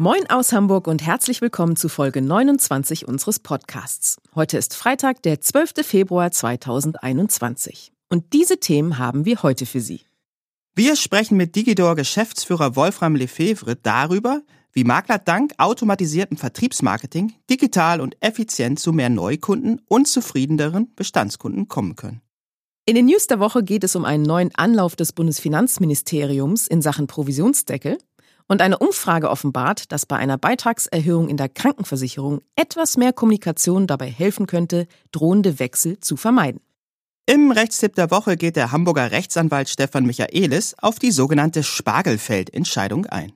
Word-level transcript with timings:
Moin 0.00 0.30
aus 0.30 0.52
Hamburg 0.52 0.86
und 0.86 1.04
herzlich 1.04 1.40
willkommen 1.40 1.74
zu 1.74 1.88
Folge 1.88 2.22
29 2.22 3.08
unseres 3.08 3.40
Podcasts. 3.40 4.18
Heute 4.32 4.56
ist 4.56 4.76
Freitag, 4.76 5.22
der 5.24 5.40
12. 5.40 5.84
Februar 5.84 6.30
2021. 6.30 7.90
Und 8.08 8.32
diese 8.32 8.60
Themen 8.60 8.98
haben 8.98 9.24
wir 9.24 9.42
heute 9.42 9.66
für 9.66 9.80
Sie. 9.80 10.02
Wir 10.76 10.94
sprechen 10.94 11.36
mit 11.36 11.56
Digidor 11.56 11.96
Geschäftsführer 11.96 12.76
Wolfram 12.76 13.16
Lefevre 13.16 13.74
darüber, 13.74 14.42
wie 14.70 14.84
Makler 14.84 15.18
dank 15.18 15.54
automatisiertem 15.58 16.36
Vertriebsmarketing 16.36 17.32
digital 17.50 18.00
und 18.00 18.16
effizient 18.20 18.78
zu 18.78 18.92
mehr 18.92 19.10
Neukunden 19.10 19.80
und 19.88 20.06
zufriedeneren 20.06 20.94
Bestandskunden 20.94 21.66
kommen 21.66 21.96
können. 21.96 22.22
In 22.86 22.94
den 22.94 23.06
News 23.06 23.26
der 23.26 23.40
Woche 23.40 23.64
geht 23.64 23.82
es 23.82 23.96
um 23.96 24.04
einen 24.04 24.22
neuen 24.22 24.54
Anlauf 24.54 24.94
des 24.94 25.12
Bundesfinanzministeriums 25.12 26.68
in 26.68 26.82
Sachen 26.82 27.08
Provisionsdeckel 27.08 27.98
und 28.48 28.62
eine 28.62 28.78
Umfrage 28.78 29.30
offenbart, 29.30 29.92
dass 29.92 30.06
bei 30.06 30.16
einer 30.16 30.38
Beitragserhöhung 30.38 31.28
in 31.28 31.36
der 31.36 31.48
Krankenversicherung 31.48 32.40
etwas 32.56 32.96
mehr 32.96 33.12
Kommunikation 33.12 33.86
dabei 33.86 34.10
helfen 34.10 34.46
könnte, 34.46 34.88
drohende 35.12 35.58
Wechsel 35.58 36.00
zu 36.00 36.16
vermeiden. 36.16 36.60
Im 37.26 37.50
Rechtstipp 37.50 37.94
der 37.94 38.10
Woche 38.10 38.38
geht 38.38 38.56
der 38.56 38.72
Hamburger 38.72 39.10
Rechtsanwalt 39.10 39.68
Stefan 39.68 40.06
Michaelis 40.06 40.74
auf 40.78 40.98
die 40.98 41.10
sogenannte 41.10 41.62
Spargelfeld-Entscheidung 41.62 43.04
ein. 43.04 43.32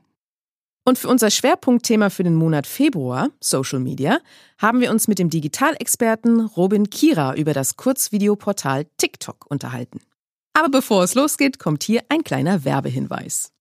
Und 0.84 0.98
für 0.98 1.08
unser 1.08 1.30
Schwerpunktthema 1.30 2.10
für 2.10 2.24
den 2.24 2.34
Monat 2.34 2.66
Februar, 2.66 3.28
Social 3.38 3.78
Media, 3.78 4.18
haben 4.58 4.80
wir 4.80 4.90
uns 4.90 5.06
mit 5.06 5.18
dem 5.18 5.30
Digitalexperten 5.30 6.40
Robin 6.40 6.90
Kira 6.90 7.34
über 7.34 7.52
das 7.52 7.76
Kurzvideoportal 7.76 8.86
TikTok 8.96 9.46
unterhalten. 9.48 10.00
Aber 10.54 10.70
bevor 10.70 11.04
es 11.04 11.14
losgeht, 11.14 11.58
kommt 11.58 11.82
hier 11.82 12.02
ein 12.08 12.24
kleiner 12.24 12.64
Werbehinweis. 12.64 13.52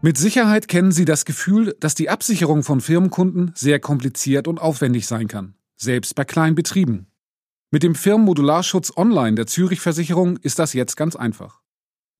Mit 0.00 0.16
Sicherheit 0.16 0.68
kennen 0.68 0.92
Sie 0.92 1.04
das 1.04 1.24
Gefühl, 1.24 1.74
dass 1.80 1.96
die 1.96 2.08
Absicherung 2.08 2.62
von 2.62 2.80
Firmenkunden 2.80 3.50
sehr 3.56 3.80
kompliziert 3.80 4.46
und 4.46 4.60
aufwendig 4.60 5.08
sein 5.08 5.26
kann, 5.26 5.54
selbst 5.76 6.14
bei 6.14 6.24
kleinen 6.24 6.54
Betrieben. 6.54 7.08
Mit 7.72 7.82
dem 7.82 7.96
Firmenmodularschutz 7.96 8.92
Online 8.96 9.34
der 9.34 9.48
Zürich 9.48 9.80
Versicherung 9.80 10.36
ist 10.36 10.60
das 10.60 10.72
jetzt 10.72 10.96
ganz 10.96 11.16
einfach. 11.16 11.62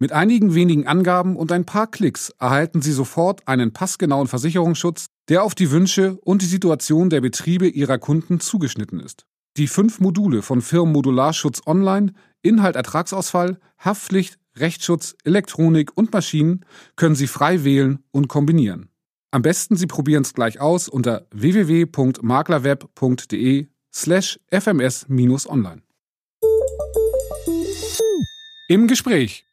Mit 0.00 0.10
einigen 0.10 0.54
wenigen 0.54 0.88
Angaben 0.88 1.36
und 1.36 1.52
ein 1.52 1.66
paar 1.66 1.86
Klicks 1.86 2.30
erhalten 2.40 2.82
Sie 2.82 2.92
sofort 2.92 3.46
einen 3.46 3.72
passgenauen 3.72 4.26
Versicherungsschutz, 4.26 5.06
der 5.28 5.44
auf 5.44 5.54
die 5.54 5.70
Wünsche 5.70 6.18
und 6.24 6.42
die 6.42 6.46
Situation 6.46 7.10
der 7.10 7.20
Betriebe 7.20 7.68
Ihrer 7.68 7.98
Kunden 7.98 8.40
zugeschnitten 8.40 8.98
ist. 8.98 9.24
Die 9.56 9.68
fünf 9.68 10.00
Module 10.00 10.42
von 10.42 10.62
Firmenmodularschutz 10.62 11.62
Online, 11.64 12.12
Inhalt 12.42 12.74
Ertragsausfall, 12.74 13.60
Haftpflicht, 13.78 14.36
Rechtsschutz, 14.60 15.16
Elektronik 15.24 15.96
und 15.96 16.12
Maschinen 16.12 16.66
können 16.96 17.14
Sie 17.14 17.26
frei 17.26 17.64
wählen 17.64 18.04
und 18.10 18.28
kombinieren. 18.28 18.90
Am 19.30 19.40
besten 19.42 19.76
Sie 19.76 19.86
probieren 19.86 20.22
es 20.22 20.32
gleich 20.34 20.60
aus 20.60 20.88
unter 20.88 21.26
www.maklerweb.de 21.32 23.68
slash 23.92 24.40
fms-online. 24.50 25.82
Im 28.68 28.86
Gespräch. 28.86 29.44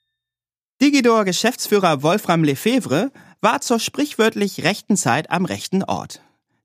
Digidor 0.81 1.23
Geschäftsführer 1.23 2.03
Wolfram 2.03 2.44
Lefevre 2.44 3.13
war 3.39 3.61
zur 3.61 3.79
sprichwörtlich 3.79 4.63
rechten 4.63 4.97
Zeit 4.97 5.31
am 5.31 5.45
rechten 5.45 5.83
Ort. 5.83 6.19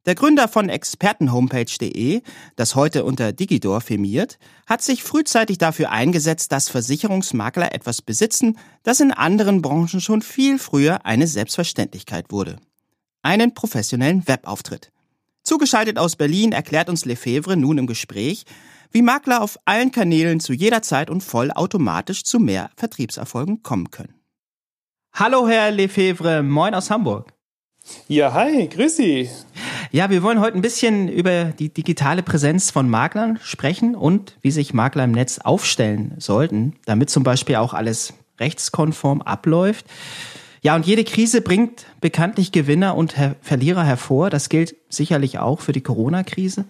Der 0.07 0.15
Gründer 0.15 0.49
von 0.49 0.71
Expertenhomepage.de, 0.71 2.23
das 2.57 2.75
heute 2.75 3.05
unter 3.05 3.35
Digidor 3.35 3.83
firmiert, 3.83 4.39
hat 4.67 4.81
sich 4.81 5.03
frühzeitig 5.03 5.59
dafür 5.59 5.91
eingesetzt, 5.91 6.53
dass 6.53 6.71
Versicherungsmakler 6.71 7.75
etwas 7.75 8.01
besitzen, 8.01 8.57
das 8.83 9.01
in 9.01 9.13
anderen 9.13 9.61
Branchen 9.61 10.01
schon 10.01 10.23
viel 10.23 10.59
früher 10.59 11.05
eine 11.05 11.27
Selbstverständlichkeit 11.27 12.33
wurde. 12.33 12.57
Einen 13.21 13.53
professionellen 13.53 14.27
Webauftritt. 14.27 14.91
Zugeschaltet 15.43 15.99
aus 15.99 16.17
Berlin 16.17 16.53
erklärt 16.53 16.89
uns 16.89 17.05
Lefebvre 17.05 17.59
nun 17.59 17.77
im 17.77 17.87
Gespräch, 17.87 18.45
wie 18.93 19.03
Makler 19.03 19.43
auf 19.43 19.59
allen 19.67 19.93
Kanälen 19.93 20.41
zu 20.41 20.55
jeder 20.55 20.81
Zeit 20.81 21.11
und 21.11 21.23
vollautomatisch 21.23 22.25
zu 22.25 22.41
mehr 22.41 22.71
Vertriebserfolgen 22.77 23.63
kommen 23.63 23.91
können. 23.91 24.15
Hallo 25.13 25.47
Herr 25.47 25.71
Lefebvre, 25.71 26.43
moin 26.43 26.75
aus 26.75 26.91
Hamburg. 26.91 27.35
Ja, 28.09 28.33
hi, 28.33 28.67
grüß 28.69 28.97
Sie. 28.97 29.29
Ja, 29.93 30.09
wir 30.09 30.23
wollen 30.23 30.41
heute 30.41 30.57
ein 30.57 30.63
bisschen 30.63 31.09
über 31.09 31.47
die 31.47 31.69
digitale 31.69 32.23
Präsenz 32.23 32.71
von 32.71 32.89
Maklern 32.89 33.41
sprechen 33.43 33.97
und 33.97 34.37
wie 34.41 34.53
sich 34.53 34.73
Makler 34.73 35.03
im 35.03 35.11
Netz 35.11 35.41
aufstellen 35.41 36.15
sollten, 36.19 36.75
damit 36.85 37.11
zum 37.11 37.25
Beispiel 37.25 37.57
auch 37.57 37.75
alles 37.75 38.15
rechtskonform 38.39 39.21
abläuft. 39.21 39.87
Ja, 40.63 40.77
und 40.77 40.87
jede 40.87 41.03
Krise 41.03 41.41
bringt 41.41 41.87
bekanntlich 42.01 42.53
Gewinner 42.53 42.97
und 42.97 43.19
Her 43.19 43.35
Verlierer 43.41 43.83
hervor. 43.83 44.31
Das 44.31 44.49
gilt 44.49 44.77
sicherlich 44.89 45.41
auch 45.41 45.59
für 45.59 45.73
die 45.73 45.81
Corona-Krise. 45.81 46.67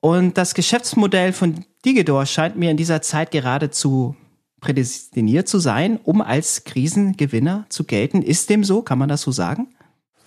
Und 0.00 0.38
das 0.38 0.54
Geschäftsmodell 0.54 1.34
von 1.34 1.66
Digidor 1.84 2.24
scheint 2.24 2.56
mir 2.56 2.70
in 2.70 2.78
dieser 2.78 3.02
Zeit 3.02 3.30
geradezu 3.30 4.16
prädestiniert 4.60 5.48
zu 5.48 5.58
sein, 5.58 6.00
um 6.02 6.22
als 6.22 6.64
Krisengewinner 6.64 7.66
zu 7.68 7.84
gelten. 7.84 8.22
Ist 8.22 8.48
dem 8.48 8.64
so? 8.64 8.80
Kann 8.80 8.98
man 8.98 9.10
das 9.10 9.20
so 9.20 9.32
sagen? 9.32 9.68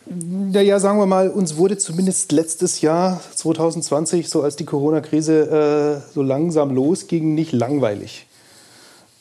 Naja, 0.06 0.79
sagen 0.79 0.97
wir 0.97 1.06
mal, 1.06 1.29
uns 1.29 1.57
wurde 1.57 1.78
zumindest 1.78 2.31
letztes 2.31 2.81
Jahr, 2.81 3.22
2020, 3.35 4.29
so 4.29 4.41
als 4.41 4.56
die 4.56 4.66
Corona-Krise 4.66 6.01
äh, 6.09 6.13
so 6.13 6.23
langsam 6.23 6.73
losging, 6.73 7.35
nicht 7.35 7.51
langweilig. 7.51 8.25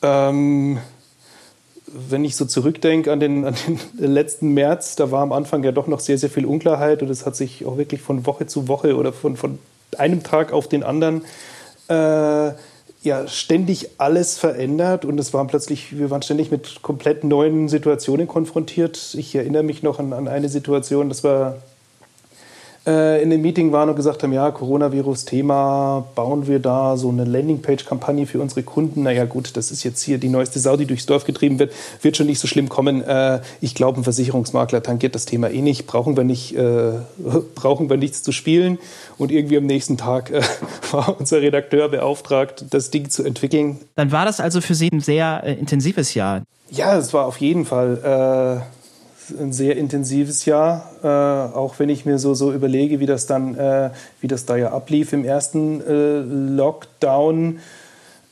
Ähm, 0.01 0.79
wenn 1.85 2.25
ich 2.25 2.35
so 2.35 2.45
zurückdenke 2.45 3.11
an 3.11 3.19
den, 3.19 3.45
an 3.45 3.55
den 3.67 3.79
letzten 4.11 4.49
März, 4.49 4.95
da 4.95 5.11
war 5.11 5.21
am 5.21 5.31
Anfang 5.31 5.63
ja 5.63 5.71
doch 5.71 5.87
noch 5.87 5.99
sehr, 5.99 6.17
sehr 6.17 6.29
viel 6.29 6.45
Unklarheit 6.45 7.03
und 7.03 7.09
es 7.09 7.25
hat 7.25 7.35
sich 7.35 7.65
auch 7.65 7.77
wirklich 7.77 8.01
von 8.01 8.25
Woche 8.25 8.47
zu 8.47 8.67
Woche 8.67 8.95
oder 8.95 9.13
von, 9.13 9.37
von 9.37 9.59
einem 9.97 10.23
Tag 10.23 10.51
auf 10.51 10.67
den 10.67 10.83
anderen 10.83 11.23
äh, 11.89 12.53
ja 13.01 13.27
ständig 13.27 13.89
alles 13.97 14.37
verändert 14.37 15.05
und 15.05 15.19
es 15.19 15.33
waren 15.33 15.47
plötzlich, 15.47 15.97
wir 15.97 16.09
waren 16.11 16.21
ständig 16.21 16.51
mit 16.51 16.81
komplett 16.81 17.23
neuen 17.23 17.67
Situationen 17.67 18.27
konfrontiert. 18.27 19.15
Ich 19.17 19.33
erinnere 19.33 19.63
mich 19.63 19.81
noch 19.81 19.99
an, 19.99 20.13
an 20.13 20.27
eine 20.27 20.49
Situation, 20.49 21.09
das 21.09 21.23
war 21.23 21.57
in 22.83 22.91
einem 22.91 23.41
Meeting 23.43 23.71
waren 23.71 23.89
und 23.89 23.95
gesagt 23.95 24.23
haben, 24.23 24.33
ja, 24.33 24.49
Coronavirus-Thema, 24.49 26.03
bauen 26.15 26.47
wir 26.47 26.57
da 26.57 26.97
so 26.97 27.09
eine 27.09 27.25
Landingpage-Kampagne 27.25 28.25
für 28.25 28.41
unsere 28.41 28.63
Kunden. 28.63 29.03
Naja 29.03 29.25
gut, 29.25 29.55
das 29.55 29.69
ist 29.69 29.83
jetzt 29.83 30.01
hier 30.01 30.17
die 30.17 30.29
neueste 30.29 30.59
Sau, 30.59 30.77
die 30.77 30.87
durchs 30.87 31.05
Dorf 31.05 31.25
getrieben 31.25 31.59
wird, 31.59 31.73
wird 32.01 32.17
schon 32.17 32.25
nicht 32.25 32.39
so 32.39 32.47
schlimm 32.47 32.69
kommen. 32.69 33.03
Äh, 33.03 33.41
ich 33.61 33.75
glaube, 33.75 33.99
ein 33.99 34.03
Versicherungsmakler 34.03 34.81
tangiert 34.81 35.13
das 35.13 35.25
Thema 35.25 35.51
eh 35.51 35.61
nicht, 35.61 35.85
brauchen 35.85 36.17
wir 36.17 36.23
nicht, 36.23 36.55
äh, 36.55 36.93
brauchen 37.55 37.87
wir 37.87 37.97
nichts 37.97 38.23
zu 38.23 38.31
spielen. 38.31 38.79
Und 39.19 39.31
irgendwie 39.31 39.57
am 39.57 39.67
nächsten 39.67 39.97
Tag 39.97 40.31
äh, 40.31 40.41
war 40.91 41.19
unser 41.19 41.39
Redakteur 41.41 41.87
beauftragt, 41.87 42.65
das 42.71 42.89
Ding 42.89 43.11
zu 43.11 43.23
entwickeln. 43.23 43.79
Dann 43.95 44.11
war 44.11 44.25
das 44.25 44.39
also 44.39 44.59
für 44.59 44.73
Sie 44.73 44.89
ein 44.91 45.01
sehr 45.01 45.43
äh, 45.43 45.53
intensives 45.53 46.15
Jahr. 46.15 46.41
Ja, 46.71 46.97
es 46.97 47.13
war 47.13 47.25
auf 47.27 47.37
jeden 47.37 47.65
Fall 47.65 48.63
äh, 48.63 48.80
ein 49.39 49.53
sehr 49.53 49.77
intensives 49.77 50.45
Jahr, 50.45 50.91
äh, 51.03 51.07
auch 51.07 51.79
wenn 51.79 51.89
ich 51.89 52.05
mir 52.05 52.17
so, 52.17 52.33
so 52.33 52.51
überlege, 52.51 52.99
wie 52.99 53.05
das 53.05 53.25
dann, 53.25 53.55
äh, 53.55 53.91
wie 54.19 54.27
das 54.27 54.45
da 54.45 54.55
ja 54.57 54.71
ablief 54.71 55.13
im 55.13 55.23
ersten 55.23 55.81
äh, 55.81 56.19
Lockdown. 56.19 57.59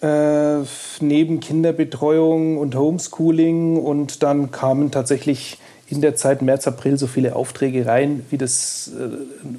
Äh, 0.02 0.60
neben 1.02 1.42
Kinderbetreuung 1.42 2.58
und 2.58 2.74
Homeschooling 2.76 3.78
und 3.78 4.24
dann 4.24 4.50
kamen 4.50 4.92
tatsächlich 4.92 5.58
in 5.90 6.02
der 6.02 6.16
Zeit 6.16 6.42
März, 6.42 6.68
April 6.68 6.98
so 6.98 7.08
viele 7.08 7.36
Aufträge 7.36 7.86
rein, 7.86 8.26
wie 8.30 8.38
das 8.38 8.92
äh, 8.98 9.10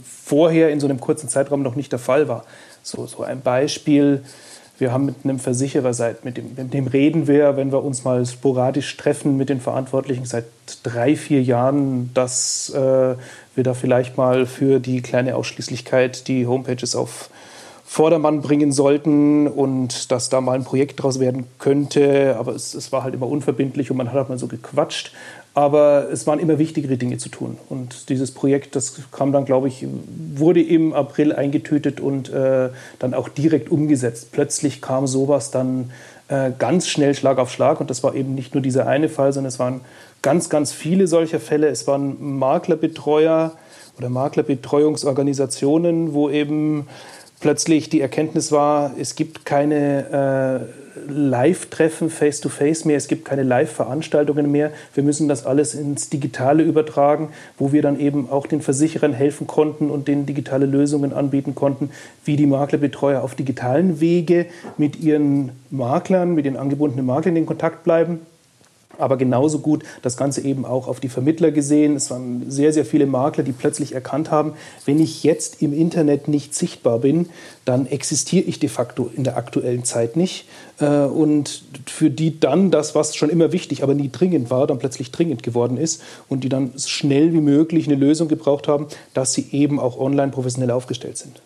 vorher 0.03 0.71
in 0.71 0.81
so 0.81 0.87
einem 0.87 1.00
kurzen 1.00 1.29
Zeitraum 1.29 1.62
noch 1.62 1.75
nicht 1.75 1.93
der 1.93 1.99
Fall 1.99 2.29
war. 2.29 2.44
So, 2.83 3.06
so 3.06 3.23
ein 3.23 3.43
Beispiel, 3.43 4.23
wir 4.81 4.93
haben 4.93 5.05
mit 5.05 5.17
einem 5.25 5.38
Versicherer 5.38 5.93
seit, 5.93 6.25
mit 6.25 6.38
dem, 6.38 6.55
mit 6.56 6.73
dem 6.73 6.87
reden 6.87 7.27
wir, 7.27 7.56
wenn 7.56 7.71
wir 7.71 7.85
uns 7.85 8.05
mal 8.05 8.25
sporadisch 8.25 8.97
treffen 8.97 9.37
mit 9.37 9.50
den 9.50 9.61
Verantwortlichen 9.61 10.25
seit 10.25 10.47
drei, 10.82 11.17
vier 11.17 11.43
Jahren, 11.43 12.11
dass 12.15 12.71
äh, 12.71 13.15
wir 13.55 13.65
da 13.65 13.75
vielleicht 13.75 14.17
mal 14.17 14.47
für 14.47 14.81
die 14.81 15.03
kleine 15.03 15.37
Ausschließlichkeit 15.37 16.27
die 16.29 16.47
Homepages 16.47 16.97
auf 16.97 17.29
Vordermann 17.85 18.41
bringen 18.41 18.71
sollten 18.71 19.49
und 19.49 20.12
dass 20.12 20.29
da 20.29 20.41
mal 20.41 20.55
ein 20.55 20.65
Projekt 20.65 21.03
draus 21.03 21.19
werden 21.19 21.47
könnte. 21.59 22.37
Aber 22.38 22.55
es, 22.55 22.73
es 22.73 22.93
war 22.93 23.03
halt 23.03 23.15
immer 23.15 23.26
unverbindlich 23.26 23.91
und 23.91 23.97
man 23.97 24.09
hat 24.09 24.15
halt 24.15 24.29
mal 24.29 24.38
so 24.38 24.47
gequatscht. 24.47 25.12
Aber 25.52 26.08
es 26.12 26.26
waren 26.26 26.38
immer 26.38 26.58
wichtigere 26.58 26.97
Dinge 26.97 27.19
zu 27.19 27.29
tun. 27.29 27.58
Und 27.69 28.08
dieses 28.08 28.31
Projekt, 28.31 28.76
das 28.76 28.94
kam 29.11 29.32
dann, 29.32 29.44
glaube 29.44 29.69
ich, 29.69 29.85
wurde 30.35 30.62
im 30.62 30.93
April 30.93 31.32
eingetütet 31.32 32.00
und 32.00 32.32
äh, 32.32 32.69
dann 33.00 33.14
auch 33.14 33.29
direkt 33.29 33.70
umgesetzt. 33.70 34.29
Plötzlich 34.31 34.81
kam 34.81 35.08
sowas 35.08 35.50
dann 35.50 35.91
äh, 36.29 36.52
ganz 36.56 36.88
schnell 36.88 37.14
Schlag 37.14 37.38
auf 37.38 37.50
Schlag. 37.50 37.81
Und 37.81 37.91
das 37.91 38.05
war 38.05 38.14
eben 38.14 38.35
nicht 38.35 38.55
nur 38.55 38.62
dieser 38.62 38.87
eine 38.87 39.08
Fall, 39.08 39.32
sondern 39.32 39.49
es 39.49 39.58
waren 39.58 39.81
ganz, 40.23 40.50
ganz 40.50 40.73
viele 40.73 41.08
solcher 41.08 41.41
Fälle. 41.41 41.69
Es 41.69 41.88
waren 41.88 42.38
Maklerbetreuer 42.38 43.52
oder 43.99 44.08
Maklerbetreuungsorganisationen, 44.08 46.14
wo 46.14 46.31
eben 46.31 46.87
plötzlich 47.41 47.88
die 47.88 48.00
Erkenntnis 48.00 48.52
war, 48.52 48.93
es 48.99 49.17
gibt 49.17 49.44
keine 49.44 50.69
äh, 50.70 50.80
Live-Treffen 51.08 52.10
face-to-face 52.10 52.84
mehr, 52.84 52.96
es 52.96 53.08
gibt 53.08 53.25
keine 53.25 53.42
Live-Veranstaltungen 53.42 54.50
mehr. 54.50 54.72
Wir 54.94 55.02
müssen 55.02 55.28
das 55.28 55.46
alles 55.46 55.75
ins 55.75 56.10
Digitale 56.10 56.62
übertragen, 56.62 57.31
wo 57.58 57.72
wir 57.72 57.82
dann 57.82 57.98
eben 57.98 58.28
auch 58.31 58.46
den 58.46 58.60
Versicherern 58.60 59.12
helfen 59.12 59.46
konnten 59.46 59.90
und 59.90 60.08
denen 60.08 60.26
digitale 60.26 60.66
Lösungen 60.66 61.12
anbieten 61.12 61.54
konnten, 61.54 61.90
wie 62.25 62.37
die 62.37 62.46
Maklerbetreuer 62.46 63.22
auf 63.22 63.34
digitalen 63.34 64.00
Wege 64.00 64.46
mit 64.78 64.98
ihren 65.00 65.52
Maklern, 65.70 66.34
mit 66.34 66.44
den 66.44 66.56
angebundenen 66.56 67.06
Maklern 67.06 67.37
in 67.37 67.46
Kontakt 67.46 67.84
bleiben 67.84 68.20
aber 69.00 69.17
genauso 69.17 69.61
gut 69.61 69.82
das 70.02 70.17
Ganze 70.17 70.43
eben 70.43 70.64
auch 70.64 70.88
auf 70.88 71.00
die 71.00 71.08
Vermittler 71.08 71.50
gesehen. 71.50 71.97
Es 71.97 72.11
waren 72.11 72.50
sehr, 72.50 72.73
sehr 72.73 72.85
viele 72.85 73.06
Makler, 73.06 73.44
die 73.44 73.52
plötzlich 73.52 73.94
erkannt 73.94 74.31
haben, 74.31 74.55
wenn 74.85 75.00
ich 75.00 75.25
jetzt 75.25 75.62
im 75.62 75.73
Internet 75.73 76.29
nicht 76.29 76.55
sichtbar 76.55 76.99
bin, 76.99 77.29
dann 77.64 77.87
existiere 77.87 78.44
ich 78.44 78.58
de 78.58 78.69
facto 78.69 79.11
in 79.14 79.25
der 79.25 79.37
aktuellen 79.37 79.85
Zeit 79.85 80.17
nicht. 80.17 80.47
Äh, 80.81 81.05
und 81.05 81.64
für 81.87 82.11
die 82.11 82.41
dann 82.41 82.70
das, 82.70 82.94
was 82.94 83.17
schon 83.17 83.31
immer 83.31 83.52
wichtig, 83.52 83.82
aber 83.82 83.94
nie 83.94 84.11
dringend 84.11 84.50
war, 84.50 84.67
dann 84.67 84.79
plötzlich 84.79 85.11
dringend 85.11 85.43
geworden 85.43 85.76
ist 85.76 86.02
und 86.29 86.44
die 86.44 86.49
dann 86.49 86.73
schnell 86.76 87.32
wie 87.32 87.41
möglich 87.41 87.87
eine 87.87 87.97
Lösung 87.97 88.29
gebraucht 88.29 88.69
haben, 88.69 88.87
dass 89.14 89.32
sie 89.32 89.47
eben 89.52 89.79
auch 89.79 89.99
online 89.99 90.32
professionell 90.32 90.70
aufgestellt 90.70 91.19
sind. 91.19 91.43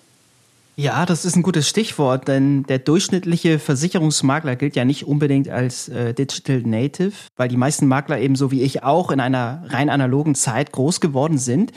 Ja, 0.76 1.06
das 1.06 1.24
ist 1.24 1.36
ein 1.36 1.42
gutes 1.42 1.68
Stichwort, 1.68 2.26
denn 2.26 2.64
der 2.64 2.80
durchschnittliche 2.80 3.60
Versicherungsmakler 3.60 4.56
gilt 4.56 4.74
ja 4.74 4.84
nicht 4.84 5.06
unbedingt 5.06 5.48
als 5.48 5.88
äh, 5.88 6.14
Digital 6.14 6.62
Native, 6.62 7.12
weil 7.36 7.48
die 7.48 7.56
meisten 7.56 7.86
Makler 7.86 8.18
ebenso 8.18 8.50
wie 8.50 8.62
ich 8.62 8.82
auch 8.82 9.12
in 9.12 9.20
einer 9.20 9.62
rein 9.68 9.88
analogen 9.88 10.34
Zeit 10.34 10.72
groß 10.72 11.00
geworden 11.00 11.38
sind. 11.38 11.70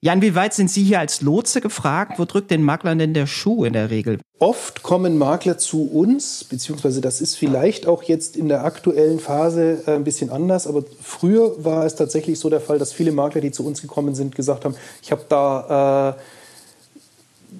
Ja, 0.00 0.12
inwieweit 0.12 0.54
sind 0.54 0.70
Sie 0.70 0.84
hier 0.84 1.00
als 1.00 1.22
Lotse 1.22 1.60
gefragt? 1.60 2.18
Wo 2.18 2.24
drückt 2.24 2.52
den 2.52 2.62
Maklern 2.62 2.98
denn 2.98 3.14
der 3.14 3.26
Schuh 3.26 3.64
in 3.64 3.72
der 3.72 3.90
Regel? 3.90 4.20
Oft 4.38 4.84
kommen 4.84 5.18
Makler 5.18 5.58
zu 5.58 5.88
uns, 5.88 6.44
beziehungsweise 6.44 7.00
das 7.00 7.20
ist 7.20 7.36
vielleicht 7.36 7.86
auch 7.86 8.04
jetzt 8.04 8.36
in 8.36 8.48
der 8.48 8.64
aktuellen 8.64 9.20
Phase 9.20 9.82
äh, 9.86 9.92
ein 9.92 10.04
bisschen 10.04 10.30
anders, 10.30 10.66
aber 10.66 10.84
früher 11.00 11.64
war 11.64 11.86
es 11.86 11.94
tatsächlich 11.94 12.38
so 12.40 12.50
der 12.50 12.60
Fall, 12.60 12.78
dass 12.78 12.92
viele 12.92 13.12
Makler, 13.12 13.40
die 13.40 13.52
zu 13.52 13.64
uns 13.64 13.80
gekommen 13.80 14.16
sind, 14.16 14.34
gesagt 14.34 14.64
haben, 14.64 14.74
ich 15.02 15.12
habe 15.12 15.24
da 15.28 16.16
äh, 16.16 16.20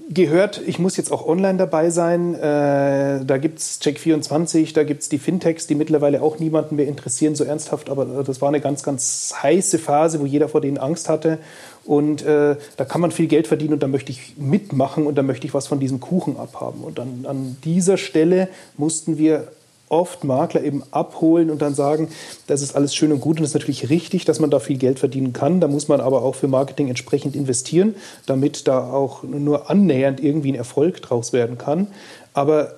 gehört, 0.09 0.63
ich 0.67 0.79
muss 0.79 0.97
jetzt 0.97 1.13
auch 1.13 1.27
online 1.27 1.59
dabei 1.59 1.91
sein. 1.91 2.35
Äh, 2.35 3.25
da 3.25 3.39
gibt 3.39 3.59
es 3.59 3.81
Check24, 3.81 4.73
da 4.75 4.85
gibt 4.85 5.03
es 5.03 5.09
die 5.09 5.19
Fintechs, 5.19 5.67
die 5.67 5.75
mittlerweile 5.75 6.23
auch 6.23 6.39
niemanden 6.39 6.77
mehr 6.77 6.89
interessieren, 6.89 7.35
so 7.35 7.45
ernsthaft. 7.45 7.91
Aber 7.91 8.23
das 8.25 8.41
war 8.41 8.49
eine 8.49 8.61
ganz, 8.61 8.83
ganz 8.83 9.35
heiße 9.43 9.79
Phase, 9.79 10.21
wo 10.21 10.27
jeder 10.27 10.49
vor 10.49 10.61
denen 10.61 10.79
Angst 10.79 11.09
hatte. 11.09 11.39
Und 11.85 12.23
äh, 12.23 12.57
da 12.77 12.85
kann 12.85 13.01
man 13.01 13.11
viel 13.11 13.29
Geld 13.29 13.47
verdienen 13.47 13.75
und 13.75 13.83
da 13.83 13.87
möchte 13.87 14.13
ich 14.13 14.35
mitmachen 14.37 15.07
und 15.07 15.17
da 15.17 15.23
möchte 15.23 15.47
ich 15.47 15.55
was 15.55 15.67
von 15.67 15.81
diesem 15.81 16.01
Kuchen 16.01 16.37
abhaben. 16.37 16.83
Und 16.83 16.99
dann, 16.99 17.25
an 17.27 17.57
dieser 17.65 17.97
Stelle 17.97 18.49
mussten 18.77 19.19
wir 19.19 19.49
oft 19.89 20.25
Makler 20.25 20.63
eben 20.63 20.83
abholen 20.91 21.51
und 21.51 21.63
dann 21.63 21.75
sagen, 21.75 22.09
das 22.47 22.63
ist 22.63 22.75
alles 22.77 22.95
schön 22.95 23.13
und 23.13 23.21
gut 23.21 23.39
und 23.39 23.45
ist 23.45 23.55
natürlich 23.55 23.91
richtig, 23.91 24.25
dass 24.25 24.41
man 24.41 24.51
da 24.51 24.59
viel 24.59 24.79
Geld 24.79 24.99
verdienen 24.99 25.33
kann. 25.33 25.61
Da 25.61 25.69
muss 25.69 25.89
man 25.89 26.01
aber 26.01 26.23
auch 26.23 26.35
für 26.35 26.49
Marketing 26.49 26.89
entsprechend 26.89 27.37
investieren, 27.37 27.95
damit 28.27 28.69
da 28.69 28.91
auch 28.91 29.23
nur 29.23 29.71
annähernd 29.71 30.23
irgendwie 30.23 30.53
ein 30.53 30.57
Erfolg 30.57 31.03
draus 31.03 31.33
werden 31.33 31.59
kann. 31.59 31.89
Aber 32.35 32.75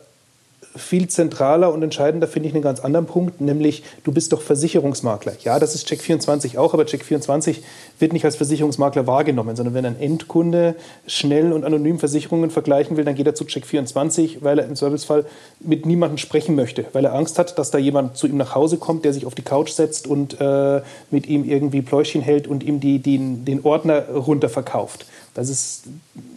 viel 0.76 1.08
zentraler 1.08 1.72
und 1.72 1.82
entscheidender 1.82 2.28
finde 2.28 2.48
ich 2.48 2.54
einen 2.54 2.62
ganz 2.62 2.80
anderen 2.80 3.06
Punkt, 3.06 3.40
nämlich 3.40 3.82
du 4.04 4.12
bist 4.12 4.32
doch 4.32 4.40
Versicherungsmakler. 4.40 5.32
Ja, 5.42 5.58
das 5.58 5.74
ist 5.74 5.88
Check24 5.88 6.58
auch, 6.58 6.74
aber 6.74 6.84
Check24 6.84 7.56
wird 7.98 8.12
nicht 8.12 8.24
als 8.24 8.36
Versicherungsmakler 8.36 9.06
wahrgenommen, 9.06 9.56
sondern 9.56 9.74
wenn 9.74 9.84
ein 9.84 10.00
Endkunde 10.00 10.76
schnell 11.06 11.52
und 11.52 11.64
anonym 11.64 11.98
Versicherungen 11.98 12.50
vergleichen 12.50 12.96
will, 12.96 13.04
dann 13.04 13.16
geht 13.16 13.26
er 13.26 13.34
zu 13.34 13.44
Check24, 13.44 14.38
weil 14.40 14.60
er 14.60 14.66
im 14.66 14.76
Servicefall 14.76 15.24
mit 15.58 15.86
niemandem 15.86 16.18
sprechen 16.18 16.54
möchte, 16.54 16.84
weil 16.92 17.04
er 17.04 17.14
Angst 17.14 17.38
hat, 17.38 17.58
dass 17.58 17.70
da 17.72 17.78
jemand 17.78 18.16
zu 18.16 18.28
ihm 18.28 18.36
nach 18.36 18.54
Hause 18.54 18.76
kommt, 18.76 19.04
der 19.04 19.12
sich 19.12 19.26
auf 19.26 19.34
die 19.34 19.42
Couch 19.42 19.70
setzt 19.70 20.06
und 20.06 20.40
äh, 20.40 20.82
mit 21.10 21.26
ihm 21.26 21.44
irgendwie 21.44 21.82
Pläuschen 21.82 22.20
hält 22.20 22.46
und 22.46 22.62
ihm 22.62 22.78
die, 22.78 23.00
den, 23.00 23.44
den 23.44 23.64
Ordner 23.64 24.08
runterverkauft. 24.08 25.04
Das 25.34 25.48
ist 25.48 25.84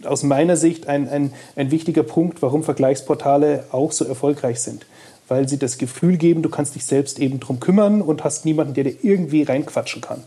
aus 0.04 0.22
meiner 0.22 0.56
Sicht 0.56 0.88
ein, 0.88 1.08
ein, 1.08 1.32
ein 1.56 1.70
wichtiger 1.70 2.02
Punkt, 2.02 2.42
warum 2.42 2.62
Vergleichsportale 2.62 3.64
auch 3.72 3.92
so 3.92 4.04
erfolgreich 4.04 4.60
sind. 4.60 4.86
Weil 5.26 5.48
sie 5.48 5.58
das 5.58 5.78
Gefühl 5.78 6.16
geben, 6.16 6.42
du 6.42 6.48
kannst 6.48 6.74
dich 6.74 6.84
selbst 6.84 7.18
eben 7.18 7.40
drum 7.40 7.60
kümmern 7.60 8.02
und 8.02 8.24
hast 8.24 8.44
niemanden, 8.44 8.74
der 8.74 8.84
dir 8.84 8.96
irgendwie 9.02 9.42
reinquatschen 9.42 10.02
kann. 10.02 10.22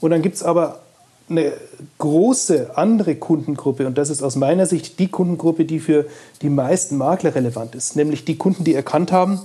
Und 0.00 0.10
dann 0.10 0.22
gibt 0.22 0.36
es 0.36 0.42
aber 0.42 0.80
eine 1.28 1.52
große 1.98 2.76
andere 2.76 3.16
Kundengruppe, 3.16 3.86
und 3.86 3.98
das 3.98 4.10
ist 4.10 4.22
aus 4.22 4.36
meiner 4.36 4.66
Sicht 4.66 4.98
die 4.98 5.08
Kundengruppe, 5.08 5.64
die 5.64 5.80
für 5.80 6.06
die 6.42 6.50
meisten 6.50 6.96
Makler 6.96 7.34
relevant 7.34 7.74
ist, 7.74 7.96
nämlich 7.96 8.24
die 8.24 8.36
Kunden, 8.36 8.62
die 8.62 8.74
erkannt 8.74 9.10
haben, 9.10 9.40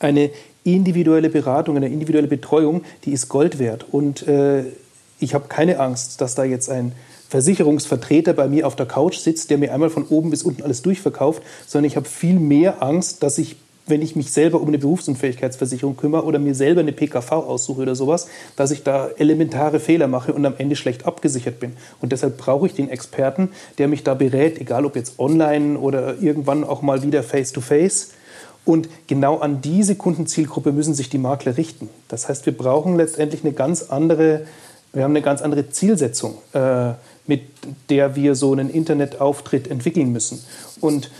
eine 0.00 0.30
individuelle 0.64 1.30
Beratung, 1.30 1.76
eine 1.76 1.88
individuelle 1.88 2.26
Betreuung, 2.26 2.82
die 3.04 3.12
ist 3.12 3.28
Gold 3.28 3.58
wert. 3.58 3.86
Und 3.92 4.26
äh, 4.26 4.64
ich 5.20 5.34
habe 5.34 5.46
keine 5.48 5.78
Angst, 5.78 6.20
dass 6.20 6.34
da 6.34 6.44
jetzt 6.44 6.68
ein 6.68 6.92
Versicherungsvertreter 7.28 8.32
bei 8.32 8.48
mir 8.48 8.66
auf 8.66 8.76
der 8.76 8.86
Couch 8.86 9.18
sitzt, 9.18 9.50
der 9.50 9.58
mir 9.58 9.72
einmal 9.72 9.90
von 9.90 10.04
oben 10.04 10.30
bis 10.30 10.42
unten 10.42 10.62
alles 10.62 10.82
durchverkauft, 10.82 11.42
sondern 11.66 11.86
ich 11.86 11.96
habe 11.96 12.08
viel 12.08 12.38
mehr 12.38 12.82
Angst, 12.82 13.22
dass 13.22 13.38
ich 13.38 13.56
wenn 13.88 14.02
ich 14.02 14.16
mich 14.16 14.32
selber 14.32 14.60
um 14.60 14.66
eine 14.68 14.78
Berufsunfähigkeitsversicherung 14.78 15.96
kümmere 15.96 16.24
oder 16.24 16.38
mir 16.38 16.54
selber 16.54 16.80
eine 16.80 16.92
PKV 16.92 17.30
aussuche 17.30 17.82
oder 17.82 17.94
sowas, 17.94 18.26
dass 18.56 18.72
ich 18.72 18.82
da 18.82 19.08
elementare 19.16 19.78
Fehler 19.78 20.08
mache 20.08 20.32
und 20.32 20.44
am 20.44 20.54
Ende 20.58 20.76
schlecht 20.76 21.06
abgesichert 21.06 21.60
bin. 21.60 21.72
Und 22.00 22.10
deshalb 22.10 22.36
brauche 22.36 22.66
ich 22.66 22.74
den 22.74 22.88
Experten, 22.88 23.50
der 23.78 23.86
mich 23.86 24.02
da 24.02 24.14
berät, 24.14 24.60
egal 24.60 24.84
ob 24.86 24.96
jetzt 24.96 25.18
online 25.18 25.78
oder 25.78 26.20
irgendwann 26.20 26.64
auch 26.64 26.82
mal 26.82 27.02
wieder 27.02 27.22
face-to-face. 27.22 28.10
-face. 28.10 28.12
Und 28.64 28.88
genau 29.06 29.38
an 29.38 29.60
diese 29.60 29.94
Kundenzielgruppe 29.94 30.72
müssen 30.72 30.92
sich 30.92 31.08
die 31.08 31.18
Makler 31.18 31.56
richten. 31.56 31.88
Das 32.08 32.28
heißt, 32.28 32.46
wir 32.46 32.56
brauchen 32.56 32.96
letztendlich 32.96 33.44
eine 33.44 33.52
ganz 33.52 33.84
andere, 33.90 34.44
wir 34.92 35.04
haben 35.04 35.12
eine 35.12 35.22
ganz 35.22 35.40
andere 35.40 35.70
Zielsetzung. 35.70 36.38
Äh, 36.52 36.94
mit 37.26 37.42
der 37.90 38.16
wir 38.16 38.34
so 38.34 38.52
einen 38.52 38.70
Internetauftritt 38.70 39.68
entwickeln 39.68 40.12
müssen. 40.12 40.44
Und 40.80 41.10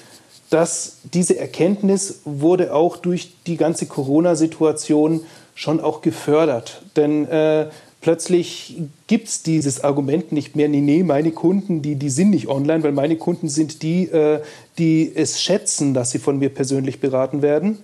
das, 0.50 0.98
diese 1.12 1.38
Erkenntnis 1.38 2.20
wurde 2.24 2.72
auch 2.72 2.96
durch 2.96 3.32
die 3.46 3.56
ganze 3.56 3.86
Corona-Situation 3.86 5.22
schon 5.54 5.80
auch 5.80 6.02
gefördert. 6.02 6.82
Denn 6.94 7.26
äh, 7.26 7.68
plötzlich 8.00 8.76
gibt 9.06 9.28
es 9.28 9.42
dieses 9.42 9.82
Argument 9.82 10.30
nicht 10.30 10.54
mehr, 10.54 10.68
nee, 10.68 10.80
nee, 10.80 11.02
meine 11.02 11.32
Kunden, 11.32 11.82
die, 11.82 11.96
die 11.96 12.10
sind 12.10 12.30
nicht 12.30 12.48
online, 12.48 12.82
weil 12.84 12.92
meine 12.92 13.16
Kunden 13.16 13.48
sind 13.48 13.82
die, 13.82 14.04
äh, 14.04 14.40
die 14.78 15.10
es 15.14 15.42
schätzen, 15.42 15.94
dass 15.94 16.10
sie 16.10 16.18
von 16.18 16.38
mir 16.38 16.50
persönlich 16.50 17.00
beraten 17.00 17.42
werden 17.42 17.78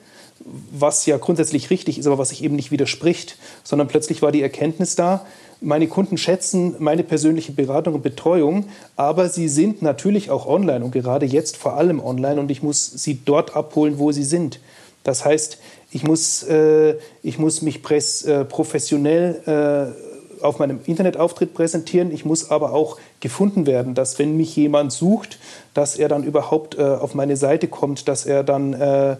was 0.44 1.06
ja 1.06 1.16
grundsätzlich 1.18 1.70
richtig 1.70 1.98
ist, 1.98 2.06
aber 2.06 2.18
was 2.18 2.30
sich 2.30 2.42
eben 2.42 2.56
nicht 2.56 2.70
widerspricht, 2.70 3.36
sondern 3.64 3.88
plötzlich 3.88 4.22
war 4.22 4.32
die 4.32 4.42
Erkenntnis 4.42 4.96
da, 4.96 5.26
meine 5.62 5.86
Kunden 5.86 6.16
schätzen 6.18 6.76
meine 6.78 7.02
persönliche 7.02 7.52
Beratung 7.52 7.94
und 7.94 8.02
Betreuung, 8.02 8.66
aber 8.96 9.28
sie 9.28 9.48
sind 9.48 9.82
natürlich 9.82 10.30
auch 10.30 10.46
online 10.46 10.84
und 10.84 10.92
gerade 10.92 11.26
jetzt 11.26 11.56
vor 11.56 11.74
allem 11.74 12.00
online 12.00 12.40
und 12.40 12.50
ich 12.50 12.62
muss 12.62 12.86
sie 12.86 13.20
dort 13.24 13.56
abholen, 13.56 13.98
wo 13.98 14.12
sie 14.12 14.24
sind. 14.24 14.60
Das 15.04 15.24
heißt, 15.24 15.58
ich 15.90 16.04
muss, 16.04 16.42
äh, 16.44 16.96
ich 17.22 17.38
muss 17.38 17.62
mich 17.62 17.82
press, 17.82 18.22
äh, 18.22 18.44
professionell 18.44 19.94
äh, 20.40 20.44
auf 20.44 20.58
meinem 20.58 20.80
Internetauftritt 20.84 21.54
präsentieren. 21.54 22.10
Ich 22.10 22.24
muss 22.24 22.50
aber 22.50 22.72
auch 22.72 22.98
gefunden 23.20 23.66
werden, 23.66 23.94
dass 23.94 24.18
wenn 24.18 24.36
mich 24.36 24.54
jemand 24.56 24.92
sucht, 24.92 25.38
dass 25.74 25.96
er 25.96 26.08
dann 26.08 26.24
überhaupt 26.24 26.78
äh, 26.78 26.82
auf 26.82 27.14
meine 27.14 27.36
Seite 27.36 27.68
kommt, 27.68 28.08
dass 28.08 28.26
er 28.26 28.42
dann 28.42 28.72
äh, 28.72 29.16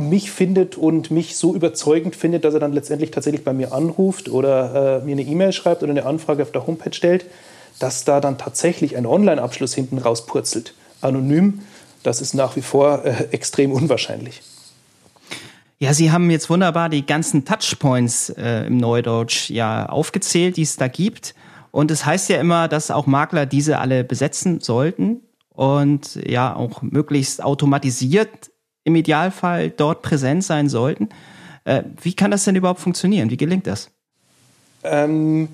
mich 0.00 0.30
findet 0.30 0.76
und 0.76 1.10
mich 1.10 1.36
so 1.36 1.54
überzeugend 1.54 2.16
findet, 2.16 2.44
dass 2.44 2.54
er 2.54 2.60
dann 2.60 2.72
letztendlich 2.72 3.10
tatsächlich 3.10 3.44
bei 3.44 3.52
mir 3.52 3.72
anruft 3.72 4.28
oder 4.28 5.00
äh, 5.02 5.04
mir 5.04 5.12
eine 5.12 5.22
E-Mail 5.22 5.52
schreibt 5.52 5.82
oder 5.82 5.90
eine 5.90 6.06
Anfrage 6.06 6.42
auf 6.42 6.52
der 6.52 6.66
Homepage 6.66 6.92
stellt, 6.92 7.26
dass 7.78 8.04
da 8.04 8.20
dann 8.20 8.38
tatsächlich 8.38 8.96
ein 8.96 9.06
Online-Abschluss 9.06 9.74
hinten 9.74 9.98
rauspurzelt. 9.98 10.74
Anonym, 11.00 11.60
das 12.02 12.20
ist 12.20 12.34
nach 12.34 12.56
wie 12.56 12.62
vor 12.62 13.04
äh, 13.04 13.28
extrem 13.30 13.72
unwahrscheinlich. 13.72 14.42
Ja, 15.78 15.94
Sie 15.94 16.12
haben 16.12 16.30
jetzt 16.30 16.50
wunderbar 16.50 16.90
die 16.90 17.06
ganzen 17.06 17.46
Touchpoints 17.46 18.30
äh, 18.30 18.66
im 18.66 18.76
Neudeutsch 18.76 19.48
ja 19.48 19.86
aufgezählt, 19.86 20.58
die 20.58 20.62
es 20.62 20.76
da 20.76 20.88
gibt. 20.88 21.34
Und 21.70 21.90
es 21.90 22.04
heißt 22.04 22.28
ja 22.28 22.38
immer, 22.38 22.68
dass 22.68 22.90
auch 22.90 23.06
Makler 23.06 23.46
diese 23.46 23.78
alle 23.78 24.04
besetzen 24.04 24.60
sollten 24.60 25.20
und 25.54 26.16
ja 26.26 26.54
auch 26.54 26.82
möglichst 26.82 27.42
automatisiert 27.42 28.49
im 28.84 28.94
Idealfall 28.94 29.70
dort 29.70 30.02
präsent 30.02 30.44
sein 30.44 30.68
sollten. 30.68 31.08
Äh, 31.64 31.82
wie 32.02 32.14
kann 32.14 32.30
das 32.30 32.44
denn 32.44 32.56
überhaupt 32.56 32.80
funktionieren? 32.80 33.30
Wie 33.30 33.36
gelingt 33.36 33.66
das? 33.66 33.90
Ähm, 34.82 35.48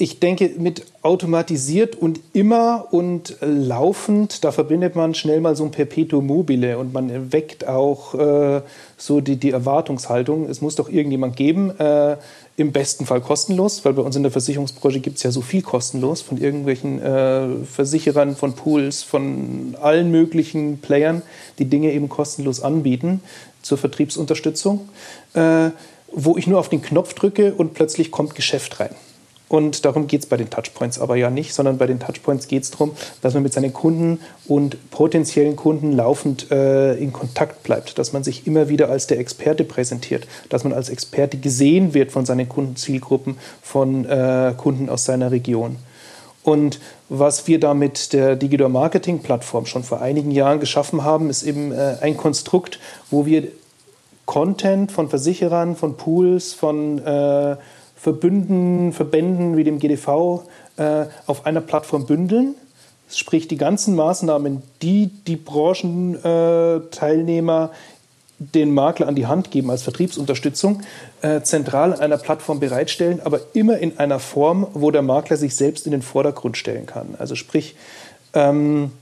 ich 0.00 0.18
denke, 0.18 0.50
mit 0.58 0.86
automatisiert 1.02 1.94
und 1.94 2.20
immer 2.32 2.86
und 2.90 3.36
laufend, 3.42 4.44
da 4.44 4.50
verbindet 4.50 4.96
man 4.96 5.14
schnell 5.14 5.42
mal 5.42 5.54
so 5.56 5.64
ein 5.64 5.70
Perpetuum 5.72 6.26
mobile 6.26 6.78
und 6.78 6.94
man 6.94 7.32
weckt 7.32 7.68
auch 7.68 8.14
äh, 8.14 8.62
so 8.96 9.20
die, 9.20 9.36
die 9.36 9.50
Erwartungshaltung. 9.50 10.48
Es 10.48 10.62
muss 10.62 10.74
doch 10.74 10.88
irgendjemand 10.88 11.36
geben, 11.36 11.78
äh, 11.78 12.16
im 12.56 12.72
besten 12.72 13.06
Fall 13.06 13.20
kostenlos, 13.20 13.84
weil 13.84 13.94
bei 13.94 14.02
uns 14.02 14.16
in 14.16 14.22
der 14.22 14.32
Versicherungsbranche 14.32 15.00
gibt 15.00 15.16
es 15.16 15.22
ja 15.22 15.30
so 15.30 15.40
viel 15.40 15.62
kostenlos 15.62 16.20
von 16.20 16.36
irgendwelchen 16.36 17.00
äh, 17.00 17.64
Versicherern, 17.64 18.36
von 18.36 18.54
Pools, 18.54 19.02
von 19.02 19.76
allen 19.80 20.10
möglichen 20.10 20.78
Playern, 20.78 21.22
die 21.58 21.64
Dinge 21.64 21.92
eben 21.92 22.08
kostenlos 22.08 22.60
anbieten 22.60 23.22
zur 23.62 23.78
Vertriebsunterstützung, 23.78 24.88
äh, 25.34 25.70
wo 26.12 26.36
ich 26.36 26.46
nur 26.46 26.58
auf 26.58 26.68
den 26.68 26.82
Knopf 26.82 27.14
drücke 27.14 27.54
und 27.54 27.74
plötzlich 27.74 28.10
kommt 28.10 28.34
Geschäft 28.34 28.80
rein. 28.80 28.94
Und 29.50 29.84
darum 29.84 30.06
geht 30.06 30.20
es 30.20 30.26
bei 30.26 30.36
den 30.36 30.48
Touchpoints 30.48 31.00
aber 31.00 31.16
ja 31.16 31.28
nicht, 31.28 31.52
sondern 31.52 31.76
bei 31.76 31.88
den 31.88 31.98
Touchpoints 31.98 32.46
geht 32.46 32.62
es 32.62 32.70
darum, 32.70 32.92
dass 33.20 33.34
man 33.34 33.42
mit 33.42 33.52
seinen 33.52 33.72
Kunden 33.72 34.20
und 34.46 34.90
potenziellen 34.92 35.56
Kunden 35.56 35.90
laufend 35.90 36.52
äh, 36.52 36.94
in 36.94 37.12
Kontakt 37.12 37.64
bleibt, 37.64 37.98
dass 37.98 38.12
man 38.12 38.22
sich 38.22 38.46
immer 38.46 38.68
wieder 38.68 38.90
als 38.90 39.08
der 39.08 39.18
Experte 39.18 39.64
präsentiert, 39.64 40.28
dass 40.50 40.62
man 40.62 40.72
als 40.72 40.88
Experte 40.88 41.36
gesehen 41.36 41.94
wird 41.94 42.12
von 42.12 42.24
seinen 42.24 42.48
Kundenzielgruppen, 42.48 43.38
von 43.60 44.04
äh, 44.04 44.54
Kunden 44.56 44.88
aus 44.88 45.04
seiner 45.04 45.32
Region. 45.32 45.78
Und 46.44 46.78
was 47.08 47.48
wir 47.48 47.58
da 47.58 47.74
mit 47.74 48.12
der 48.12 48.36
Digidor 48.36 48.68
Marketing 48.68 49.18
Plattform 49.18 49.66
schon 49.66 49.82
vor 49.82 50.00
einigen 50.00 50.30
Jahren 50.30 50.60
geschaffen 50.60 51.02
haben, 51.02 51.28
ist 51.28 51.42
eben 51.42 51.72
äh, 51.72 51.96
ein 52.00 52.16
Konstrukt, 52.16 52.78
wo 53.10 53.26
wir 53.26 53.48
Content 54.26 54.92
von 54.92 55.08
Versicherern, 55.08 55.74
von 55.74 55.96
Pools, 55.96 56.54
von 56.54 57.04
äh, 57.04 57.56
Verbünden, 58.00 58.92
Verbänden 58.92 59.56
wie 59.56 59.64
dem 59.64 59.78
GDV 59.78 60.44
äh, 60.76 61.06
auf 61.26 61.44
einer 61.44 61.60
Plattform 61.60 62.06
bündeln. 62.06 62.54
Sprich, 63.10 63.48
die 63.48 63.58
ganzen 63.58 63.94
Maßnahmen, 63.94 64.62
die 64.80 65.10
die 65.26 65.36
Branchenteilnehmer 65.36 67.70
äh, 67.72 67.76
den 68.38 68.72
Makler 68.72 69.06
an 69.06 69.16
die 69.16 69.26
Hand 69.26 69.50
geben 69.50 69.70
als 69.70 69.82
Vertriebsunterstützung, 69.82 70.80
äh, 71.20 71.42
zentral 71.42 71.92
an 71.92 72.00
einer 72.00 72.16
Plattform 72.16 72.58
bereitstellen, 72.58 73.20
aber 73.22 73.40
immer 73.52 73.76
in 73.76 73.98
einer 73.98 74.18
Form, 74.18 74.66
wo 74.72 74.90
der 74.90 75.02
Makler 75.02 75.36
sich 75.36 75.54
selbst 75.54 75.84
in 75.84 75.92
den 75.92 76.00
Vordergrund 76.00 76.56
stellen 76.56 76.86
kann. 76.86 77.16
Also 77.18 77.34
sprich, 77.34 77.76
ähm, 78.32 78.92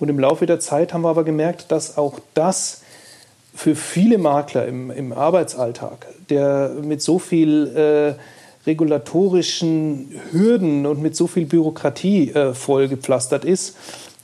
Und 0.00 0.08
im 0.08 0.18
Laufe 0.18 0.46
der 0.46 0.58
Zeit 0.58 0.94
haben 0.94 1.02
wir 1.02 1.10
aber 1.10 1.24
gemerkt, 1.24 1.70
dass 1.70 1.98
auch 1.98 2.18
das 2.32 2.80
für 3.54 3.76
viele 3.76 4.16
Makler 4.16 4.66
im, 4.66 4.90
im 4.90 5.12
Arbeitsalltag, 5.12 6.06
der 6.30 6.76
mit 6.80 7.02
so 7.02 7.18
viel 7.18 7.66
äh, 7.76 8.14
regulatorischen 8.66 10.10
Hürden 10.30 10.86
und 10.86 11.02
mit 11.02 11.16
so 11.16 11.26
viel 11.26 11.46
Bürokratie 11.46 12.30
äh, 12.30 12.54
vollgepflastert 12.54 13.44
ist, 13.44 13.76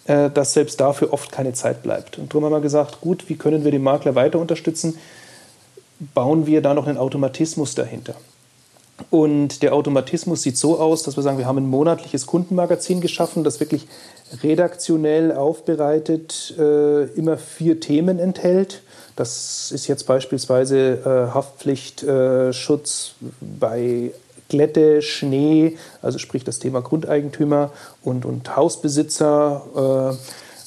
äh, 0.06 0.30
dass 0.30 0.54
selbst 0.54 0.80
dafür 0.80 1.12
oft 1.12 1.30
keine 1.30 1.52
Zeit 1.52 1.82
bleibt. 1.82 2.18
Und 2.18 2.32
darum 2.32 2.44
haben 2.44 2.52
wir 2.52 2.60
gesagt, 2.60 3.00
gut, 3.00 3.28
wie 3.28 3.36
können 3.36 3.64
wir 3.64 3.70
den 3.70 3.82
Makler 3.82 4.14
weiter 4.14 4.38
unterstützen? 4.38 4.98
Bauen 6.14 6.46
wir 6.46 6.62
da 6.62 6.74
noch 6.74 6.86
einen 6.86 6.98
Automatismus 6.98 7.74
dahinter. 7.74 8.14
Und 9.08 9.62
der 9.62 9.74
Automatismus 9.74 10.42
sieht 10.42 10.58
so 10.58 10.78
aus, 10.78 11.02
dass 11.02 11.16
wir 11.16 11.22
sagen, 11.22 11.38
wir 11.38 11.46
haben 11.46 11.58
ein 11.58 11.68
monatliches 11.68 12.26
Kundenmagazin 12.26 13.00
geschaffen, 13.00 13.44
das 13.44 13.60
wirklich 13.60 13.86
redaktionell 14.42 15.32
aufbereitet 15.32 16.54
äh, 16.58 17.04
immer 17.14 17.38
vier 17.38 17.80
Themen 17.80 18.18
enthält. 18.18 18.82
Das 19.16 19.72
ist 19.72 19.86
jetzt 19.86 20.06
beispielsweise 20.06 20.98
äh, 21.04 21.34
Haftpflichtschutz 21.34 23.14
äh, 23.20 23.24
bei 23.58 24.12
Glätte, 24.50 25.00
Schnee, 25.00 25.78
also 26.02 26.18
sprich 26.18 26.44
das 26.44 26.58
Thema 26.58 26.82
Grundeigentümer 26.82 27.70
und, 28.02 28.26
und 28.26 28.54
Hausbesitzer, 28.56 30.12
äh, 30.12 30.16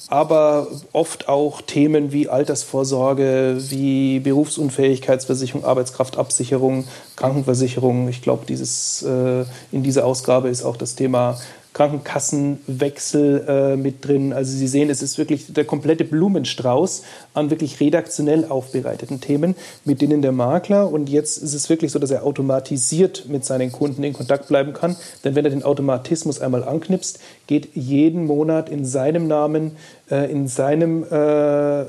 aber 0.07 0.67
oft 0.91 1.29
auch 1.29 1.61
Themen 1.61 2.11
wie 2.11 2.29
Altersvorsorge, 2.29 3.57
wie 3.69 4.19
Berufsunfähigkeitsversicherung, 4.19 5.65
Arbeitskraftabsicherung, 5.65 6.85
Krankenversicherung. 7.15 8.09
Ich 8.09 8.21
glaube, 8.21 8.45
äh, 8.51 9.45
in 9.71 9.83
dieser 9.83 10.05
Ausgabe 10.05 10.49
ist 10.49 10.63
auch 10.63 10.77
das 10.77 10.95
Thema 10.95 11.39
Krankenkassenwechsel 11.73 13.45
äh, 13.47 13.75
mit 13.75 14.07
drin. 14.07 14.31
Also 14.31 14.55
Sie 14.55 14.67
sehen, 14.67 14.89
es 14.89 15.01
ist 15.01 15.17
wirklich 15.17 15.51
der 15.53 15.65
komplette 15.65 16.03
Blumenstrauß 16.03 17.03
an 17.33 17.49
wirklich 17.49 17.79
redaktionell 17.79 18.45
aufbereiteten 18.45 19.21
Themen, 19.21 19.55
mit 19.83 20.01
denen 20.01 20.21
der 20.21 20.31
Makler, 20.31 20.91
und 20.91 21.09
jetzt 21.09 21.37
ist 21.37 21.53
es 21.53 21.69
wirklich 21.69 21.91
so, 21.91 21.99
dass 21.99 22.11
er 22.11 22.23
automatisiert 22.23 23.25
mit 23.27 23.43
seinen 23.43 23.71
Kunden 23.71 24.03
in 24.03 24.13
Kontakt 24.13 24.47
bleiben 24.47 24.73
kann. 24.73 24.95
Denn 25.23 25.35
wenn 25.35 25.45
er 25.45 25.51
den 25.51 25.63
Automatismus 25.63 26.39
einmal 26.39 26.63
anknipst, 26.63 27.19
geht 27.47 27.75
jeden 27.75 28.25
Monat 28.25 28.69
in 28.69 28.85
seinem 28.85 29.27
Namen, 29.27 29.75
äh, 30.11 30.31
in 30.31 30.47
seinem 30.47 31.03
äh, 31.03 31.85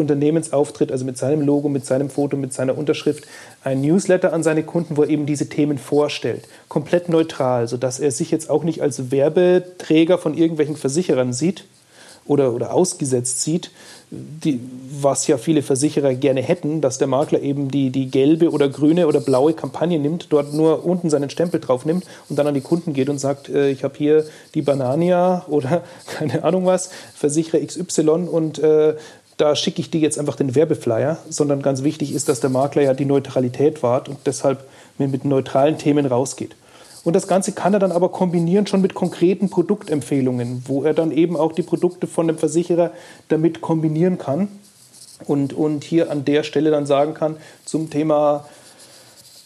Unternehmensauftritt, 0.00 0.90
also 0.90 1.04
mit 1.04 1.16
seinem 1.16 1.42
Logo, 1.42 1.68
mit 1.68 1.86
seinem 1.86 2.10
Foto, 2.10 2.36
mit 2.36 2.52
seiner 2.52 2.76
Unterschrift, 2.76 3.24
ein 3.62 3.80
Newsletter 3.82 4.32
an 4.32 4.42
seine 4.42 4.62
Kunden, 4.62 4.96
wo 4.96 5.02
er 5.02 5.10
eben 5.10 5.26
diese 5.26 5.48
Themen 5.48 5.78
vorstellt. 5.78 6.48
Komplett 6.68 7.08
neutral, 7.08 7.68
sodass 7.68 8.00
er 8.00 8.10
sich 8.10 8.30
jetzt 8.30 8.48
auch 8.48 8.64
nicht 8.64 8.82
als 8.82 9.10
Werbeträger 9.10 10.18
von 10.18 10.36
irgendwelchen 10.36 10.76
Versicherern 10.76 11.32
sieht 11.32 11.64
oder, 12.24 12.54
oder 12.54 12.72
ausgesetzt 12.72 13.42
sieht, 13.42 13.70
die, 14.10 14.60
was 15.00 15.28
ja 15.28 15.38
viele 15.38 15.62
Versicherer 15.62 16.14
gerne 16.14 16.42
hätten, 16.42 16.80
dass 16.80 16.98
der 16.98 17.06
Makler 17.06 17.40
eben 17.42 17.70
die, 17.70 17.90
die 17.90 18.10
gelbe 18.10 18.50
oder 18.50 18.68
grüne 18.68 19.06
oder 19.06 19.20
blaue 19.20 19.52
Kampagne 19.52 20.00
nimmt, 20.00 20.26
dort 20.30 20.52
nur 20.52 20.84
unten 20.84 21.10
seinen 21.10 21.30
Stempel 21.30 21.60
drauf 21.60 21.84
nimmt 21.84 22.04
und 22.28 22.36
dann 22.36 22.46
an 22.46 22.54
die 22.54 22.60
Kunden 22.60 22.92
geht 22.92 23.08
und 23.08 23.18
sagt, 23.18 23.48
äh, 23.48 23.70
ich 23.70 23.84
habe 23.84 23.94
hier 23.96 24.24
die 24.54 24.62
Banania 24.62 25.44
oder 25.48 25.84
keine 26.06 26.42
Ahnung 26.42 26.66
was, 26.66 26.90
Versicherer 27.14 27.64
XY 27.64 28.10
und 28.10 28.58
äh, 28.58 28.96
da 29.40 29.56
schicke 29.56 29.80
ich 29.80 29.90
dir 29.90 30.00
jetzt 30.00 30.18
einfach 30.18 30.36
den 30.36 30.54
Werbeflyer, 30.54 31.18
sondern 31.28 31.62
ganz 31.62 31.82
wichtig 31.82 32.12
ist, 32.14 32.28
dass 32.28 32.40
der 32.40 32.50
Makler 32.50 32.82
ja 32.82 32.94
die 32.94 33.04
Neutralität 33.04 33.82
wahrt 33.82 34.08
und 34.08 34.18
deshalb 34.26 34.64
mit 34.98 35.24
neutralen 35.24 35.78
Themen 35.78 36.04
rausgeht. 36.06 36.54
Und 37.04 37.16
das 37.16 37.26
Ganze 37.26 37.52
kann 37.52 37.72
er 37.72 37.80
dann 37.80 37.92
aber 37.92 38.10
kombinieren 38.10 38.66
schon 38.66 38.82
mit 38.82 38.92
konkreten 38.92 39.48
Produktempfehlungen, 39.48 40.64
wo 40.66 40.82
er 40.82 40.92
dann 40.92 41.12
eben 41.12 41.36
auch 41.36 41.52
die 41.52 41.62
Produkte 41.62 42.06
von 42.06 42.26
dem 42.26 42.36
Versicherer 42.36 42.90
damit 43.28 43.62
kombinieren 43.62 44.18
kann 44.18 44.48
und, 45.26 45.54
und 45.54 45.84
hier 45.84 46.10
an 46.10 46.26
der 46.26 46.42
Stelle 46.42 46.70
dann 46.70 46.84
sagen 46.84 47.14
kann 47.14 47.36
zum 47.64 47.88
Thema 47.88 48.44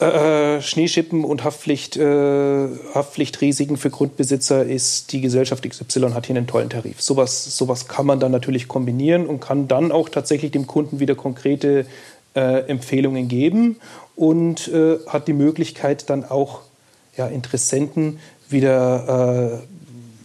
äh, 0.00 0.60
Schneeschippen 0.60 1.24
und 1.24 1.44
Haftpflicht, 1.44 1.96
äh, 1.96 2.68
Haftpflichtrisiken 2.94 3.76
für 3.76 3.90
Grundbesitzer 3.90 4.64
ist 4.64 5.12
die 5.12 5.20
Gesellschaft 5.20 5.68
XY 5.68 6.10
hat 6.14 6.26
hier 6.26 6.36
einen 6.36 6.46
tollen 6.46 6.68
Tarif. 6.68 7.00
Sowas, 7.00 7.56
sowas 7.56 7.86
kann 7.86 8.06
man 8.06 8.18
dann 8.18 8.32
natürlich 8.32 8.66
kombinieren 8.66 9.26
und 9.26 9.40
kann 9.40 9.68
dann 9.68 9.92
auch 9.92 10.08
tatsächlich 10.08 10.50
dem 10.50 10.66
Kunden 10.66 10.98
wieder 10.98 11.14
konkrete 11.14 11.86
äh, 12.34 12.66
Empfehlungen 12.68 13.28
geben 13.28 13.76
und 14.16 14.68
äh, 14.68 14.98
hat 15.06 15.28
die 15.28 15.32
Möglichkeit 15.32 16.10
dann 16.10 16.24
auch 16.24 16.60
ja, 17.16 17.26
Interessenten 17.28 18.18
wieder 18.48 19.62
äh, 19.62 19.83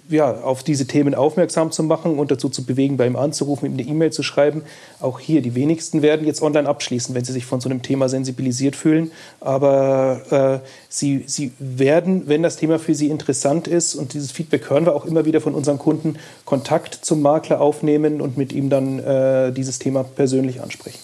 ja, 0.09 0.31
auf 0.41 0.63
diese 0.63 0.87
Themen 0.87 1.13
aufmerksam 1.13 1.71
zu 1.71 1.83
machen 1.83 2.17
und 2.17 2.31
dazu 2.31 2.49
zu 2.49 2.65
bewegen, 2.65 2.97
bei 2.97 3.05
ihm 3.05 3.15
anzurufen, 3.15 3.67
ihm 3.67 3.73
eine 3.73 3.83
E-Mail 3.83 4.11
zu 4.11 4.23
schreiben. 4.23 4.63
Auch 4.99 5.19
hier, 5.19 5.41
die 5.41 5.55
wenigsten 5.55 6.01
werden 6.01 6.25
jetzt 6.25 6.41
online 6.41 6.67
abschließen, 6.67 7.13
wenn 7.15 7.23
sie 7.23 7.31
sich 7.31 7.45
von 7.45 7.61
so 7.61 7.69
einem 7.69 7.81
Thema 7.81 8.09
sensibilisiert 8.09 8.75
fühlen. 8.75 9.11
Aber 9.39 10.61
äh, 10.63 10.67
sie, 10.89 11.23
sie 11.27 11.51
werden, 11.59 12.23
wenn 12.27 12.43
das 12.43 12.57
Thema 12.57 12.79
für 12.79 12.95
sie 12.95 13.09
interessant 13.09 13.67
ist, 13.67 13.95
und 13.95 14.13
dieses 14.13 14.31
Feedback 14.31 14.69
hören 14.69 14.85
wir 14.85 14.95
auch 14.95 15.05
immer 15.05 15.25
wieder 15.25 15.41
von 15.41 15.53
unseren 15.53 15.77
Kunden, 15.77 16.17
Kontakt 16.43 16.93
zum 16.93 17.21
Makler 17.21 17.61
aufnehmen 17.61 18.19
und 18.19 18.37
mit 18.37 18.51
ihm 18.51 18.69
dann 18.69 18.99
äh, 18.99 19.51
dieses 19.51 19.79
Thema 19.79 20.03
persönlich 20.03 20.61
ansprechen. 20.61 20.99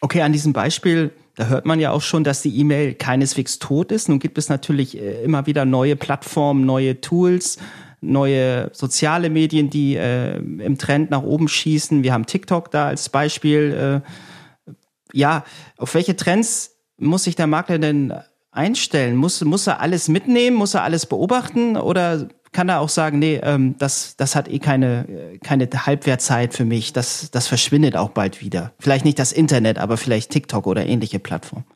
Okay, 0.00 0.22
an 0.22 0.32
diesem 0.32 0.52
Beispiel 0.52 1.10
da 1.36 1.48
hört 1.48 1.66
man 1.66 1.80
ja 1.80 1.90
auch 1.90 2.00
schon, 2.00 2.24
dass 2.24 2.40
die 2.40 2.58
E-Mail 2.58 2.94
keineswegs 2.94 3.58
tot 3.58 3.92
ist. 3.92 4.08
Nun 4.08 4.18
gibt 4.18 4.38
es 4.38 4.48
natürlich 4.48 4.98
äh, 4.98 5.22
immer 5.22 5.46
wieder 5.46 5.66
neue 5.66 5.94
Plattformen, 5.94 6.64
neue 6.64 7.00
Tools, 7.02 7.58
neue 8.00 8.70
soziale 8.72 9.30
Medien, 9.30 9.70
die 9.70 9.96
äh, 9.96 10.36
im 10.36 10.78
Trend 10.78 11.10
nach 11.10 11.22
oben 11.22 11.48
schießen. 11.48 12.02
Wir 12.02 12.12
haben 12.12 12.26
TikTok 12.26 12.70
da 12.70 12.88
als 12.88 13.08
Beispiel. 13.08 14.02
Äh, 14.04 14.72
ja, 15.12 15.44
auf 15.78 15.94
welche 15.94 16.16
Trends 16.16 16.76
muss 16.98 17.24
sich 17.24 17.36
der 17.36 17.46
Makler 17.46 17.78
denn 17.78 18.12
einstellen? 18.50 19.16
Muss, 19.16 19.44
muss 19.44 19.66
er 19.66 19.80
alles 19.80 20.08
mitnehmen? 20.08 20.56
Muss 20.56 20.74
er 20.74 20.82
alles 20.82 21.06
beobachten? 21.06 21.76
Oder 21.76 22.28
kann 22.52 22.68
er 22.68 22.80
auch 22.80 22.88
sagen, 22.88 23.18
nee, 23.18 23.38
ähm, 23.42 23.76
das, 23.78 24.16
das 24.16 24.34
hat 24.34 24.48
eh 24.48 24.58
keine, 24.58 25.38
keine 25.44 25.68
Halbwertzeit 25.70 26.54
für 26.54 26.64
mich. 26.64 26.92
Das, 26.92 27.30
das 27.30 27.46
verschwindet 27.46 27.96
auch 27.96 28.10
bald 28.10 28.40
wieder. 28.40 28.72
Vielleicht 28.78 29.04
nicht 29.04 29.18
das 29.18 29.32
Internet, 29.32 29.78
aber 29.78 29.96
vielleicht 29.96 30.30
TikTok 30.30 30.66
oder 30.66 30.86
ähnliche 30.86 31.18
Plattformen. 31.18 31.66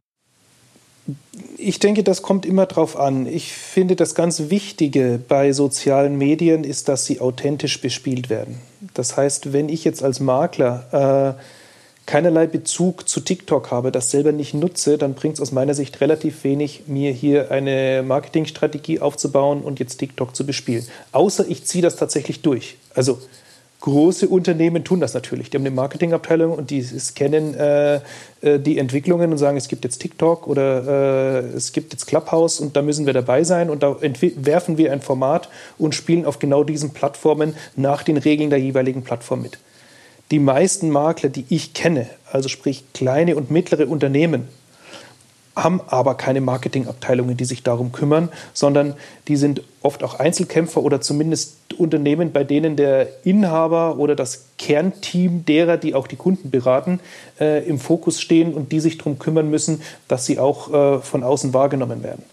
Ich 1.56 1.78
denke, 1.78 2.02
das 2.02 2.22
kommt 2.22 2.46
immer 2.46 2.66
drauf 2.66 2.96
an. 2.96 3.26
Ich 3.26 3.52
finde, 3.52 3.96
das 3.96 4.14
ganz 4.14 4.50
Wichtige 4.50 5.20
bei 5.28 5.52
sozialen 5.52 6.16
Medien 6.16 6.64
ist, 6.64 6.88
dass 6.88 7.04
sie 7.06 7.20
authentisch 7.20 7.80
bespielt 7.80 8.30
werden. 8.30 8.58
Das 8.94 9.16
heißt, 9.16 9.52
wenn 9.52 9.68
ich 9.68 9.84
jetzt 9.84 10.02
als 10.02 10.20
Makler 10.20 11.36
äh, 11.36 11.42
keinerlei 12.06 12.46
Bezug 12.46 13.08
zu 13.08 13.20
TikTok 13.20 13.70
habe, 13.70 13.92
das 13.92 14.10
selber 14.10 14.32
nicht 14.32 14.52
nutze, 14.54 14.98
dann 14.98 15.14
bringt 15.14 15.34
es 15.34 15.40
aus 15.40 15.52
meiner 15.52 15.74
Sicht 15.74 16.00
relativ 16.00 16.42
wenig, 16.44 16.84
mir 16.86 17.12
hier 17.12 17.50
eine 17.50 18.02
Marketingstrategie 18.04 19.00
aufzubauen 19.00 19.62
und 19.62 19.78
jetzt 19.78 19.98
TikTok 19.98 20.34
zu 20.34 20.44
bespielen. 20.44 20.86
Außer 21.12 21.46
ich 21.48 21.64
ziehe 21.64 21.82
das 21.82 21.96
tatsächlich 21.96 22.42
durch. 22.42 22.78
Also 22.94 23.20
große 23.80 24.28
Unternehmen 24.28 24.84
tun 24.84 25.00
das 25.00 25.14
natürlich. 25.14 25.50
Die 25.50 25.56
haben 25.56 25.64
eine 25.64 25.74
Marketingabteilung 25.74 26.52
und 26.52 26.70
die 26.70 26.82
scannen 26.82 27.54
äh, 27.54 28.00
äh, 28.42 28.58
die 28.58 28.78
Entwicklungen 28.78 29.32
und 29.32 29.38
sagen, 29.38 29.56
es 29.56 29.68
gibt 29.68 29.84
jetzt 29.84 29.98
TikTok 29.98 30.46
oder 30.46 31.42
äh, 31.42 31.56
es 31.56 31.72
gibt 31.72 31.92
jetzt 31.92 32.06
Clubhouse 32.06 32.60
und 32.60 32.76
da 32.76 32.82
müssen 32.82 33.06
wir 33.06 33.12
dabei 33.12 33.42
sein 33.44 33.70
und 33.70 33.82
da 33.82 33.96
werfen 34.00 34.78
wir 34.78 34.92
ein 34.92 35.00
Format 35.00 35.48
und 35.78 35.94
spielen 35.94 36.26
auf 36.26 36.38
genau 36.38 36.62
diesen 36.62 36.90
Plattformen 36.90 37.54
nach 37.76 38.02
den 38.02 38.18
Regeln 38.18 38.50
der 38.50 38.60
jeweiligen 38.60 39.02
Plattform 39.02 39.42
mit. 39.42 39.58
Die 40.30 40.38
meisten 40.38 40.90
Makler, 40.90 41.28
die 41.28 41.44
ich 41.48 41.72
kenne, 41.72 42.06
also 42.30 42.48
sprich 42.48 42.84
kleine 42.94 43.34
und 43.34 43.50
mittlere 43.50 43.88
Unternehmen, 43.88 44.46
haben 45.62 45.80
aber 45.86 46.14
keine 46.14 46.40
Marketingabteilungen, 46.40 47.36
die 47.36 47.44
sich 47.44 47.62
darum 47.62 47.92
kümmern, 47.92 48.28
sondern 48.52 48.94
die 49.28 49.36
sind 49.36 49.62
oft 49.82 50.02
auch 50.02 50.14
Einzelkämpfer 50.14 50.82
oder 50.82 51.00
zumindest 51.00 51.56
Unternehmen, 51.78 52.32
bei 52.32 52.44
denen 52.44 52.76
der 52.76 53.08
Inhaber 53.24 53.98
oder 53.98 54.14
das 54.14 54.46
Kernteam 54.58 55.44
derer, 55.44 55.76
die 55.76 55.94
auch 55.94 56.06
die 56.06 56.16
Kunden 56.16 56.50
beraten, 56.50 57.00
äh, 57.40 57.66
im 57.66 57.78
Fokus 57.78 58.20
stehen 58.20 58.54
und 58.54 58.72
die 58.72 58.80
sich 58.80 58.98
darum 58.98 59.18
kümmern 59.18 59.48
müssen, 59.48 59.82
dass 60.08 60.26
sie 60.26 60.38
auch 60.38 60.72
äh, 60.72 60.98
von 61.00 61.22
außen 61.22 61.54
wahrgenommen 61.54 62.02
werden. 62.02 62.24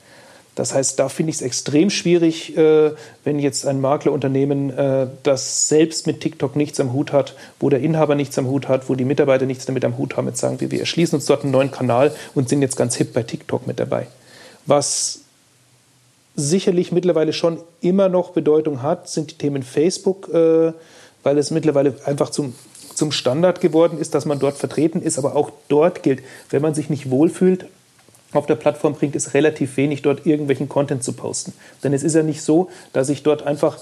Das 0.58 0.74
heißt, 0.74 0.98
da 0.98 1.08
finde 1.08 1.30
ich 1.30 1.36
es 1.36 1.42
extrem 1.44 1.92
schwierig, 1.92 2.58
äh, 2.58 2.92
wenn 3.24 3.38
jetzt 3.38 3.68
ein 3.68 3.80
Maklerunternehmen, 3.80 4.72
äh, 4.72 5.06
das 5.22 5.68
selbst 5.68 6.08
mit 6.08 6.20
TikTok 6.20 6.56
nichts 6.56 6.80
am 6.80 6.94
Hut 6.94 7.12
hat, 7.12 7.36
wo 7.60 7.70
der 7.70 7.80
Inhaber 7.80 8.16
nichts 8.16 8.40
am 8.40 8.48
Hut 8.48 8.68
hat, 8.68 8.90
wo 8.90 8.96
die 8.96 9.06
Mitarbeiter 9.06 9.46
nichts 9.46 9.68
damit 9.68 9.86
am 9.86 10.00
Hut 10.00 10.18
haben, 10.18 10.26
jetzt 10.26 10.40
sagen 10.40 10.60
wir, 10.60 10.72
wir 10.72 10.80
erschließen 10.80 11.16
uns 11.16 11.28
dort 11.28 11.44
einen 11.44 11.52
neuen 11.52 11.70
Kanal 11.70 12.12
und 12.34 12.50
sind 12.50 12.64
jetzt 12.64 12.76
ganz 12.76 12.96
hip 12.96 13.14
bei 13.14 13.22
TikTok 13.22 13.68
mit 13.68 13.80
dabei. 13.80 14.08
Was 14.66 15.20
sicherlich 16.36 16.92
mittlerweile 16.92 17.34
schon 17.34 17.60
immer 17.82 18.10
noch 18.10 18.32
Bedeutung 18.32 18.82
hat, 18.82 19.10
sind 19.10 19.30
die 19.30 19.36
Themen 19.36 19.62
Facebook, 19.62 20.28
äh, 20.34 20.74
weil 21.22 21.38
es 21.38 21.52
mittlerweile 21.52 21.94
einfach 22.06 22.32
zum 22.32 22.56
zum 22.96 23.12
Standard 23.12 23.62
geworden 23.62 24.00
ist, 24.00 24.16
dass 24.16 24.26
man 24.26 24.40
dort 24.40 24.58
vertreten 24.58 25.04
ist, 25.04 25.20
aber 25.20 25.36
auch 25.36 25.52
dort 25.68 26.02
gilt, 26.02 26.24
wenn 26.50 26.64
man 26.64 26.74
sich 26.74 26.90
nicht 26.90 27.12
wohlfühlt, 27.12 27.68
auf 28.34 28.46
der 28.46 28.56
Plattform 28.56 28.94
bringt 28.94 29.16
es 29.16 29.34
relativ 29.34 29.78
wenig, 29.78 30.02
dort 30.02 30.26
irgendwelchen 30.26 30.68
Content 30.68 31.04
zu 31.04 31.14
posten. 31.14 31.54
Denn 31.84 31.94
es 31.94 32.04
ist 32.04 32.16
ja 32.16 32.24
nicht 32.24 32.42
so, 32.42 32.70
dass 32.94 33.10
ich 33.10 33.24
dort 33.24 33.44
einfach 33.44 33.78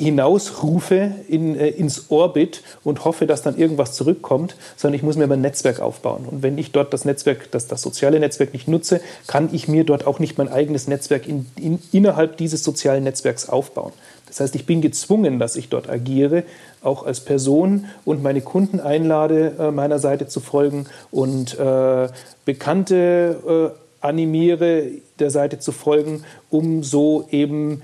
hinausrufe 0.00 1.12
in, 1.28 1.56
äh, 1.56 1.68
ins 1.68 2.10
Orbit 2.10 2.62
und 2.84 3.04
hoffe, 3.04 3.26
dass 3.26 3.42
dann 3.42 3.56
irgendwas 3.56 3.92
zurückkommt, 3.92 4.56
sondern 4.76 4.96
ich 4.96 5.02
muss 5.02 5.16
mir 5.16 5.26
mein 5.26 5.40
Netzwerk 5.40 5.80
aufbauen. 5.80 6.24
Und 6.30 6.42
wenn 6.42 6.58
ich 6.58 6.72
dort 6.72 6.92
das 6.92 7.04
Netzwerk, 7.04 7.50
das, 7.50 7.66
das 7.66 7.82
soziale 7.82 8.18
Netzwerk 8.18 8.52
nicht 8.52 8.66
nutze, 8.66 9.00
kann 9.26 9.50
ich 9.52 9.68
mir 9.68 9.84
dort 9.84 10.06
auch 10.06 10.18
nicht 10.18 10.38
mein 10.38 10.48
eigenes 10.48 10.88
Netzwerk 10.88 11.28
in, 11.28 11.46
in, 11.56 11.78
innerhalb 11.92 12.36
dieses 12.38 12.64
sozialen 12.64 13.04
Netzwerks 13.04 13.48
aufbauen. 13.48 13.92
Das 14.26 14.40
heißt, 14.40 14.54
ich 14.54 14.64
bin 14.64 14.80
gezwungen, 14.80 15.38
dass 15.38 15.56
ich 15.56 15.68
dort 15.68 15.90
agiere, 15.90 16.44
auch 16.82 17.04
als 17.04 17.20
Person 17.20 17.86
und 18.04 18.22
meine 18.22 18.40
Kunden 18.40 18.80
einlade, 18.80 19.54
äh, 19.58 19.70
meiner 19.70 19.98
Seite 19.98 20.28
zu 20.28 20.40
folgen 20.40 20.86
und 21.10 21.58
äh, 21.58 22.08
Bekannte 22.44 23.74
äh, 23.74 24.06
animiere, 24.06 24.86
der 25.18 25.30
Seite 25.30 25.58
zu 25.58 25.72
folgen, 25.72 26.24
um 26.48 26.82
so 26.82 27.26
eben 27.30 27.82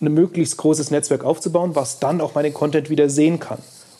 ein 0.00 0.12
möglichst 0.12 0.56
großes 0.56 0.90
Netzwerk 0.90 1.24
aufzubauen, 1.24 1.74
was 1.74 1.98
dann 1.98 2.20
auch 2.20 2.34
meinen 2.34 2.54
Content 2.54 2.90
wieder 2.90 3.10
sehen 3.10 3.40
kann. 3.40 3.58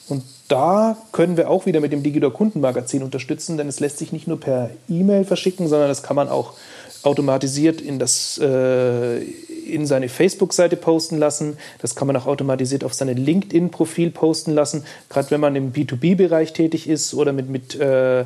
Und 0.09 0.23
da 0.49 0.97
können 1.13 1.37
wir 1.37 1.51
auch 1.51 1.67
wieder 1.67 1.81
mit 1.81 1.93
dem 1.93 2.03
Digidor 2.03 2.33
Kundenmagazin 2.33 3.03
unterstützen, 3.03 3.59
denn 3.59 3.69
es 3.69 3.81
lässt 3.81 3.99
sich 3.99 4.13
nicht 4.13 4.27
nur 4.27 4.41
per 4.41 4.71
E-Mail 4.89 5.25
verschicken, 5.25 5.69
sondern 5.69 5.89
das 5.89 6.03
kann 6.03 6.17
man 6.17 6.29
auch 6.29 6.55
automatisiert 7.03 7.81
in, 7.81 7.99
das, 7.99 8.39
äh, 8.43 9.19
in 9.19 9.87
seine 9.87 10.09
Facebook-Seite 10.09 10.77
posten 10.77 11.19
lassen. 11.19 11.59
Das 11.81 11.95
kann 11.95 12.07
man 12.07 12.17
auch 12.17 12.27
automatisiert 12.27 12.85
auf 12.85 12.95
seine 12.95 13.13
LinkedIn-Profil 13.13 14.11
posten 14.11 14.53
lassen. 14.53 14.85
Gerade 15.09 15.31
wenn 15.31 15.41
man 15.41 15.55
im 15.55 15.73
B2B-Bereich 15.73 16.55
tätig 16.55 16.89
ist 16.89 17.15
oder 17.15 17.33
mit, 17.33 17.51
mit 17.51 17.79
äh, 17.79 18.25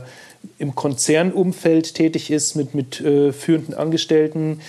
im 0.59 0.75
Konzernumfeld 0.75 1.95
tätig 1.95 2.31
ist, 2.31 2.55
mit, 2.55 2.75
mit 2.75 3.01
äh, 3.01 3.33
führenden 3.33 3.75
Angestellten, 3.75 4.61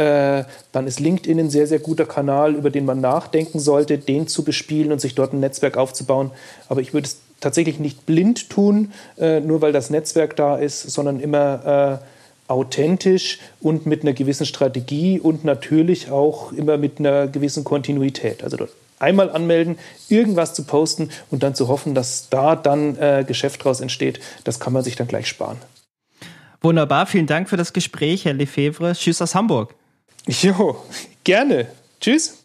äh, 0.00 0.44
dann 0.72 0.86
ist 0.86 0.98
LinkedIn 0.98 1.38
ein 1.38 1.50
sehr, 1.50 1.66
sehr 1.66 1.78
guter 1.78 2.06
Kanal, 2.06 2.54
über 2.54 2.70
den 2.70 2.86
man 2.86 3.02
nachdenken 3.02 3.60
sollte, 3.60 3.98
den 3.98 4.26
zu 4.26 4.44
bespielen 4.44 4.92
und 4.92 5.00
sich 5.00 5.14
dort 5.14 5.34
ein 5.34 5.40
Netzwerk 5.40 5.76
aufzubauen. 5.76 6.30
Aber 6.68 6.80
ich 6.80 6.94
würde 6.94 7.06
es 7.06 7.18
tatsächlich 7.40 7.78
nicht 7.78 8.06
blind 8.06 8.48
tun, 8.48 8.92
äh, 9.18 9.40
nur 9.40 9.60
weil 9.60 9.72
das 9.72 9.90
Netzwerk 9.90 10.36
da 10.36 10.56
ist, 10.56 10.90
sondern 10.90 11.20
immer 11.20 12.00
äh, 12.00 12.50
authentisch 12.50 13.40
und 13.60 13.84
mit 13.84 14.02
einer 14.02 14.14
gewissen 14.14 14.46
Strategie 14.46 15.20
und 15.20 15.44
natürlich 15.44 16.10
auch 16.10 16.52
immer 16.52 16.78
mit 16.78 16.98
einer 16.98 17.26
gewissen 17.26 17.62
Kontinuität. 17.64 18.42
Also 18.42 18.56
dort 18.56 18.70
einmal 18.98 19.30
anmelden, 19.30 19.78
irgendwas 20.08 20.54
zu 20.54 20.64
posten 20.64 21.10
und 21.30 21.42
dann 21.42 21.54
zu 21.54 21.68
hoffen, 21.68 21.94
dass 21.94 22.28
da 22.30 22.56
dann 22.56 22.96
äh, 22.96 23.24
Geschäft 23.26 23.64
draus 23.64 23.80
entsteht, 23.80 24.20
das 24.44 24.60
kann 24.60 24.72
man 24.72 24.82
sich 24.82 24.96
dann 24.96 25.08
gleich 25.08 25.28
sparen. 25.28 25.58
Wunderbar, 26.62 27.06
vielen 27.06 27.26
Dank 27.26 27.48
für 27.48 27.56
das 27.56 27.72
Gespräch, 27.72 28.24
Herr 28.24 28.34
Lefebvre. 28.34 28.92
Tschüss 28.94 29.22
aus 29.22 29.34
Hamburg. 29.34 29.74
Jo, 30.26 30.84
gerne. 31.24 31.68
Tschüss. 32.00 32.44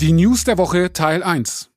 Die 0.00 0.12
News 0.12 0.44
der 0.44 0.58
Woche 0.58 0.92
Teil 0.92 1.22
1. 1.22 1.70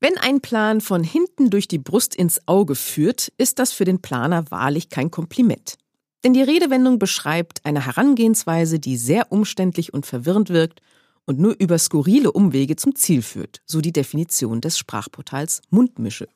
Wenn 0.00 0.16
ein 0.16 0.40
Plan 0.40 0.80
von 0.80 1.02
hinten 1.02 1.50
durch 1.50 1.68
die 1.68 1.78
Brust 1.78 2.14
ins 2.14 2.46
Auge 2.46 2.74
führt, 2.74 3.32
ist 3.38 3.58
das 3.58 3.72
für 3.72 3.84
den 3.84 4.00
Planer 4.00 4.50
wahrlich 4.50 4.88
kein 4.88 5.10
Kompliment. 5.10 5.76
Denn 6.24 6.32
die 6.32 6.42
Redewendung 6.42 6.98
beschreibt 6.98 7.64
eine 7.64 7.84
Herangehensweise, 7.84 8.78
die 8.78 8.96
sehr 8.96 9.32
umständlich 9.32 9.92
und 9.92 10.06
verwirrend 10.06 10.50
wirkt 10.50 10.80
und 11.26 11.38
nur 11.38 11.56
über 11.58 11.78
skurrile 11.78 12.32
Umwege 12.32 12.76
zum 12.76 12.94
Ziel 12.94 13.22
führt, 13.22 13.60
so 13.66 13.80
die 13.80 13.92
Definition 13.92 14.60
des 14.60 14.78
Sprachportals 14.78 15.60
Mundmische. 15.70 16.28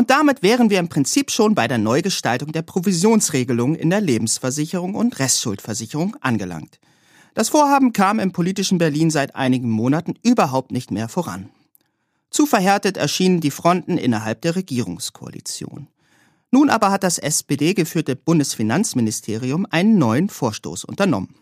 Und 0.00 0.08
damit 0.08 0.42
wären 0.42 0.70
wir 0.70 0.78
im 0.78 0.88
Prinzip 0.88 1.30
schon 1.30 1.54
bei 1.54 1.68
der 1.68 1.76
Neugestaltung 1.76 2.52
der 2.52 2.62
Provisionsregelung 2.62 3.74
in 3.74 3.90
der 3.90 4.00
Lebensversicherung 4.00 4.94
und 4.94 5.18
Restschuldversicherung 5.18 6.16
angelangt. 6.22 6.80
Das 7.34 7.50
Vorhaben 7.50 7.92
kam 7.92 8.18
im 8.18 8.32
politischen 8.32 8.78
Berlin 8.78 9.10
seit 9.10 9.36
einigen 9.36 9.68
Monaten 9.68 10.14
überhaupt 10.22 10.72
nicht 10.72 10.90
mehr 10.90 11.10
voran. 11.10 11.50
Zu 12.30 12.46
verhärtet 12.46 12.96
erschienen 12.96 13.42
die 13.42 13.50
Fronten 13.50 13.98
innerhalb 13.98 14.40
der 14.40 14.56
Regierungskoalition. 14.56 15.88
Nun 16.50 16.70
aber 16.70 16.92
hat 16.92 17.02
das 17.02 17.18
SPD-geführte 17.18 18.16
Bundesfinanzministerium 18.16 19.66
einen 19.68 19.98
neuen 19.98 20.30
Vorstoß 20.30 20.84
unternommen 20.84 21.34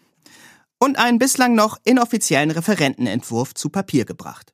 und 0.81 0.99
einen 0.99 1.21
bislang 1.21 1.55
noch 1.55 1.79
inoffiziellen 1.85 2.51
Referentenentwurf 2.51 3.55
zu 3.55 3.69
Papier 3.69 4.05
gebracht. 4.05 4.53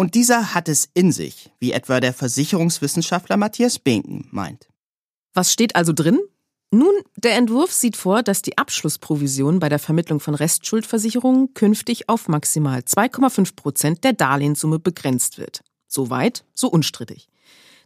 Und 0.00 0.14
dieser 0.14 0.54
hat 0.54 0.70
es 0.70 0.88
in 0.94 1.12
sich, 1.12 1.50
wie 1.58 1.72
etwa 1.72 2.00
der 2.00 2.14
Versicherungswissenschaftler 2.14 3.36
Matthias 3.36 3.78
Binken 3.78 4.26
meint. 4.30 4.70
Was 5.34 5.52
steht 5.52 5.76
also 5.76 5.92
drin? 5.92 6.18
Nun, 6.70 6.94
der 7.16 7.36
Entwurf 7.36 7.70
sieht 7.70 7.98
vor, 7.98 8.22
dass 8.22 8.40
die 8.40 8.56
Abschlussprovision 8.56 9.58
bei 9.58 9.68
der 9.68 9.78
Vermittlung 9.78 10.18
von 10.18 10.34
Restschuldversicherungen 10.34 11.52
künftig 11.52 12.08
auf 12.08 12.28
maximal 12.28 12.80
2,5 12.80 13.54
Prozent 13.56 14.02
der 14.02 14.14
Darlehenssumme 14.14 14.78
begrenzt 14.78 15.36
wird. 15.36 15.62
Soweit, 15.86 16.46
so 16.54 16.68
unstrittig. 16.70 17.28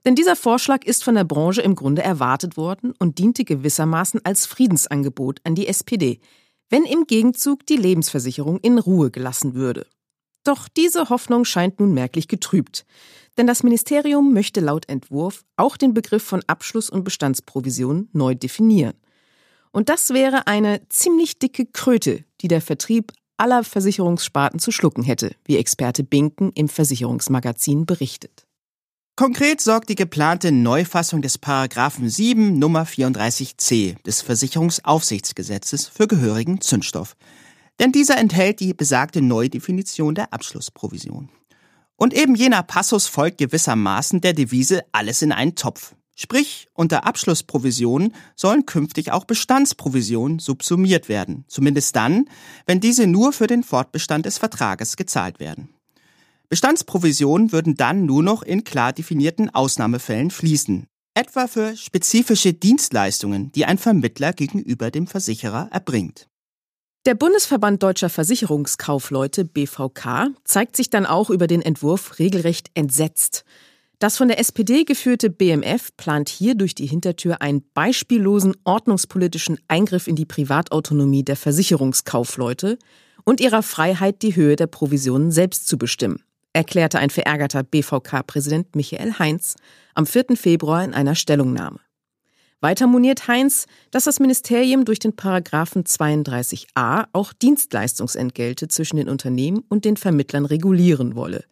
Denn 0.04 0.14
dieser 0.14 0.36
Vorschlag 0.36 0.84
ist 0.84 1.02
von 1.02 1.16
der 1.16 1.24
Branche 1.24 1.62
im 1.62 1.74
Grunde 1.74 2.02
erwartet 2.02 2.56
worden 2.56 2.94
und 2.96 3.18
diente 3.18 3.44
gewissermaßen 3.44 4.20
als 4.22 4.46
Friedensangebot 4.46 5.40
an 5.42 5.56
die 5.56 5.66
SPD, 5.66 6.20
wenn 6.70 6.84
im 6.84 7.08
Gegenzug 7.08 7.66
die 7.66 7.76
Lebensversicherung 7.76 8.60
in 8.60 8.78
Ruhe 8.78 9.10
gelassen 9.10 9.54
würde. 9.54 9.88
Doch 10.44 10.68
diese 10.68 11.08
Hoffnung 11.08 11.44
scheint 11.44 11.80
nun 11.80 11.92
merklich 11.94 12.28
getrübt. 12.28 12.84
Denn 13.36 13.46
das 13.46 13.62
Ministerium 13.62 14.32
möchte 14.32 14.60
laut 14.60 14.88
Entwurf 14.88 15.44
auch 15.56 15.76
den 15.76 15.94
Begriff 15.94 16.22
von 16.22 16.42
Abschluss- 16.46 16.90
und 16.90 17.02
Bestandsprovision 17.02 18.08
neu 18.12 18.34
definieren. 18.34 18.94
Und 19.72 19.88
das 19.88 20.10
wäre 20.10 20.46
eine 20.46 20.88
ziemlich 20.88 21.40
dicke 21.40 21.66
Kröte, 21.66 22.24
die 22.40 22.48
der 22.48 22.60
Vertrieb 22.60 23.12
aller 23.36 23.64
Versicherungssparten 23.64 24.60
zu 24.60 24.70
schlucken 24.70 25.02
hätte, 25.02 25.34
wie 25.44 25.56
Experte 25.56 26.04
Binken 26.04 26.52
im 26.54 26.68
Versicherungsmagazin 26.68 27.84
berichtet. 27.84 28.46
Konkret 29.16 29.60
sorgt 29.60 29.88
die 29.88 29.94
geplante 29.94 30.52
Neufassung 30.52 31.22
des 31.22 31.38
Paragraphen 31.38 32.08
7 32.08 32.58
Nummer 32.58 32.84
34c 32.84 34.02
des 34.02 34.22
Versicherungsaufsichtsgesetzes 34.22 35.86
für 35.86 36.08
gehörigen 36.08 36.60
Zündstoff. 36.60 37.16
Denn 37.80 37.92
dieser 37.92 38.18
enthält 38.18 38.60
die 38.60 38.74
besagte 38.74 39.20
Neudefinition 39.20 40.14
der 40.14 40.32
Abschlussprovision. 40.32 41.30
Und 41.96 42.14
eben 42.14 42.34
jener 42.34 42.62
Passus 42.62 43.06
folgt 43.06 43.38
gewissermaßen 43.38 44.20
der 44.20 44.32
Devise 44.32 44.82
alles 44.92 45.22
in 45.22 45.32
einen 45.32 45.54
Topf. 45.54 45.94
Sprich, 46.16 46.68
unter 46.74 47.06
Abschlussprovisionen 47.06 48.14
sollen 48.36 48.66
künftig 48.66 49.10
auch 49.10 49.24
Bestandsprovisionen 49.24 50.38
subsumiert 50.38 51.08
werden, 51.08 51.44
zumindest 51.48 51.96
dann, 51.96 52.26
wenn 52.66 52.80
diese 52.80 53.08
nur 53.08 53.32
für 53.32 53.48
den 53.48 53.64
Fortbestand 53.64 54.26
des 54.26 54.38
Vertrages 54.38 54.96
gezahlt 54.96 55.40
werden. 55.40 55.74
Bestandsprovisionen 56.48 57.50
würden 57.50 57.74
dann 57.74 58.06
nur 58.06 58.22
noch 58.22 58.42
in 58.42 58.62
klar 58.62 58.92
definierten 58.92 59.50
Ausnahmefällen 59.52 60.30
fließen, 60.30 60.86
etwa 61.14 61.48
für 61.48 61.76
spezifische 61.76 62.52
Dienstleistungen, 62.52 63.50
die 63.50 63.64
ein 63.64 63.78
Vermittler 63.78 64.32
gegenüber 64.32 64.92
dem 64.92 65.08
Versicherer 65.08 65.68
erbringt. 65.72 66.28
Der 67.06 67.14
Bundesverband 67.14 67.82
Deutscher 67.82 68.08
Versicherungskaufleute 68.08 69.44
BVK 69.44 70.30
zeigt 70.44 70.74
sich 70.74 70.88
dann 70.88 71.04
auch 71.04 71.28
über 71.28 71.46
den 71.46 71.60
Entwurf 71.60 72.18
regelrecht 72.18 72.70
entsetzt. 72.72 73.44
Das 73.98 74.16
von 74.16 74.28
der 74.28 74.38
SPD 74.38 74.84
geführte 74.84 75.28
BMF 75.28 75.94
plant 75.98 76.30
hier 76.30 76.54
durch 76.54 76.74
die 76.74 76.86
Hintertür 76.86 77.42
einen 77.42 77.62
beispiellosen 77.74 78.56
ordnungspolitischen 78.64 79.58
Eingriff 79.68 80.06
in 80.06 80.16
die 80.16 80.24
Privatautonomie 80.24 81.24
der 81.24 81.36
Versicherungskaufleute 81.36 82.78
und 83.24 83.42
ihrer 83.42 83.62
Freiheit, 83.62 84.22
die 84.22 84.34
Höhe 84.34 84.56
der 84.56 84.66
Provisionen 84.66 85.30
selbst 85.30 85.68
zu 85.68 85.76
bestimmen, 85.76 86.22
erklärte 86.54 87.00
ein 87.00 87.10
verärgerter 87.10 87.64
BVK-Präsident 87.64 88.74
Michael 88.76 89.18
Heinz 89.18 89.56
am 89.94 90.06
4. 90.06 90.36
Februar 90.36 90.82
in 90.82 90.94
einer 90.94 91.16
Stellungnahme. 91.16 91.80
Weiter 92.64 92.86
moniert 92.86 93.28
Heinz, 93.28 93.66
dass 93.90 94.04
das 94.04 94.20
Ministerium 94.20 94.86
durch 94.86 94.98
den 94.98 95.14
Paragraphen 95.14 95.84
32a 95.84 97.08
auch 97.12 97.34
Dienstleistungsentgelte 97.34 98.68
zwischen 98.68 98.96
den 98.96 99.10
Unternehmen 99.10 99.62
und 99.68 99.84
den 99.84 99.98
Vermittlern 99.98 100.46
regulieren 100.46 101.14
wolle. 101.14 101.44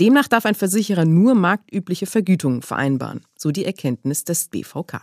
Demnach 0.00 0.26
darf 0.26 0.46
ein 0.46 0.54
Versicherer 0.54 1.04
nur 1.04 1.34
marktübliche 1.34 2.06
Vergütungen 2.06 2.62
vereinbaren, 2.62 3.26
so 3.36 3.50
die 3.50 3.66
Erkenntnis 3.66 4.24
des 4.24 4.48
BVK. 4.48 5.02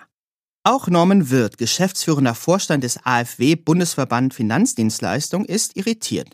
Auch 0.63 0.87
Norman 0.87 1.29
Wirth, 1.29 1.59
geschäftsführender 1.59 2.33
Vorstand 2.33 2.83
des 2.83 2.97
AfW 3.05 3.55
Bundesverband 3.55 4.33
Finanzdienstleistung, 4.33 5.45
ist 5.45 5.77
irritiert. 5.77 6.29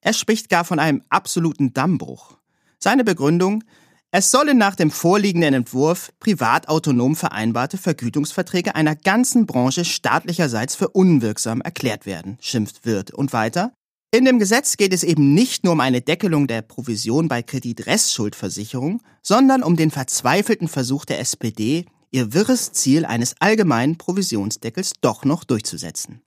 Er 0.00 0.14
spricht 0.14 0.48
gar 0.48 0.64
von 0.64 0.78
einem 0.78 1.02
absoluten 1.10 1.74
Dammbruch. 1.74 2.38
Seine 2.78 3.04
Begründung, 3.04 3.64
es 4.14 4.30
sollen 4.30 4.58
nach 4.58 4.76
dem 4.76 4.90
vorliegenden 4.90 5.54
Entwurf 5.54 6.12
privat 6.20 6.68
autonom 6.68 7.16
vereinbarte 7.16 7.78
Vergütungsverträge 7.78 8.74
einer 8.74 8.94
ganzen 8.94 9.46
Branche 9.46 9.86
staatlicherseits 9.86 10.74
für 10.74 10.90
unwirksam 10.90 11.62
erklärt 11.62 12.04
werden, 12.04 12.36
schimpft 12.38 12.84
Wirth 12.84 13.10
und 13.10 13.32
weiter. 13.32 13.72
In 14.14 14.26
dem 14.26 14.38
Gesetz 14.38 14.76
geht 14.76 14.92
es 14.92 15.02
eben 15.02 15.32
nicht 15.32 15.64
nur 15.64 15.72
um 15.72 15.80
eine 15.80 16.02
Deckelung 16.02 16.46
der 16.46 16.60
Provision 16.60 17.28
bei 17.28 17.42
Kreditrestschuld-Versicherung, 17.42 19.00
sondern 19.22 19.62
um 19.62 19.76
den 19.76 19.90
verzweifelten 19.90 20.68
Versuch 20.68 21.06
der 21.06 21.18
SPD, 21.18 21.86
ihr 22.10 22.34
wirres 22.34 22.72
Ziel 22.72 23.06
eines 23.06 23.34
allgemeinen 23.40 23.96
Provisionsdeckels 23.96 24.92
doch 25.00 25.24
noch 25.24 25.42
durchzusetzen. 25.42 26.20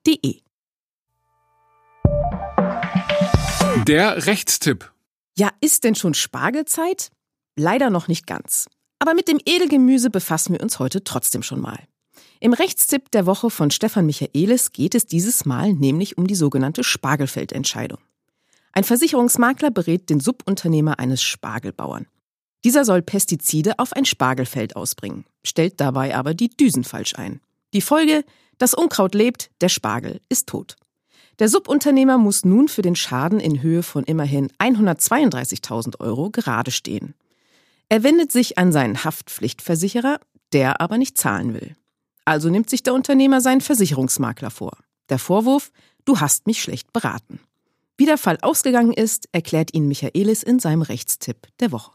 Der 3.87 4.25
Rechtstipp. 4.25 4.91
Ja, 5.37 5.49
ist 5.61 5.85
denn 5.85 5.95
schon 5.95 6.13
Spargelzeit? 6.13 7.09
Leider 7.55 7.89
noch 7.89 8.09
nicht 8.09 8.27
ganz. 8.27 8.67
Aber 8.99 9.13
mit 9.13 9.29
dem 9.29 9.39
Edelgemüse 9.45 10.09
befassen 10.09 10.53
wir 10.53 10.61
uns 10.61 10.79
heute 10.79 11.05
trotzdem 11.05 11.41
schon 11.41 11.61
mal. 11.61 11.79
Im 12.41 12.51
Rechtstipp 12.51 13.11
der 13.11 13.25
Woche 13.25 13.49
von 13.49 13.71
Stefan 13.71 14.05
Michaelis 14.05 14.73
geht 14.73 14.93
es 14.93 15.05
dieses 15.05 15.45
Mal 15.45 15.71
nämlich 15.71 16.17
um 16.17 16.27
die 16.27 16.35
sogenannte 16.35 16.83
Spargelfeldentscheidung. 16.83 17.99
Ein 18.73 18.83
Versicherungsmakler 18.83 19.71
berät 19.71 20.09
den 20.09 20.19
Subunternehmer 20.19 20.99
eines 20.99 21.23
Spargelbauern. 21.23 22.07
Dieser 22.65 22.83
soll 22.83 23.03
Pestizide 23.03 23.79
auf 23.79 23.93
ein 23.93 24.03
Spargelfeld 24.03 24.75
ausbringen, 24.75 25.23
stellt 25.45 25.79
dabei 25.79 26.13
aber 26.15 26.33
die 26.33 26.49
Düsen 26.49 26.83
falsch 26.83 27.15
ein. 27.15 27.39
Die 27.73 27.81
Folge, 27.81 28.25
das 28.57 28.73
Unkraut 28.73 29.15
lebt, 29.15 29.49
der 29.61 29.69
Spargel 29.69 30.21
ist 30.29 30.47
tot. 30.47 30.75
Der 31.39 31.49
Subunternehmer 31.49 32.17
muss 32.17 32.45
nun 32.45 32.67
für 32.67 32.83
den 32.83 32.95
Schaden 32.95 33.39
in 33.39 33.61
Höhe 33.61 33.83
von 33.83 34.03
immerhin 34.03 34.49
132.000 34.59 35.99
Euro 35.99 36.29
gerade 36.29 36.71
stehen. 36.71 37.15
Er 37.89 38.03
wendet 38.03 38.31
sich 38.31 38.57
an 38.57 38.71
seinen 38.71 39.03
Haftpflichtversicherer, 39.03 40.19
der 40.51 40.79
aber 40.79 40.97
nicht 40.97 41.17
zahlen 41.17 41.53
will. 41.53 41.75
Also 42.25 42.49
nimmt 42.49 42.69
sich 42.69 42.83
der 42.83 42.93
Unternehmer 42.93 43.41
seinen 43.41 43.61
Versicherungsmakler 43.61 44.51
vor. 44.51 44.77
Der 45.09 45.19
Vorwurf, 45.19 45.71
du 46.05 46.19
hast 46.19 46.47
mich 46.47 46.61
schlecht 46.61 46.93
beraten. 46.93 47.39
Wie 47.97 48.05
der 48.05 48.17
Fall 48.17 48.37
ausgegangen 48.41 48.93
ist, 48.93 49.27
erklärt 49.31 49.73
ihn 49.73 49.87
Michaelis 49.87 50.43
in 50.43 50.59
seinem 50.59 50.81
Rechtstipp 50.81 51.47
der 51.59 51.71
Woche. 51.71 51.91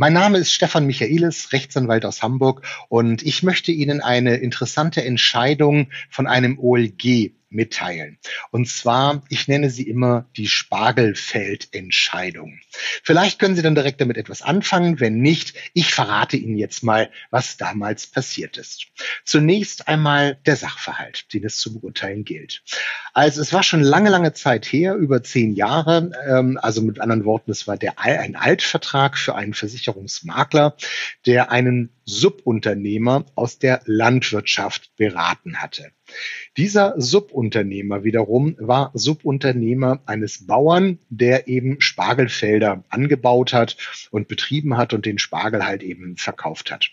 Mein 0.00 0.12
Name 0.12 0.38
ist 0.38 0.52
Stefan 0.52 0.86
Michaelis, 0.86 1.52
Rechtsanwalt 1.52 2.04
aus 2.04 2.22
Hamburg 2.22 2.62
und 2.88 3.24
ich 3.24 3.42
möchte 3.42 3.72
Ihnen 3.72 4.00
eine 4.00 4.36
interessante 4.36 5.04
Entscheidung 5.04 5.88
von 6.08 6.28
einem 6.28 6.56
OLG 6.56 7.32
mitteilen. 7.50 8.18
Und 8.50 8.68
zwar, 8.68 9.22
ich 9.28 9.48
nenne 9.48 9.70
sie 9.70 9.88
immer 9.88 10.26
die 10.36 10.48
Spargelfeldentscheidung. 10.48 12.58
Vielleicht 13.02 13.38
können 13.38 13.56
Sie 13.56 13.62
dann 13.62 13.74
direkt 13.74 14.00
damit 14.00 14.16
etwas 14.16 14.42
anfangen. 14.42 15.00
Wenn 15.00 15.20
nicht, 15.20 15.54
ich 15.74 15.94
verrate 15.94 16.36
Ihnen 16.36 16.58
jetzt 16.58 16.82
mal, 16.82 17.10
was 17.30 17.56
damals 17.56 18.06
passiert 18.06 18.56
ist. 18.56 18.86
Zunächst 19.24 19.88
einmal 19.88 20.36
der 20.46 20.56
Sachverhalt, 20.56 21.32
den 21.32 21.44
es 21.44 21.58
zu 21.58 21.78
beurteilen 21.78 22.24
gilt. 22.24 22.62
Also 23.14 23.40
es 23.40 23.52
war 23.52 23.62
schon 23.62 23.82
lange, 23.82 24.10
lange 24.10 24.32
Zeit 24.32 24.66
her, 24.66 24.94
über 24.94 25.22
zehn 25.22 25.54
Jahre. 25.54 26.10
Ähm, 26.28 26.58
also 26.60 26.82
mit 26.82 27.00
anderen 27.00 27.24
Worten, 27.24 27.50
es 27.50 27.66
war 27.66 27.76
der, 27.76 27.98
ein 27.98 28.36
Altvertrag 28.36 29.18
für 29.18 29.34
einen 29.34 29.54
Versicherungsmakler, 29.54 30.76
der 31.26 31.50
einen 31.50 31.90
Subunternehmer 32.04 33.26
aus 33.34 33.58
der 33.58 33.80
Landwirtschaft 33.84 34.94
beraten 34.96 35.60
hatte. 35.60 35.92
Dieser 36.56 36.94
Subunternehmer 37.00 38.04
wiederum 38.04 38.56
war 38.58 38.90
Subunternehmer 38.94 40.00
eines 40.06 40.46
Bauern, 40.46 40.98
der 41.08 41.46
eben 41.46 41.80
Spargelfelder 41.80 42.82
angebaut 42.88 43.52
hat 43.52 43.76
und 44.10 44.28
betrieben 44.28 44.76
hat 44.76 44.92
und 44.92 45.06
den 45.06 45.18
Spargel 45.18 45.64
halt 45.64 45.82
eben 45.82 46.16
verkauft 46.16 46.72
hat. 46.72 46.90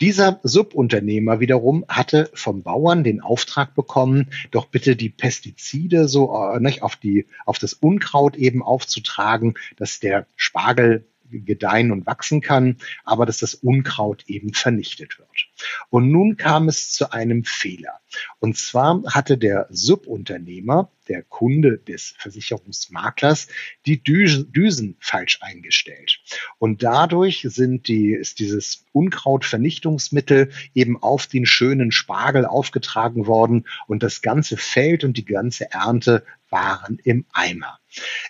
Dieser 0.00 0.40
Subunternehmer 0.42 1.40
wiederum 1.40 1.84
hatte 1.88 2.30
vom 2.34 2.62
Bauern 2.62 3.04
den 3.04 3.20
Auftrag 3.20 3.74
bekommen, 3.74 4.30
doch 4.50 4.66
bitte 4.66 4.96
die 4.96 5.08
Pestizide 5.08 6.08
so 6.08 6.34
äh, 6.34 6.60
nicht, 6.60 6.82
auf 6.82 6.96
die 6.96 7.26
auf 7.46 7.58
das 7.58 7.72
Unkraut 7.72 8.36
eben 8.36 8.62
aufzutragen, 8.62 9.54
dass 9.76 10.00
der 10.00 10.26
Spargel 10.36 11.06
gedeihen 11.30 11.92
und 11.92 12.06
wachsen 12.06 12.40
kann, 12.40 12.76
aber 13.04 13.26
dass 13.26 13.38
das 13.38 13.54
Unkraut 13.54 14.24
eben 14.26 14.52
vernichtet 14.52 15.18
wird. 15.18 15.49
Und 15.90 16.10
nun 16.10 16.36
kam 16.36 16.68
es 16.68 16.92
zu 16.92 17.12
einem 17.12 17.44
Fehler. 17.44 18.00
Und 18.38 18.56
zwar 18.56 19.02
hatte 19.06 19.38
der 19.38 19.66
Subunternehmer, 19.70 20.90
der 21.08 21.22
Kunde 21.22 21.78
des 21.78 22.14
Versicherungsmaklers, 22.18 23.48
die 23.86 24.02
Düsen 24.02 24.96
falsch 25.00 25.38
eingestellt. 25.40 26.20
Und 26.58 26.82
dadurch 26.82 27.46
sind 27.48 27.88
die, 27.88 28.12
ist 28.12 28.38
dieses 28.38 28.86
Unkrautvernichtungsmittel 28.92 30.50
eben 30.74 31.02
auf 31.02 31.26
den 31.26 31.46
schönen 31.46 31.90
Spargel 31.90 32.46
aufgetragen 32.46 33.26
worden 33.26 33.66
und 33.86 34.02
das 34.02 34.22
ganze 34.22 34.56
Feld 34.56 35.04
und 35.04 35.16
die 35.16 35.24
ganze 35.24 35.70
Ernte 35.72 36.24
waren 36.48 36.98
im 37.04 37.24
Eimer. 37.32 37.78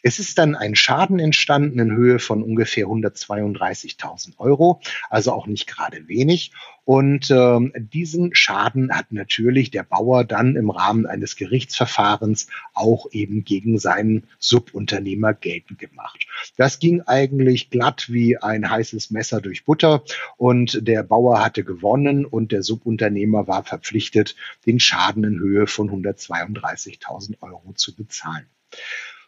Es 0.03 0.19
ist 0.19 0.38
dann 0.38 0.55
ein 0.55 0.75
Schaden 0.75 1.19
entstanden 1.19 1.79
in 1.79 1.93
Höhe 1.93 2.19
von 2.19 2.43
ungefähr 2.43 2.87
132.000 2.87 4.38
Euro, 4.38 4.81
also 5.09 5.33
auch 5.33 5.47
nicht 5.47 5.66
gerade 5.66 6.09
wenig. 6.09 6.53
Und 6.85 7.19
ähm, 7.30 7.72
diesen 7.76 8.35
Schaden 8.35 8.96
hat 8.96 9.12
natürlich 9.12 9.70
der 9.70 9.83
Bauer 9.83 10.24
dann 10.24 10.56
im 10.56 10.70
Rahmen 10.70 11.06
eines 11.06 11.37
Gerichtsverfahrens 11.37 12.46
auch 12.72 13.06
eben 13.12 13.44
gegen 13.44 13.78
seinen 13.78 14.24
Subunternehmer 14.38 15.35
geltend 15.35 15.78
gemacht. 15.78 16.26
Das 16.56 16.78
ging 16.78 17.02
eigentlich 17.02 17.70
glatt 17.70 18.06
wie 18.11 18.38
ein 18.38 18.70
heißes 18.70 19.11
Messer 19.11 19.40
durch 19.40 19.64
Butter 19.64 20.02
und 20.37 20.87
der 20.87 21.02
Bauer 21.02 21.44
hatte 21.44 21.64
gewonnen 21.64 22.24
und 22.24 22.52
der 22.52 22.62
Subunternehmer 22.62 23.48
war 23.48 23.64
verpflichtet, 23.64 24.37
den 24.66 24.80
Schaden 24.80 25.24
in 25.24 25.38
Höhe 25.38 25.66
von 25.66 25.90
132.000 25.90 27.42
Euro 27.42 27.72
zu 27.74 27.94
bezahlen. 27.94 28.46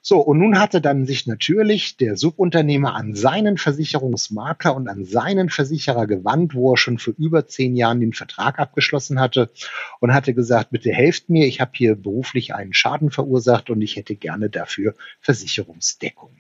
So, 0.05 0.19
und 0.19 0.39
nun 0.39 0.59
hatte 0.59 0.81
dann 0.81 1.07
sich 1.07 1.29
natürlich 1.29 1.97
der 1.97 2.17
Subunternehmer 2.17 2.97
an 2.97 3.15
seinen 3.15 3.57
Versicherungsmakler 3.57 4.75
und 4.75 4.89
an 4.89 5.05
seinen 5.05 5.49
Versicherer 5.49 6.09
gewandt, 6.09 6.55
wo 6.57 6.73
er 6.73 6.77
schon 6.77 6.99
vor 6.99 7.15
über 7.17 7.47
zehn 7.47 7.77
Jahren 7.77 8.01
den 8.01 8.13
Vertrag 8.13 8.59
abgeschlossen 8.59 9.21
hatte 9.21 9.51
und 10.01 10.13
hatte 10.13 10.35
gesagt, 10.35 10.71
bitte 10.71 10.91
helft 10.91 11.31
mir, 11.31 11.47
ich 11.47 11.61
habe 11.61 11.71
hier 11.75 11.95
beruflich 11.95 12.53
einen 12.53 12.75
Schaden 12.75 13.13
verursacht 13.13 13.71
und 13.71 13.81
ich 13.81 13.95
hätte 13.95 14.17
gerne 14.17 14.51
dafür 14.51 14.95
Versicherungsdeckung. 15.21 16.37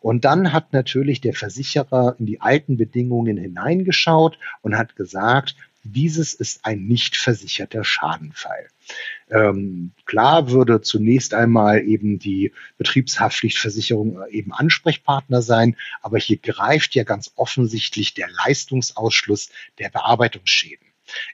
Und 0.00 0.24
dann 0.24 0.52
hat 0.52 0.72
natürlich 0.72 1.20
der 1.20 1.32
Versicherer 1.34 2.16
in 2.18 2.26
die 2.26 2.40
alten 2.40 2.76
Bedingungen 2.76 3.36
hineingeschaut 3.36 4.36
und 4.62 4.76
hat 4.76 4.96
gesagt, 4.96 5.54
dieses 5.84 6.34
ist 6.34 6.64
ein 6.64 6.86
nicht 6.86 7.16
versicherter 7.16 7.84
Schadenfall. 7.84 8.66
Ähm, 9.28 9.92
klar 10.04 10.50
würde 10.50 10.82
zunächst 10.82 11.34
einmal 11.34 11.82
eben 11.82 12.18
die 12.18 12.52
Betriebshaftpflichtversicherung 12.78 14.22
äh, 14.22 14.30
eben 14.30 14.52
Ansprechpartner 14.52 15.42
sein, 15.42 15.76
aber 16.00 16.18
hier 16.18 16.36
greift 16.36 16.94
ja 16.94 17.02
ganz 17.02 17.32
offensichtlich 17.34 18.14
der 18.14 18.28
Leistungsausschluss 18.44 19.50
der 19.78 19.88
Bearbeitungsschäden. 19.88 20.85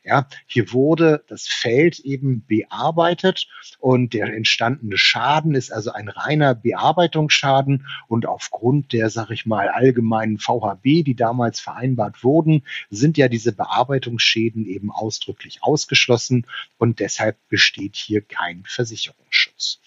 Ja, 0.04 0.26
hier 0.46 0.72
wurde 0.72 1.24
das 1.28 1.46
Feld 1.46 2.00
eben 2.00 2.44
bearbeitet 2.46 3.48
und 3.78 4.14
der 4.14 4.32
entstandene 4.34 4.98
Schaden 4.98 5.54
ist 5.54 5.72
also 5.72 5.92
ein 5.92 6.08
reiner 6.08 6.54
Bearbeitungsschaden 6.54 7.86
und 8.08 8.26
aufgrund 8.26 8.92
der, 8.92 9.10
sag 9.10 9.30
ich 9.30 9.46
mal, 9.46 9.68
allgemeinen 9.68 10.38
VHB, 10.38 11.04
die 11.04 11.14
damals 11.14 11.60
vereinbart 11.60 12.22
wurden, 12.24 12.64
sind 12.90 13.16
ja 13.16 13.28
diese 13.28 13.52
Bearbeitungsschäden 13.52 14.66
eben 14.66 14.90
ausdrücklich 14.90 15.62
ausgeschlossen 15.62 16.46
und 16.78 17.00
deshalb 17.00 17.36
besteht 17.48 17.96
hier 17.96 18.22
kein 18.22 18.64
Versicherungsschutz. 18.66 19.80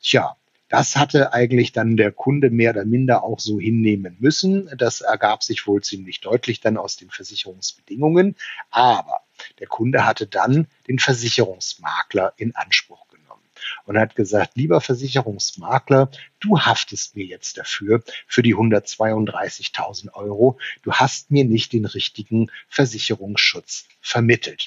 Tja, 0.00 0.36
das 0.74 0.96
hatte 0.96 1.32
eigentlich 1.32 1.70
dann 1.70 1.96
der 1.96 2.10
Kunde 2.10 2.50
mehr 2.50 2.72
oder 2.72 2.84
minder 2.84 3.22
auch 3.22 3.38
so 3.38 3.60
hinnehmen 3.60 4.16
müssen. 4.18 4.68
Das 4.76 5.02
ergab 5.02 5.44
sich 5.44 5.68
wohl 5.68 5.84
ziemlich 5.84 6.20
deutlich 6.20 6.60
dann 6.60 6.76
aus 6.76 6.96
den 6.96 7.10
Versicherungsbedingungen. 7.10 8.34
Aber 8.72 9.20
der 9.60 9.68
Kunde 9.68 10.04
hatte 10.04 10.26
dann 10.26 10.66
den 10.88 10.98
Versicherungsmakler 10.98 12.32
in 12.38 12.56
Anspruch 12.56 13.06
genommen 13.06 13.44
und 13.84 13.96
hat 13.96 14.16
gesagt, 14.16 14.56
lieber 14.56 14.80
Versicherungsmakler, 14.80 16.10
du 16.40 16.58
haftest 16.58 17.14
mir 17.14 17.24
jetzt 17.24 17.56
dafür, 17.56 18.02
für 18.26 18.42
die 18.42 18.56
132.000 18.56 20.12
Euro. 20.14 20.58
Du 20.82 20.92
hast 20.92 21.30
mir 21.30 21.44
nicht 21.44 21.72
den 21.72 21.84
richtigen 21.84 22.50
Versicherungsschutz 22.68 23.86
vermittelt. 24.00 24.66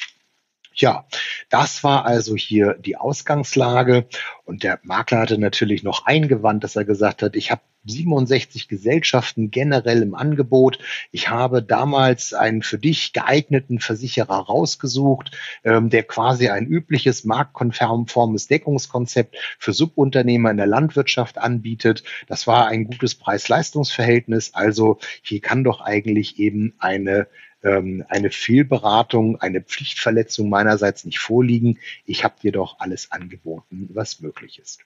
Ja, 0.80 1.08
das 1.50 1.84
war 1.84 2.06
also 2.06 2.36
hier 2.36 2.76
die 2.76 2.98
Ausgangslage. 2.98 4.08
Und 4.46 4.62
der 4.64 4.80
Makler 4.84 5.20
hatte 5.20 5.40
natürlich 5.40 5.82
noch 5.82 6.06
eingewandt, 6.06 6.64
dass 6.64 6.76
er 6.76 6.86
gesagt 6.86 7.24
hat, 7.24 7.36
ich 7.36 7.50
habe 7.50 7.62
67 7.86 8.68
Gesellschaften 8.68 9.50
generell 9.50 10.02
im 10.02 10.14
Angebot. 10.14 10.78
Ich 11.12 11.30
habe 11.30 11.64
damals 11.64 12.34
einen 12.34 12.62
für 12.62 12.78
dich 12.78 13.14
geeigneten 13.14 13.80
Versicherer 13.80 14.38
rausgesucht, 14.38 15.32
ähm, 15.64 15.90
der 15.90 16.04
quasi 16.04 16.50
ein 16.50 16.68
übliches 16.68 17.24
marktkonformes 17.24 18.48
Deckungskonzept 18.48 19.36
für 19.58 19.74
Subunternehmer 19.74 20.52
in 20.52 20.58
der 20.58 20.68
Landwirtschaft 20.68 21.38
anbietet. 21.38 22.04
Das 22.28 22.46
war 22.46 22.68
ein 22.68 22.86
gutes 22.86 23.16
Preis-Leistungs-Verhältnis. 23.16 24.54
Also 24.54 25.00
hier 25.24 25.42
kann 25.42 25.64
doch 25.64 25.82
eigentlich 25.82 26.40
eben 26.40 26.74
eine 26.78 27.28
ähm, 27.64 28.04
eine 28.10 28.32
Fehlberatung, 28.32 29.40
eine 29.42 29.62
Pflichtverletzung 29.62 30.50
meinerseits 30.50 31.06
nicht 31.06 31.20
vorliegen. 31.20 31.80
Ich 32.06 32.24
habe 32.24 32.36
dir 32.42 32.52
doch 32.52 32.80
alles 32.80 33.12
angeboten, 33.12 33.90
was 33.94 34.22
möglich 34.22 34.60
ist. 34.60 34.80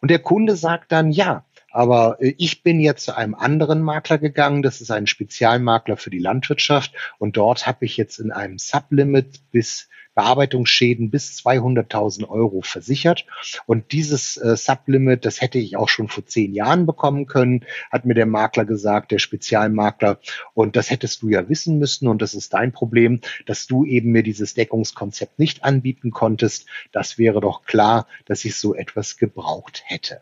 Und 0.00 0.10
der 0.10 0.20
Kunde 0.20 0.56
sagt 0.56 0.92
dann, 0.92 1.10
ja, 1.10 1.44
aber 1.74 2.18
äh, 2.20 2.34
ich 2.38 2.62
bin 2.62 2.78
jetzt 2.78 3.04
zu 3.04 3.16
einem 3.16 3.34
anderen 3.34 3.82
Makler 3.82 4.18
gegangen. 4.18 4.62
Das 4.62 4.80
ist 4.80 4.92
ein 4.92 5.08
Spezialmakler 5.08 5.96
für 5.96 6.10
die 6.10 6.20
Landwirtschaft. 6.20 6.92
Und 7.18 7.36
dort 7.36 7.66
habe 7.66 7.84
ich 7.84 7.96
jetzt 7.96 8.18
in 8.20 8.30
einem 8.30 8.58
Sublimit 8.58 9.50
bis 9.50 9.88
Bearbeitungsschäden 10.14 11.10
bis 11.10 11.36
200.000 11.44 12.28
Euro 12.28 12.62
versichert. 12.62 13.26
Und 13.66 13.90
dieses 13.90 14.36
äh, 14.36 14.56
Sublimit, 14.56 15.24
das 15.24 15.40
hätte 15.40 15.58
ich 15.58 15.76
auch 15.76 15.88
schon 15.88 16.06
vor 16.06 16.24
zehn 16.24 16.54
Jahren 16.54 16.86
bekommen 16.86 17.26
können, 17.26 17.64
hat 17.90 18.04
mir 18.04 18.14
der 18.14 18.26
Makler 18.26 18.64
gesagt, 18.64 19.10
der 19.10 19.18
Spezialmakler. 19.18 20.20
Und 20.54 20.76
das 20.76 20.90
hättest 20.90 21.22
du 21.22 21.28
ja 21.28 21.48
wissen 21.48 21.80
müssen. 21.80 22.06
Und 22.06 22.22
das 22.22 22.34
ist 22.34 22.54
dein 22.54 22.70
Problem, 22.70 23.20
dass 23.46 23.66
du 23.66 23.84
eben 23.84 24.12
mir 24.12 24.22
dieses 24.22 24.54
Deckungskonzept 24.54 25.40
nicht 25.40 25.64
anbieten 25.64 26.12
konntest. 26.12 26.68
Das 26.92 27.18
wäre 27.18 27.40
doch 27.40 27.64
klar, 27.64 28.06
dass 28.26 28.44
ich 28.44 28.54
so 28.54 28.76
etwas 28.76 29.16
gebraucht 29.16 29.82
hätte. 29.86 30.20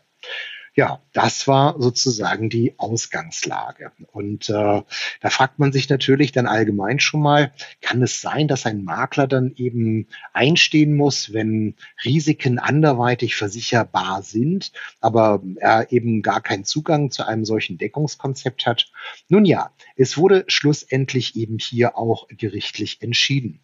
Ja, 0.75 1.03
das 1.11 1.47
war 1.47 1.79
sozusagen 1.79 2.49
die 2.49 2.73
Ausgangslage. 2.79 3.91
Und 4.11 4.49
äh, 4.49 4.81
da 5.21 5.29
fragt 5.29 5.59
man 5.59 5.71
sich 5.71 5.87
natürlich 5.87 6.31
dann 6.31 6.47
allgemein 6.47 6.99
schon 6.99 7.21
mal, 7.21 7.53
kann 7.81 8.01
es 8.01 8.21
sein, 8.21 8.47
dass 8.47 8.65
ein 8.65 8.83
Makler 8.83 9.27
dann 9.27 9.53
eben 9.55 10.07
einstehen 10.33 10.95
muss, 10.95 11.31
wenn 11.31 11.75
Risiken 12.03 12.57
anderweitig 12.57 13.35
versicherbar 13.35 14.23
sind, 14.23 14.71
aber 14.99 15.43
er 15.57 15.91
eben 15.91 16.23
gar 16.23 16.41
keinen 16.41 16.65
Zugang 16.65 17.11
zu 17.11 17.23
einem 17.23 17.45
solchen 17.45 17.77
Deckungskonzept 17.77 18.65
hat? 18.65 18.91
Nun 19.29 19.45
ja, 19.45 19.69
es 19.95 20.17
wurde 20.17 20.43
schlussendlich 20.47 21.35
eben 21.35 21.59
hier 21.59 21.99
auch 21.99 22.27
gerichtlich 22.29 23.03
entschieden. 23.03 23.59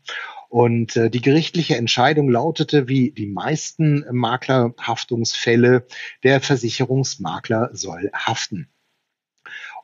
Und 0.49 0.95
äh, 0.95 1.11
die 1.11 1.21
gerichtliche 1.21 1.77
Entscheidung 1.77 2.29
lautete, 2.29 2.87
wie 2.87 3.11
die 3.11 3.27
meisten 3.27 4.03
Maklerhaftungsfälle, 4.11 5.85
der 6.23 6.41
Versicherungsmakler 6.41 7.69
soll 7.73 8.11
haften. 8.13 8.67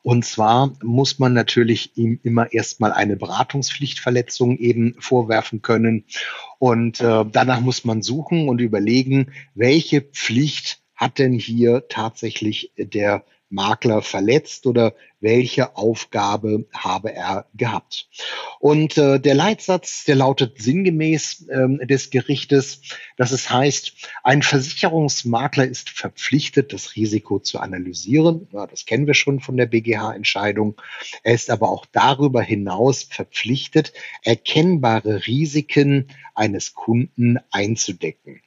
Und 0.02 0.24
zwar 0.24 0.72
muss 0.82 1.18
man 1.18 1.32
natürlich 1.32 1.96
ihm 1.96 2.20
immer 2.22 2.52
erstmal 2.52 2.92
eine 2.92 3.16
Beratungspflichtverletzung 3.16 4.58
eben 4.58 4.94
vorwerfen 4.98 5.62
können. 5.62 6.04
Und 6.58 7.00
äh, 7.00 7.24
danach 7.30 7.60
muss 7.60 7.84
man 7.84 8.02
suchen 8.02 8.48
und 8.48 8.60
überlegen, 8.60 9.32
welche 9.54 10.02
Pflicht 10.02 10.80
hat 10.94 11.18
denn 11.18 11.32
hier 11.32 11.86
tatsächlich 11.88 12.72
der 12.76 13.24
Makler 13.48 14.02
verletzt 14.02 14.66
oder 14.66 14.94
welche 15.20 15.76
Aufgabe 15.76 16.66
habe 16.72 17.12
er 17.12 17.46
gehabt. 17.54 18.08
Und 18.60 18.98
äh, 18.98 19.18
der 19.18 19.34
Leitsatz, 19.34 20.04
der 20.04 20.16
lautet 20.16 20.60
sinngemäß 20.60 21.46
ähm, 21.50 21.80
des 21.84 22.10
Gerichtes, 22.10 22.82
dass 23.16 23.32
es 23.32 23.50
heißt, 23.50 23.92
ein 24.22 24.42
Versicherungsmakler 24.42 25.66
ist 25.66 25.90
verpflichtet, 25.90 26.72
das 26.72 26.96
Risiko 26.96 27.38
zu 27.38 27.58
analysieren. 27.60 28.48
Ja, 28.52 28.66
das 28.66 28.84
kennen 28.84 29.06
wir 29.06 29.14
schon 29.14 29.40
von 29.40 29.56
der 29.56 29.66
BGH-Entscheidung. 29.66 30.80
Er 31.22 31.34
ist 31.34 31.50
aber 31.50 31.70
auch 31.70 31.86
darüber 31.86 32.42
hinaus 32.42 33.04
verpflichtet, 33.04 33.92
erkennbare 34.22 35.26
Risiken 35.26 36.08
eines 36.34 36.74
Kunden 36.74 37.38
einzudecken. 37.50 38.42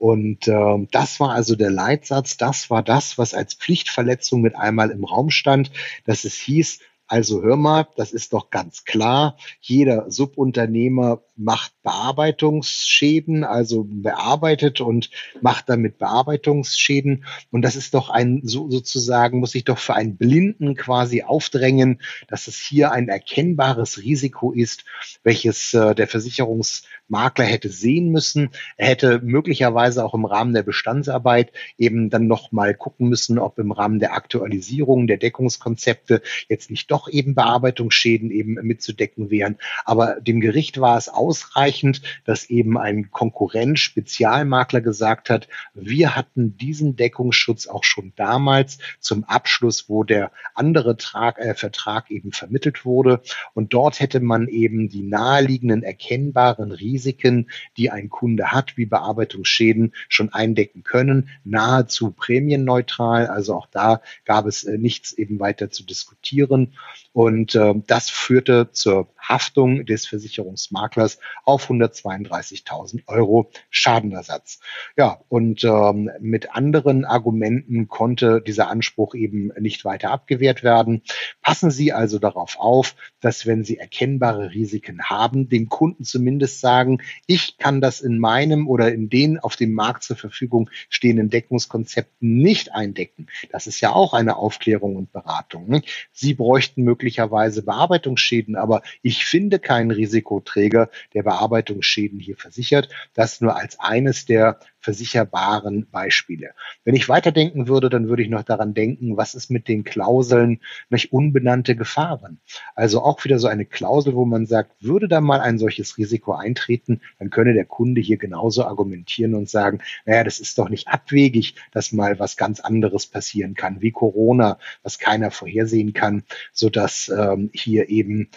Und 0.00 0.48
äh, 0.48 0.86
das 0.90 1.20
war 1.20 1.34
also 1.34 1.56
der 1.56 1.70
Leitsatz, 1.70 2.38
das 2.38 2.70
war 2.70 2.82
das, 2.82 3.18
was 3.18 3.34
als 3.34 3.52
Pflichtverletzung 3.52 4.40
mit 4.40 4.56
einmal 4.56 4.90
im 4.90 5.04
Raum 5.04 5.28
stand, 5.28 5.70
dass 6.06 6.24
es 6.24 6.36
hieß, 6.36 6.78
Also 7.10 7.42
hör 7.42 7.56
mal, 7.56 7.88
das 7.96 8.12
ist 8.12 8.32
doch 8.32 8.50
ganz 8.50 8.84
klar. 8.84 9.36
Jeder 9.60 10.08
Subunternehmer 10.12 11.22
macht 11.34 11.72
Bearbeitungsschäden, 11.82 13.42
also 13.42 13.84
bearbeitet 13.84 14.80
und 14.80 15.10
macht 15.40 15.68
damit 15.68 15.98
Bearbeitungsschäden. 15.98 17.24
Und 17.50 17.62
das 17.62 17.74
ist 17.74 17.94
doch 17.94 18.10
ein, 18.10 18.42
so, 18.44 18.70
sozusagen, 18.70 19.40
muss 19.40 19.56
ich 19.56 19.64
doch 19.64 19.78
für 19.78 19.94
einen 19.94 20.18
Blinden 20.18 20.76
quasi 20.76 21.22
aufdrängen, 21.22 22.00
dass 22.28 22.46
es 22.46 22.58
hier 22.58 22.92
ein 22.92 23.08
erkennbares 23.08 23.98
Risiko 23.98 24.52
ist, 24.52 24.84
welches 25.24 25.74
äh, 25.74 25.96
der 25.96 26.06
Versicherungsmakler 26.06 27.44
hätte 27.44 27.70
sehen 27.70 28.10
müssen. 28.10 28.50
Er 28.76 28.86
hätte 28.86 29.20
möglicherweise 29.20 30.04
auch 30.04 30.14
im 30.14 30.26
Rahmen 30.26 30.54
der 30.54 30.62
Bestandsarbeit 30.62 31.50
eben 31.76 32.08
dann 32.08 32.28
noch 32.28 32.52
mal 32.52 32.72
gucken 32.74 33.08
müssen, 33.08 33.40
ob 33.40 33.58
im 33.58 33.72
Rahmen 33.72 33.98
der 33.98 34.14
Aktualisierung 34.14 35.08
der 35.08 35.16
Deckungskonzepte 35.16 36.22
jetzt 36.48 36.70
nicht 36.70 36.90
doch 36.90 36.99
eben 37.08 37.34
Bearbeitungsschäden 37.34 38.30
eben 38.30 38.54
mitzudecken 38.54 39.30
wären. 39.30 39.56
Aber 39.84 40.20
dem 40.20 40.40
Gericht 40.40 40.80
war 40.80 40.96
es 40.96 41.08
ausreichend, 41.08 42.02
dass 42.24 42.50
eben 42.50 42.78
ein 42.78 43.10
Konkurrent, 43.10 43.78
Spezialmakler 43.78 44.80
gesagt 44.80 45.30
hat, 45.30 45.48
wir 45.74 46.16
hatten 46.16 46.56
diesen 46.56 46.96
Deckungsschutz 46.96 47.66
auch 47.66 47.84
schon 47.84 48.12
damals 48.16 48.78
zum 48.98 49.24
Abschluss, 49.24 49.88
wo 49.88 50.04
der 50.04 50.30
andere 50.54 50.96
Trag, 50.96 51.38
äh, 51.38 51.54
Vertrag 51.54 52.10
eben 52.10 52.32
vermittelt 52.32 52.84
wurde. 52.84 53.22
Und 53.54 53.74
dort 53.74 54.00
hätte 54.00 54.20
man 54.20 54.48
eben 54.48 54.88
die 54.88 55.02
naheliegenden 55.02 55.82
erkennbaren 55.82 56.72
Risiken, 56.72 57.50
die 57.76 57.90
ein 57.90 58.08
Kunde 58.08 58.52
hat, 58.52 58.76
wie 58.76 58.86
Bearbeitungsschäden, 58.86 59.94
schon 60.08 60.32
eindecken 60.32 60.82
können, 60.82 61.28
nahezu 61.44 62.10
prämienneutral. 62.10 63.26
Also 63.26 63.54
auch 63.54 63.66
da 63.70 64.02
gab 64.24 64.46
es 64.46 64.64
äh, 64.64 64.78
nichts 64.78 65.12
eben 65.12 65.40
weiter 65.40 65.70
zu 65.70 65.84
diskutieren. 65.84 66.74
Und 67.12 67.54
äh, 67.54 67.74
das 67.86 68.10
führte 68.10 68.70
zur 68.72 69.08
Haftung 69.20 69.86
des 69.86 70.06
Versicherungsmaklers 70.06 71.18
auf 71.44 71.70
132.000 71.70 73.02
Euro 73.06 73.50
Schadenersatz. 73.70 74.60
Ja, 74.96 75.20
und 75.28 75.64
ähm, 75.64 76.10
mit 76.20 76.54
anderen 76.54 77.04
Argumenten 77.04 77.88
konnte 77.88 78.40
dieser 78.40 78.68
Anspruch 78.68 79.14
eben 79.14 79.52
nicht 79.58 79.84
weiter 79.84 80.10
abgewehrt 80.10 80.62
werden. 80.62 81.02
Passen 81.42 81.70
Sie 81.70 81.92
also 81.92 82.18
darauf 82.18 82.58
auf, 82.58 82.94
dass 83.20 83.46
wenn 83.46 83.64
Sie 83.64 83.78
erkennbare 83.78 84.52
Risiken 84.52 85.02
haben, 85.04 85.48
dem 85.48 85.68
Kunden 85.68 86.04
zumindest 86.04 86.60
sagen, 86.60 87.02
ich 87.26 87.58
kann 87.58 87.80
das 87.80 88.00
in 88.00 88.18
meinem 88.18 88.68
oder 88.68 88.92
in 88.92 89.08
den 89.08 89.38
auf 89.38 89.56
dem 89.56 89.72
Markt 89.72 90.02
zur 90.02 90.16
Verfügung 90.16 90.70
stehenden 90.88 91.30
Deckungskonzepten 91.30 92.38
nicht 92.38 92.72
eindecken. 92.72 93.26
Das 93.50 93.66
ist 93.66 93.80
ja 93.80 93.92
auch 93.92 94.14
eine 94.14 94.36
Aufklärung 94.36 94.96
und 94.96 95.12
Beratung. 95.12 95.82
Sie 96.12 96.34
bräuchten 96.34 96.69
möglicherweise 96.76 97.62
Bearbeitungsschäden, 97.62 98.56
aber 98.56 98.82
ich 99.02 99.24
finde 99.24 99.58
keinen 99.58 99.90
Risikoträger, 99.90 100.90
der 101.14 101.22
Bearbeitungsschäden 101.22 102.18
hier 102.18 102.36
versichert. 102.36 102.88
Das 103.14 103.40
nur 103.40 103.56
als 103.56 103.78
eines 103.80 104.24
der 104.24 104.58
versicherbaren 104.80 105.88
Beispiele. 105.90 106.50
Wenn 106.84 106.94
ich 106.94 107.08
weiterdenken 107.08 107.68
würde, 107.68 107.88
dann 107.90 108.08
würde 108.08 108.22
ich 108.22 108.28
noch 108.28 108.42
daran 108.42 108.74
denken, 108.74 109.16
was 109.16 109.34
ist 109.34 109.50
mit 109.50 109.68
den 109.68 109.84
Klauseln 109.84 110.60
nicht 110.88 111.12
unbenannte 111.12 111.76
Gefahren? 111.76 112.40
Also 112.74 113.02
auch 113.02 113.24
wieder 113.24 113.38
so 113.38 113.48
eine 113.48 113.66
Klausel, 113.66 114.14
wo 114.14 114.24
man 114.24 114.46
sagt, 114.46 114.72
würde 114.80 115.08
da 115.08 115.20
mal 115.20 115.40
ein 115.40 115.58
solches 115.58 115.98
Risiko 115.98 116.32
eintreten, 116.32 117.00
dann 117.18 117.30
könne 117.30 117.54
der 117.54 117.66
Kunde 117.66 118.00
hier 118.00 118.16
genauso 118.16 118.64
argumentieren 118.64 119.34
und 119.34 119.48
sagen, 119.48 119.80
naja, 120.06 120.24
das 120.24 120.40
ist 120.40 120.58
doch 120.58 120.68
nicht 120.68 120.88
abwegig, 120.88 121.54
dass 121.72 121.92
mal 121.92 122.18
was 122.18 122.36
ganz 122.36 122.60
anderes 122.60 123.06
passieren 123.06 123.54
kann, 123.54 123.80
wie 123.80 123.92
Corona, 123.92 124.58
was 124.82 124.98
keiner 124.98 125.30
vorhersehen 125.30 125.92
kann, 125.92 126.24
so 126.52 126.70
dass 126.70 127.08
ähm, 127.08 127.50
hier 127.52 127.88
eben 127.88 128.30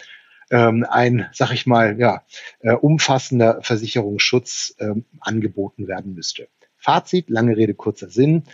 ähm, 0.54 0.86
ein, 0.88 1.26
sag 1.32 1.52
ich 1.52 1.66
mal, 1.66 1.98
ja, 1.98 2.22
äh, 2.60 2.74
umfassender 2.74 3.60
Versicherungsschutz 3.62 4.76
ähm, 4.78 5.04
angeboten 5.18 5.88
werden 5.88 6.14
müsste. 6.14 6.46
Fazit, 6.76 7.28
lange 7.28 7.56
Rede, 7.56 7.74
kurzer 7.74 8.08
Sinn. 8.08 8.44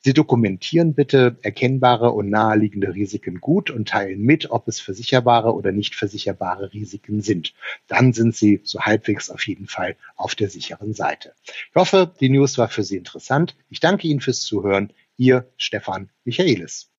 Sie 0.00 0.12
dokumentieren 0.12 0.94
bitte 0.94 1.38
erkennbare 1.40 2.10
und 2.10 2.28
naheliegende 2.28 2.94
Risiken 2.94 3.40
gut 3.40 3.70
und 3.70 3.88
teilen 3.88 4.20
mit, 4.20 4.50
ob 4.50 4.68
es 4.68 4.80
versicherbare 4.80 5.54
oder 5.54 5.72
nicht 5.72 5.94
versicherbare 5.94 6.74
Risiken 6.74 7.22
sind. 7.22 7.54
Dann 7.86 8.12
sind 8.12 8.36
Sie 8.36 8.60
so 8.62 8.80
halbwegs 8.80 9.30
auf 9.30 9.46
jeden 9.46 9.66
Fall 9.66 9.96
auf 10.14 10.34
der 10.34 10.50
sicheren 10.50 10.92
Seite. 10.92 11.32
Ich 11.70 11.74
hoffe, 11.74 12.12
die 12.20 12.28
News 12.28 12.58
war 12.58 12.68
für 12.68 12.84
Sie 12.84 12.98
interessant. 12.98 13.56
Ich 13.70 13.80
danke 13.80 14.06
Ihnen 14.06 14.20
fürs 14.20 14.42
Zuhören. 14.42 14.92
Ihr 15.16 15.50
Stefan 15.56 16.10
Michaelis. 16.24 16.90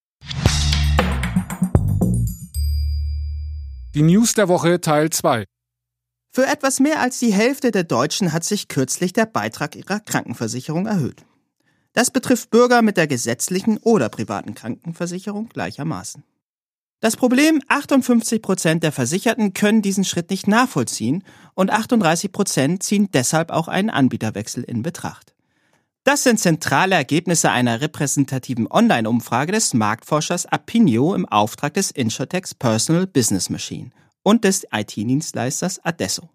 Die 3.98 4.04
News 4.04 4.36
der 4.36 4.48
Woche 4.48 4.80
Teil 4.80 5.10
2. 5.10 5.46
Für 6.30 6.46
etwas 6.46 6.80
mehr 6.80 7.02
als 7.02 7.18
die 7.18 7.34
Hälfte 7.34 7.72
der 7.72 7.84
Deutschen 7.84 8.32
hat 8.32 8.44
sich 8.44 8.68
kürzlich 8.68 9.12
der 9.12 9.26
Beitrag 9.26 9.76
ihrer 9.76 10.00
Krankenversicherung 10.00 10.86
erhöht. 10.86 11.26
Das 11.94 12.12
betrifft 12.12 12.52
Bürger 12.52 12.84
mit 12.84 12.96
der 12.96 13.08
gesetzlichen 13.08 13.80
oder 13.80 14.10
privaten 14.10 14.54
Krankenversicherung 14.54 15.50
gleichermaßen. 15.50 16.24
Das 17.00 17.16
Problem, 17.18 17.60
58 17.70 18.40
Prozent 18.40 18.84
der 18.84 18.92
Versicherten 18.92 19.56
können 19.56 19.82
diesen 19.82 20.04
Schritt 20.04 20.30
nicht 20.30 20.48
nachvollziehen 20.48 21.24
und 21.56 21.72
38 21.72 22.32
Prozent 22.32 22.84
ziehen 22.84 23.10
deshalb 23.12 23.50
auch 23.50 23.68
einen 23.68 23.90
Anbieterwechsel 23.90 24.64
in 24.64 24.84
Betracht. 24.84 25.34
Das 26.08 26.24
sind 26.24 26.40
zentrale 26.40 26.96
Ergebnisse 26.96 27.52
einer 27.52 27.82
repräsentativen 27.82 28.66
Online-Umfrage 28.72 29.52
des 29.52 29.74
Marktforschers 29.74 30.46
Apinio 30.46 31.14
im 31.14 31.26
Auftrag 31.26 31.74
des 31.74 31.92
Insurtechs 31.92 32.56
Personal 32.56 33.06
Business 33.06 33.50
Machine 33.50 33.92
und 34.24 34.46
des 34.46 34.66
IT-Dienstleisters 34.72 35.84
Adesso. 35.84 36.30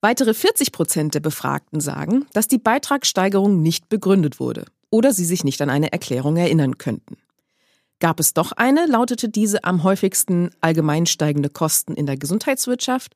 Weitere 0.00 0.32
40 0.32 0.72
Prozent 0.72 1.14
der 1.14 1.20
Befragten 1.20 1.80
sagen, 1.80 2.24
dass 2.32 2.48
die 2.48 2.56
Beitragssteigerung 2.56 3.60
nicht 3.60 3.90
begründet 3.90 4.40
wurde 4.40 4.64
oder 4.88 5.12
sie 5.12 5.26
sich 5.26 5.44
nicht 5.44 5.60
an 5.60 5.68
eine 5.68 5.92
Erklärung 5.92 6.38
erinnern 6.38 6.78
könnten. 6.78 7.18
Gab 7.98 8.18
es 8.18 8.32
doch 8.32 8.52
eine, 8.52 8.86
lautete 8.86 9.28
diese 9.28 9.62
am 9.62 9.82
häufigsten 9.82 10.52
allgemein 10.62 11.04
steigende 11.04 11.50
Kosten 11.50 11.92
in 11.92 12.06
der 12.06 12.16
Gesundheitswirtschaft 12.16 13.14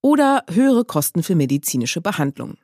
oder 0.00 0.42
höhere 0.50 0.84
Kosten 0.84 1.22
für 1.22 1.36
medizinische 1.36 2.00
Behandlungen. 2.00 2.58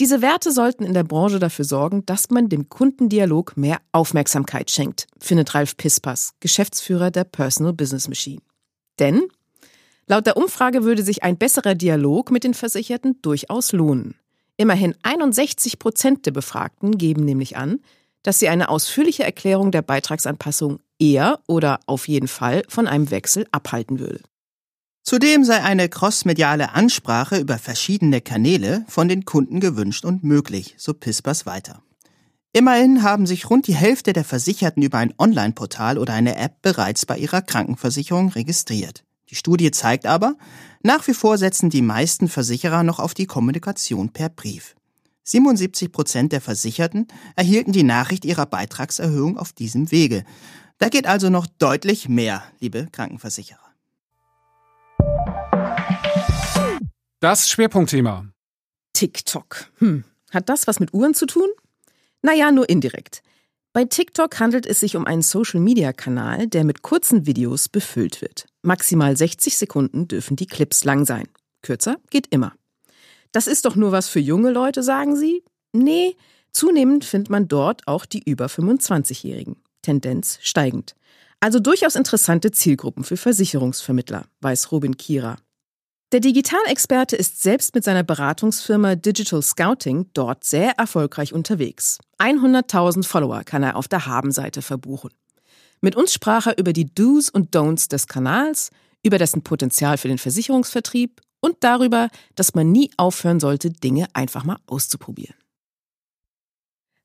Diese 0.00 0.22
Werte 0.22 0.50
sollten 0.50 0.84
in 0.84 0.92
der 0.92 1.04
Branche 1.04 1.38
dafür 1.38 1.64
sorgen, 1.64 2.04
dass 2.04 2.30
man 2.30 2.48
dem 2.48 2.68
Kundendialog 2.68 3.56
mehr 3.56 3.80
Aufmerksamkeit 3.92 4.70
schenkt, 4.70 5.06
findet 5.20 5.54
Ralf 5.54 5.76
Pispas, 5.76 6.34
Geschäftsführer 6.40 7.12
der 7.12 7.22
Personal 7.22 7.72
Business 7.72 8.08
Machine. 8.08 8.42
Denn 8.98 9.28
laut 10.08 10.26
der 10.26 10.36
Umfrage 10.36 10.82
würde 10.82 11.04
sich 11.04 11.22
ein 11.22 11.38
besserer 11.38 11.76
Dialog 11.76 12.32
mit 12.32 12.42
den 12.42 12.54
Versicherten 12.54 13.20
durchaus 13.22 13.70
lohnen. 13.70 14.16
Immerhin 14.56 14.96
61 15.02 15.78
Prozent 15.78 16.26
der 16.26 16.32
Befragten 16.32 16.98
geben 16.98 17.24
nämlich 17.24 17.56
an, 17.56 17.80
dass 18.24 18.40
sie 18.40 18.48
eine 18.48 18.70
ausführliche 18.70 19.22
Erklärung 19.22 19.70
der 19.70 19.82
Beitragsanpassung 19.82 20.80
eher 20.98 21.40
oder 21.46 21.78
auf 21.86 22.08
jeden 22.08 22.28
Fall 22.28 22.64
von 22.68 22.88
einem 22.88 23.10
Wechsel 23.12 23.46
abhalten 23.52 24.00
würde. 24.00 24.20
Zudem 25.04 25.44
sei 25.44 25.62
eine 25.62 25.90
crossmediale 25.90 26.72
Ansprache 26.72 27.36
über 27.36 27.58
verschiedene 27.58 28.22
Kanäle 28.22 28.86
von 28.88 29.06
den 29.06 29.26
Kunden 29.26 29.60
gewünscht 29.60 30.06
und 30.06 30.24
möglich, 30.24 30.76
so 30.78 30.94
Pispers 30.94 31.44
weiter. 31.44 31.82
Immerhin 32.54 33.02
haben 33.02 33.26
sich 33.26 33.50
rund 33.50 33.66
die 33.66 33.74
Hälfte 33.74 34.14
der 34.14 34.24
Versicherten 34.24 34.82
über 34.82 34.96
ein 34.96 35.12
Online-Portal 35.18 35.98
oder 35.98 36.14
eine 36.14 36.36
App 36.36 36.62
bereits 36.62 37.04
bei 37.04 37.18
ihrer 37.18 37.42
Krankenversicherung 37.42 38.30
registriert. 38.30 39.04
Die 39.28 39.34
Studie 39.34 39.70
zeigt 39.72 40.06
aber, 40.06 40.36
nach 40.82 41.06
wie 41.06 41.14
vor 41.14 41.36
setzen 41.36 41.68
die 41.68 41.82
meisten 41.82 42.28
Versicherer 42.28 42.82
noch 42.82 42.98
auf 42.98 43.12
die 43.12 43.26
Kommunikation 43.26 44.08
per 44.08 44.30
Brief. 44.30 44.74
77 45.24 45.92
Prozent 45.92 46.32
der 46.32 46.40
Versicherten 46.40 47.08
erhielten 47.36 47.72
die 47.72 47.82
Nachricht 47.82 48.24
ihrer 48.24 48.46
Beitragserhöhung 48.46 49.36
auf 49.36 49.52
diesem 49.52 49.90
Wege. 49.90 50.24
Da 50.78 50.88
geht 50.88 51.06
also 51.06 51.28
noch 51.28 51.46
deutlich 51.46 52.08
mehr, 52.08 52.42
liebe 52.58 52.88
Krankenversicherer. 52.90 53.63
Das 57.24 57.48
Schwerpunktthema. 57.48 58.26
TikTok. 58.92 59.70
Hm. 59.78 60.04
Hat 60.30 60.50
das 60.50 60.66
was 60.66 60.78
mit 60.78 60.92
Uhren 60.92 61.14
zu 61.14 61.24
tun? 61.24 61.48
Naja, 62.20 62.52
nur 62.52 62.68
indirekt. 62.68 63.22
Bei 63.72 63.86
TikTok 63.86 64.38
handelt 64.38 64.66
es 64.66 64.80
sich 64.80 64.94
um 64.94 65.06
einen 65.06 65.22
Social-Media-Kanal, 65.22 66.48
der 66.48 66.64
mit 66.64 66.82
kurzen 66.82 67.24
Videos 67.24 67.70
befüllt 67.70 68.20
wird. 68.20 68.44
Maximal 68.60 69.16
60 69.16 69.56
Sekunden 69.56 70.06
dürfen 70.06 70.36
die 70.36 70.44
Clips 70.44 70.84
lang 70.84 71.06
sein. 71.06 71.26
Kürzer 71.62 71.96
geht 72.10 72.26
immer. 72.28 72.52
Das 73.32 73.46
ist 73.46 73.64
doch 73.64 73.74
nur 73.74 73.90
was 73.90 74.10
für 74.10 74.20
junge 74.20 74.50
Leute, 74.50 74.82
sagen 74.82 75.16
Sie? 75.16 75.42
Nee, 75.72 76.16
zunehmend 76.50 77.06
findet 77.06 77.30
man 77.30 77.48
dort 77.48 77.88
auch 77.88 78.04
die 78.04 78.22
über 78.22 78.48
25-Jährigen. 78.48 79.56
Tendenz 79.80 80.40
steigend. 80.42 80.94
Also 81.40 81.58
durchaus 81.58 81.94
interessante 81.94 82.50
Zielgruppen 82.50 83.02
für 83.02 83.16
Versicherungsvermittler, 83.16 84.26
weiß 84.42 84.72
Robin 84.72 84.98
Kira. 84.98 85.38
Der 86.12 86.20
Digitalexperte 86.20 87.16
ist 87.16 87.42
selbst 87.42 87.74
mit 87.74 87.82
seiner 87.82 88.04
Beratungsfirma 88.04 88.94
Digital 88.94 89.42
Scouting 89.42 90.10
dort 90.14 90.44
sehr 90.44 90.78
erfolgreich 90.78 91.32
unterwegs. 91.32 91.98
100.000 92.18 93.04
Follower 93.04 93.42
kann 93.42 93.62
er 93.62 93.76
auf 93.76 93.88
der 93.88 94.06
Habenseite 94.06 94.62
verbuchen. 94.62 95.10
Mit 95.80 95.96
uns 95.96 96.14
sprach 96.14 96.46
er 96.46 96.58
über 96.58 96.72
die 96.72 96.94
Do's 96.94 97.28
und 97.30 97.54
Don'ts 97.54 97.88
des 97.88 98.06
Kanals, 98.06 98.70
über 99.02 99.18
dessen 99.18 99.42
Potenzial 99.42 99.98
für 99.98 100.08
den 100.08 100.18
Versicherungsvertrieb 100.18 101.20
und 101.40 101.56
darüber, 101.60 102.08
dass 102.36 102.54
man 102.54 102.70
nie 102.70 102.90
aufhören 102.96 103.40
sollte, 103.40 103.70
Dinge 103.70 104.06
einfach 104.14 104.44
mal 104.44 104.58
auszuprobieren. 104.66 105.34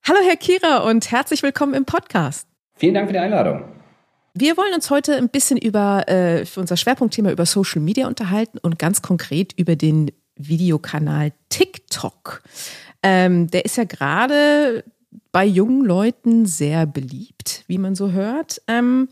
Hallo 0.08 0.20
Herr 0.24 0.38
Kira 0.38 0.89
und 0.89 1.12
herzlich 1.12 1.43
willkommen 1.43 1.74
im 1.74 1.86
Podcast. 1.86 2.47
Vielen 2.76 2.93
Dank 2.93 3.08
für 3.08 3.14
die 3.14 3.20
Einladung. 3.20 3.78
Wir 4.39 4.55
wollen 4.55 4.73
uns 4.73 4.89
heute 4.89 5.17
ein 5.17 5.27
bisschen 5.27 5.57
über 5.57 6.07
äh, 6.07 6.45
für 6.45 6.61
unser 6.61 6.77
Schwerpunktthema 6.77 7.29
über 7.29 7.45
Social 7.45 7.81
Media 7.81 8.07
unterhalten 8.07 8.57
und 8.57 8.79
ganz 8.79 9.01
konkret 9.01 9.51
über 9.57 9.75
den 9.75 10.13
Videokanal 10.37 11.33
TikTok. 11.49 12.41
Ähm, 13.03 13.47
der 13.51 13.65
ist 13.65 13.75
ja 13.75 13.83
gerade 13.83 14.85
bei 15.33 15.43
jungen 15.43 15.83
Leuten 15.83 16.45
sehr 16.45 16.85
beliebt, 16.85 17.65
wie 17.67 17.77
man 17.77 17.95
so 17.95 18.11
hört. 18.11 18.61
Ähm, 18.67 19.09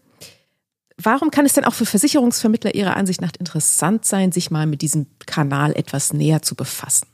warum 0.98 1.30
kann 1.30 1.46
es 1.46 1.52
denn 1.52 1.66
auch 1.66 1.74
für 1.74 1.86
Versicherungsvermittler 1.86 2.74
Ihrer 2.74 2.96
Ansicht 2.96 3.20
nach 3.20 3.34
interessant 3.38 4.06
sein, 4.06 4.32
sich 4.32 4.50
mal 4.50 4.66
mit 4.66 4.82
diesem 4.82 5.08
Kanal 5.26 5.74
etwas 5.76 6.14
näher 6.14 6.42
zu 6.42 6.56
befassen? 6.56 7.08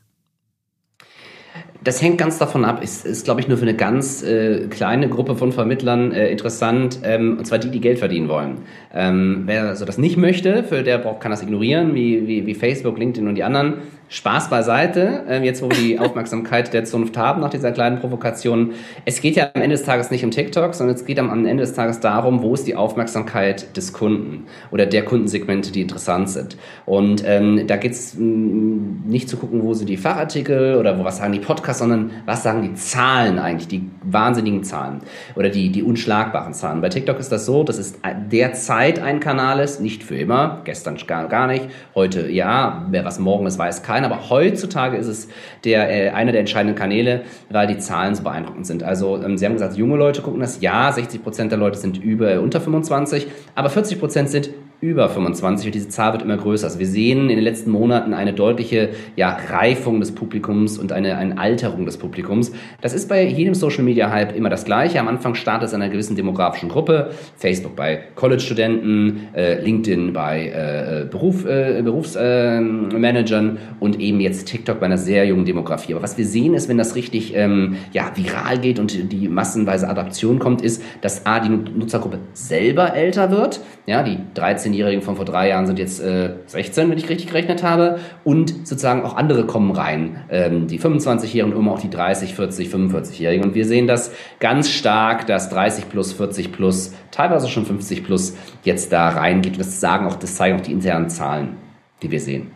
Das 1.83 2.01
hängt 2.01 2.17
ganz 2.17 2.37
davon 2.37 2.63
ab. 2.63 2.81
Ist, 2.81 3.05
ist 3.05 3.25
glaube 3.25 3.41
ich, 3.41 3.47
nur 3.47 3.57
für 3.57 3.63
eine 3.63 3.75
ganz 3.75 4.23
äh, 4.23 4.67
kleine 4.67 5.09
Gruppe 5.09 5.35
von 5.35 5.51
Vermittlern 5.51 6.11
äh, 6.11 6.29
interessant, 6.29 6.99
ähm, 7.03 7.37
und 7.37 7.45
zwar 7.45 7.57
die, 7.57 7.69
die 7.69 7.81
Geld 7.81 7.99
verdienen 7.99 8.29
wollen. 8.29 8.59
Ähm, 8.93 9.43
wer 9.45 9.65
also 9.65 9.83
das 9.83 9.97
nicht 9.97 10.15
möchte, 10.15 10.63
für 10.63 10.83
der 10.83 10.97
braucht, 10.97 11.19
kann 11.19 11.31
das 11.31 11.43
ignorieren, 11.43 11.93
wie, 11.93 12.27
wie, 12.27 12.45
wie 12.45 12.55
Facebook, 12.55 12.97
LinkedIn 12.97 13.27
und 13.27 13.35
die 13.35 13.43
anderen. 13.43 13.75
Spaß 14.13 14.51
beiseite, 14.51 15.23
äh, 15.27 15.43
jetzt 15.43 15.63
wo 15.63 15.71
wir 15.71 15.75
die 15.75 15.97
Aufmerksamkeit 15.97 16.71
der 16.71 16.85
Zunft 16.85 17.17
haben 17.17 17.41
nach 17.41 17.49
dieser 17.49 17.71
kleinen 17.71 17.99
Provokation. 17.99 18.73
Es 19.05 19.21
geht 19.21 19.35
ja 19.35 19.49
am 19.55 19.61
Ende 19.63 19.75
des 19.75 19.85
Tages 19.85 20.11
nicht 20.11 20.23
um 20.23 20.29
TikTok, 20.29 20.75
sondern 20.75 20.95
es 20.95 21.03
geht 21.03 21.17
am 21.17 21.47
Ende 21.47 21.63
des 21.63 21.73
Tages 21.73 21.99
darum, 21.99 22.43
wo 22.43 22.53
ist 22.53 22.67
die 22.67 22.75
Aufmerksamkeit 22.75 23.75
des 23.75 23.91
Kunden 23.91 24.45
oder 24.69 24.85
der 24.85 25.03
Kundensegmente, 25.03 25.71
die 25.71 25.81
interessant 25.81 26.29
sind. 26.29 26.57
Und 26.85 27.23
ähm, 27.25 27.65
da 27.65 27.75
geht 27.77 27.93
es 27.93 28.13
mm, 28.13 29.07
nicht 29.07 29.29
zu 29.29 29.37
gucken, 29.37 29.63
wo 29.63 29.73
sind 29.73 29.89
die 29.89 29.97
Fachartikel 29.97 30.75
oder 30.75 30.99
wo 30.99 31.03
was 31.03 31.17
sagen 31.17 31.33
die 31.33 31.39
Podcasts, 31.39 31.79
sondern 31.79 32.11
was 32.27 32.43
sagen 32.43 32.61
die 32.61 32.75
Zahlen 32.75 33.39
eigentlich, 33.39 33.67
die 33.67 33.89
wahnsinnigen 34.03 34.63
Zahlen 34.63 34.99
oder 35.35 35.49
die, 35.49 35.71
die 35.71 35.81
unschlagbaren 35.81 36.53
Zahlen. 36.53 36.81
Bei 36.81 36.89
TikTok 36.89 37.17
ist 37.17 37.31
das 37.31 37.47
so, 37.47 37.63
dass 37.63 37.79
es 37.79 37.95
derzeit 38.31 38.99
ein 38.99 39.19
Kanal 39.19 39.59
ist, 39.59 39.81
nicht 39.81 40.03
für 40.03 40.15
immer, 40.15 40.61
gestern 40.65 40.97
gar 41.07 41.47
nicht, 41.47 41.67
heute 41.95 42.29
ja, 42.29 42.85
wer 42.91 43.05
was 43.05 43.17
morgen 43.17 43.47
ist, 43.47 43.57
weiß 43.57 43.81
keiner 43.81 44.02
sein, 44.03 44.11
aber 44.11 44.29
heutzutage 44.29 44.97
ist 44.97 45.07
es 45.07 45.27
der, 45.63 45.89
äh, 45.89 46.09
einer 46.09 46.31
der 46.31 46.41
entscheidenden 46.41 46.75
Kanäle, 46.75 47.21
weil 47.49 47.67
die 47.67 47.77
Zahlen 47.77 48.15
so 48.15 48.23
beeindruckend 48.23 48.67
sind. 48.67 48.83
Also 48.83 49.21
ähm, 49.23 49.37
Sie 49.37 49.45
haben 49.45 49.53
gesagt, 49.53 49.75
junge 49.75 49.97
Leute 49.97 50.21
gucken 50.21 50.39
das, 50.41 50.61
ja, 50.61 50.91
60 50.91 51.23
Prozent 51.23 51.51
der 51.51 51.59
Leute 51.59 51.77
sind 51.77 51.97
über, 51.97 52.39
unter 52.41 52.61
25, 52.61 53.27
aber 53.55 53.69
40 53.69 53.99
Prozent 53.99 54.29
sind 54.29 54.49
über 54.83 55.07
25 55.07 55.67
und 55.67 55.75
diese 55.75 55.87
Zahl 55.87 56.11
wird 56.11 56.23
immer 56.23 56.35
größer. 56.35 56.65
Also 56.65 56.77
wir 56.77 56.87
sehen 56.87 57.29
in 57.29 57.37
den 57.37 57.39
letzten 57.39 57.71
Monaten 57.71 58.13
eine 58.13 58.33
deutliche 58.33 58.89
ja, 59.15 59.37
Reifung 59.49 60.01
des 60.01 60.13
Publikums 60.13 60.77
und 60.77 60.91
eine, 60.91 61.15
eine 61.15 61.37
Alterung 61.37 61.85
des 61.85 61.95
Publikums. 61.95 62.51
Das 62.81 62.93
ist 62.93 63.07
bei 63.07 63.25
jedem 63.25 63.53
Social 63.53 63.83
Media 63.83 64.11
Hype 64.11 64.35
immer 64.35 64.49
das 64.49 64.65
Gleiche. 64.65 64.99
Am 64.99 65.07
Anfang 65.07 65.35
startet 65.35 65.67
es 65.67 65.73
in 65.73 65.81
einer 65.81 65.89
gewissen 65.89 66.17
demografischen 66.17 66.67
Gruppe. 66.67 67.11
Facebook 67.37 67.77
bei 67.77 68.01
College-Studenten, 68.15 69.29
äh, 69.33 69.63
LinkedIn 69.63 70.11
bei 70.11 70.49
äh, 70.49 71.05
Beruf, 71.09 71.45
äh, 71.45 71.81
Berufsmanagern 71.81 73.59
und 73.79 74.01
eben 74.01 74.19
jetzt 74.19 74.49
TikTok 74.49 74.81
bei 74.81 74.87
einer 74.87 74.97
sehr 74.97 75.25
jungen 75.25 75.45
Demografie. 75.45 75.93
Aber 75.93 76.03
was 76.03 76.17
wir 76.17 76.25
sehen 76.25 76.55
ist, 76.55 76.67
wenn 76.67 76.77
das 76.77 76.95
richtig 76.95 77.33
ähm, 77.37 77.77
ja, 77.93 78.11
viral 78.15 78.59
geht 78.59 78.79
und 78.79 79.13
die 79.13 79.29
massenweise 79.29 79.87
Adaption 79.87 80.39
kommt, 80.39 80.61
ist, 80.61 80.83
dass 80.99 81.25
A, 81.25 81.39
die 81.39 81.49
Nutzergruppe 81.49 82.19
selber 82.33 82.93
älter 82.93 83.31
wird. 83.31 83.61
Ja, 83.85 84.03
die 84.03 84.17
13 84.33 84.72
14-Jährigen 84.73 85.01
von 85.01 85.15
vor 85.15 85.25
drei 85.25 85.49
Jahren 85.49 85.65
sind 85.65 85.79
jetzt 85.79 85.99
äh, 85.99 86.35
16, 86.47 86.89
wenn 86.89 86.97
ich 86.97 87.09
richtig 87.09 87.27
gerechnet 87.27 87.63
habe. 87.63 87.99
Und 88.23 88.67
sozusagen 88.67 89.03
auch 89.03 89.15
andere 89.15 89.45
kommen 89.45 89.71
rein. 89.71 90.23
Ähm, 90.29 90.67
die 90.67 90.79
25-Jährigen 90.79 91.53
und 91.53 91.59
immer 91.59 91.71
auch 91.71 91.79
die 91.79 91.89
30, 91.89 92.35
40, 92.35 92.69
45-Jährigen. 92.69 93.45
Und 93.45 93.55
wir 93.55 93.65
sehen 93.65 93.87
das 93.87 94.11
ganz 94.39 94.69
stark, 94.69 95.27
dass 95.27 95.49
30 95.49 95.89
plus, 95.89 96.13
40 96.13 96.51
plus, 96.51 96.93
teilweise 97.11 97.47
schon 97.47 97.65
50 97.65 98.03
plus 98.03 98.35
jetzt 98.63 98.91
da 98.91 99.09
reingeht. 99.09 99.53
Und 99.53 99.59
das 99.59 99.79
sagen 99.79 100.07
auch, 100.07 100.15
das 100.15 100.35
zeigen 100.35 100.59
auch 100.59 100.63
die 100.63 100.71
internen 100.71 101.09
Zahlen, 101.09 101.57
die 102.01 102.11
wir 102.11 102.19
sehen. 102.19 102.51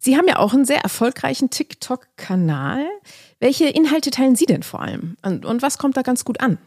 Sie 0.00 0.16
haben 0.16 0.28
ja 0.28 0.38
auch 0.38 0.54
einen 0.54 0.64
sehr 0.64 0.80
erfolgreichen 0.80 1.50
TikTok-Kanal. 1.50 2.84
Welche 3.40 3.66
Inhalte 3.66 4.10
teilen 4.10 4.36
Sie 4.36 4.46
denn 4.46 4.62
vor 4.62 4.80
allem? 4.80 5.16
Und, 5.22 5.44
und 5.44 5.62
was 5.62 5.78
kommt 5.78 5.96
da 5.96 6.02
ganz 6.02 6.24
gut 6.24 6.40
an? 6.40 6.58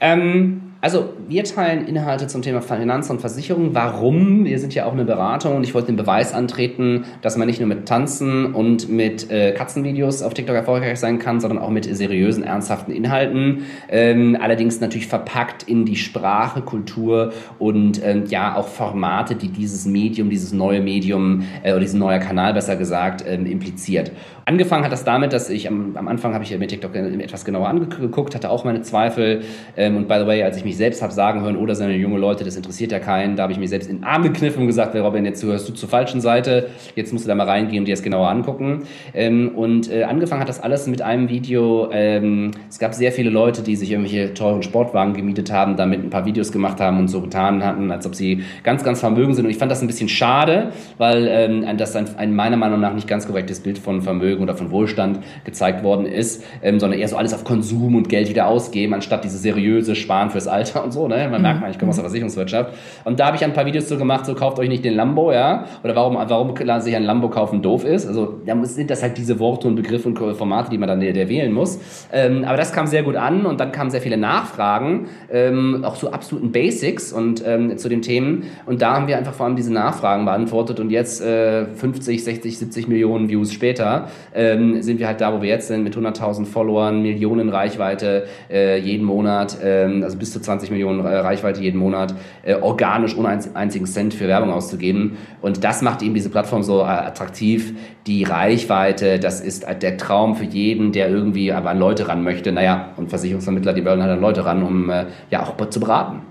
Ähm, 0.00 0.75
also 0.86 1.08
wir 1.26 1.42
teilen 1.42 1.88
Inhalte 1.88 2.28
zum 2.28 2.42
Thema 2.42 2.62
Finanzen 2.62 3.10
und 3.10 3.20
Versicherung. 3.20 3.74
Warum? 3.74 4.44
Wir 4.44 4.60
sind 4.60 4.72
ja 4.72 4.84
auch 4.84 4.92
eine 4.92 5.04
Beratung 5.04 5.56
und 5.56 5.64
ich 5.64 5.74
wollte 5.74 5.88
den 5.88 5.96
Beweis 5.96 6.32
antreten, 6.32 7.06
dass 7.22 7.36
man 7.36 7.48
nicht 7.48 7.58
nur 7.58 7.68
mit 7.68 7.88
Tanzen 7.88 8.54
und 8.54 8.88
mit 8.88 9.28
äh, 9.28 9.50
Katzenvideos 9.50 10.22
auf 10.22 10.32
TikTok 10.32 10.54
erfolgreich 10.54 11.00
sein 11.00 11.18
kann, 11.18 11.40
sondern 11.40 11.58
auch 11.58 11.70
mit 11.70 11.92
seriösen, 11.92 12.44
ernsthaften 12.44 12.92
Inhalten. 12.92 13.64
Ähm, 13.88 14.38
allerdings 14.40 14.80
natürlich 14.80 15.08
verpackt 15.08 15.64
in 15.64 15.86
die 15.86 15.96
Sprache, 15.96 16.60
Kultur 16.60 17.32
und 17.58 18.00
ähm, 18.04 18.26
ja 18.28 18.54
auch 18.54 18.68
Formate, 18.68 19.34
die 19.34 19.48
dieses 19.48 19.86
Medium, 19.86 20.30
dieses 20.30 20.52
neue 20.52 20.80
Medium 20.80 21.42
äh, 21.64 21.72
oder 21.72 21.80
diesen 21.80 21.98
neuer 21.98 22.20
Kanal 22.20 22.54
besser 22.54 22.76
gesagt 22.76 23.24
ähm, 23.26 23.44
impliziert. 23.46 24.12
Angefangen 24.48 24.84
hat 24.84 24.92
das 24.92 25.02
damit, 25.02 25.32
dass 25.32 25.50
ich 25.50 25.66
am, 25.66 25.96
am 25.96 26.06
Anfang 26.06 26.32
habe 26.32 26.44
ich 26.44 26.56
mir 26.56 26.68
TikTok 26.68 26.94
etwas 26.94 27.44
genauer 27.44 27.66
angeguckt, 27.66 28.36
hatte 28.36 28.48
auch 28.48 28.64
meine 28.64 28.82
Zweifel. 28.82 29.42
Ähm, 29.76 29.96
und 29.96 30.06
by 30.06 30.18
the 30.20 30.26
way, 30.28 30.44
als 30.44 30.56
ich 30.56 30.64
mich 30.64 30.75
selbst 30.76 31.02
habe 31.02 31.12
sagen 31.12 31.42
hören, 31.42 31.56
oder 31.56 31.72
oh, 31.72 31.74
seine 31.74 31.94
junge 31.96 32.18
Leute, 32.18 32.44
das 32.44 32.56
interessiert 32.56 32.92
ja 32.92 32.98
keinen, 32.98 33.36
da 33.36 33.44
habe 33.44 33.52
ich 33.52 33.58
mich 33.58 33.70
selbst 33.70 33.88
in 33.88 33.98
den 33.98 34.04
Arm 34.04 34.22
gekniffen 34.22 34.60
und 34.60 34.66
gesagt, 34.66 34.94
Robin, 34.94 35.24
jetzt 35.24 35.42
hörst 35.42 35.68
du 35.68 35.72
zur 35.72 35.88
falschen 35.88 36.20
Seite, 36.20 36.68
jetzt 36.94 37.12
musst 37.12 37.24
du 37.24 37.28
da 37.28 37.34
mal 37.34 37.48
reingehen 37.48 37.80
und 37.80 37.88
dir 37.88 37.94
das 37.94 38.02
genauer 38.02 38.28
angucken. 38.28 38.82
Ähm, 39.14 39.52
und 39.54 39.90
äh, 39.90 40.04
angefangen 40.04 40.40
hat 40.40 40.48
das 40.48 40.60
alles 40.60 40.86
mit 40.86 41.02
einem 41.02 41.28
Video. 41.28 41.90
Ähm, 41.92 42.50
es 42.68 42.78
gab 42.78 42.94
sehr 42.94 43.12
viele 43.12 43.30
Leute, 43.30 43.62
die 43.62 43.76
sich 43.76 43.90
irgendwelche 43.90 44.34
teuren 44.34 44.62
Sportwagen 44.62 45.14
gemietet 45.14 45.50
haben, 45.50 45.76
damit 45.76 46.04
ein 46.04 46.10
paar 46.10 46.26
Videos 46.26 46.52
gemacht 46.52 46.80
haben 46.80 46.98
und 46.98 47.08
so 47.08 47.20
getan 47.20 47.64
hatten, 47.64 47.90
als 47.90 48.06
ob 48.06 48.14
sie 48.14 48.42
ganz, 48.62 48.84
ganz 48.84 49.00
vermögen 49.00 49.34
sind. 49.34 49.44
Und 49.44 49.50
ich 49.50 49.58
fand 49.58 49.70
das 49.70 49.82
ein 49.82 49.86
bisschen 49.86 50.08
schade, 50.08 50.72
weil 50.98 51.26
ähm, 51.30 51.64
das 51.76 51.96
ein, 51.96 52.06
ein 52.16 52.34
meiner 52.34 52.56
Meinung 52.56 52.80
nach 52.80 52.94
nicht 52.94 53.08
ganz 53.08 53.26
korrektes 53.26 53.60
Bild 53.60 53.78
von 53.78 54.02
Vermögen 54.02 54.16
Vermögen 54.16 54.42
oder 54.42 54.54
von 54.56 54.70
Wohlstand 54.70 55.20
gezeigt 55.44 55.82
worden 55.82 56.06
ist, 56.06 56.44
ähm, 56.62 56.80
sondern 56.80 56.98
eher 56.98 57.08
so 57.08 57.16
alles 57.16 57.34
auf 57.34 57.44
Konsum 57.44 57.94
und 57.94 58.08
Geld 58.08 58.28
wieder 58.28 58.46
ausgeben, 58.46 58.94
anstatt 58.94 59.24
diese 59.24 59.38
seriöse 59.38 59.94
Sparen 59.94 60.30
fürs 60.30 60.48
Alter 60.48 60.65
und 60.74 60.92
so. 60.92 61.08
Ne? 61.08 61.28
Man 61.30 61.42
merkt 61.42 61.60
man, 61.60 61.70
ich 61.70 61.78
komme 61.78 61.90
aus 61.90 61.96
der 61.96 62.04
mhm. 62.04 62.08
Versicherungswirtschaft. 62.08 62.74
Und 63.04 63.20
da 63.20 63.26
habe 63.26 63.36
ich 63.36 63.44
ein 63.44 63.52
paar 63.52 63.66
Videos 63.66 63.88
so 63.88 63.96
gemacht, 63.96 64.26
so 64.26 64.34
kauft 64.34 64.58
euch 64.58 64.68
nicht 64.68 64.84
den 64.84 64.94
Lambo, 64.94 65.32
ja, 65.32 65.64
oder 65.82 65.94
warum, 65.94 66.16
warum 66.16 66.80
sich 66.80 66.96
ein 66.96 67.04
Lambo 67.04 67.28
kaufen 67.28 67.62
doof 67.62 67.84
ist. 67.84 68.06
Also 68.06 68.40
da 68.44 68.64
sind 68.64 68.90
das 68.90 69.02
halt 69.02 69.18
diese 69.18 69.38
Worte 69.38 69.68
und 69.68 69.76
Begriffe 69.76 70.08
und 70.08 70.18
Formate, 70.36 70.70
die 70.70 70.78
man 70.78 70.88
dann 70.88 71.00
der, 71.00 71.12
der 71.12 71.28
wählen 71.28 71.52
muss. 71.52 71.78
Ähm, 72.12 72.44
aber 72.44 72.56
das 72.56 72.72
kam 72.72 72.86
sehr 72.86 73.02
gut 73.02 73.16
an 73.16 73.46
und 73.46 73.60
dann 73.60 73.72
kamen 73.72 73.90
sehr 73.90 74.00
viele 74.00 74.16
Nachfragen, 74.16 75.08
ähm, 75.30 75.84
auch 75.84 75.96
zu 75.96 76.12
absoluten 76.12 76.52
Basics 76.52 77.12
und 77.12 77.42
ähm, 77.46 77.76
zu 77.78 77.88
den 77.88 78.02
Themen. 78.02 78.44
Und 78.66 78.82
da 78.82 78.94
haben 78.94 79.06
wir 79.06 79.16
einfach 79.16 79.34
vor 79.34 79.46
allem 79.46 79.56
diese 79.56 79.72
Nachfragen 79.72 80.24
beantwortet 80.24 80.80
und 80.80 80.90
jetzt 80.90 81.20
äh, 81.20 81.66
50, 81.66 82.24
60, 82.24 82.58
70 82.58 82.88
Millionen 82.88 83.28
Views 83.28 83.52
später 83.52 84.08
ähm, 84.34 84.82
sind 84.82 84.98
wir 84.98 85.06
halt 85.06 85.20
da, 85.20 85.32
wo 85.32 85.42
wir 85.42 85.48
jetzt 85.48 85.68
sind, 85.68 85.82
mit 85.82 85.96
100.000 85.96 86.44
Followern, 86.46 87.02
Millionen 87.02 87.48
Reichweite 87.48 88.26
äh, 88.50 88.78
jeden 88.78 89.04
Monat, 89.04 89.58
ähm, 89.62 90.02
also 90.02 90.18
bis 90.18 90.32
zu 90.32 90.40
20 90.46 90.70
Millionen 90.70 91.04
äh, 91.04 91.16
Reichweite 91.18 91.60
jeden 91.60 91.78
Monat, 91.78 92.14
äh, 92.42 92.54
organisch 92.54 93.16
ohne 93.16 93.28
ein, 93.28 93.40
einzigen 93.54 93.86
Cent 93.86 94.14
für 94.14 94.26
Werbung 94.26 94.50
auszugeben. 94.50 95.18
Und 95.42 95.62
das 95.62 95.82
macht 95.82 96.02
eben 96.02 96.14
diese 96.14 96.30
Plattform 96.30 96.62
so 96.62 96.80
äh, 96.80 96.84
attraktiv. 96.84 97.74
Die 98.06 98.24
Reichweite, 98.24 99.18
das 99.18 99.40
ist 99.40 99.66
der 99.82 99.96
Traum 99.98 100.36
für 100.36 100.44
jeden, 100.44 100.92
der 100.92 101.10
irgendwie 101.10 101.52
aber 101.52 101.70
an 101.70 101.78
Leute 101.78 102.08
ran 102.08 102.22
möchte. 102.22 102.52
Naja, 102.52 102.92
und 102.96 103.10
Versicherungsvermittler, 103.10 103.74
die 103.74 103.84
wollen 103.84 104.00
halt 104.00 104.12
an 104.12 104.20
Leute 104.20 104.44
ran, 104.44 104.62
um 104.62 104.88
äh, 104.88 105.06
ja 105.30 105.42
auch 105.42 105.68
zu 105.68 105.80
beraten. 105.80 106.22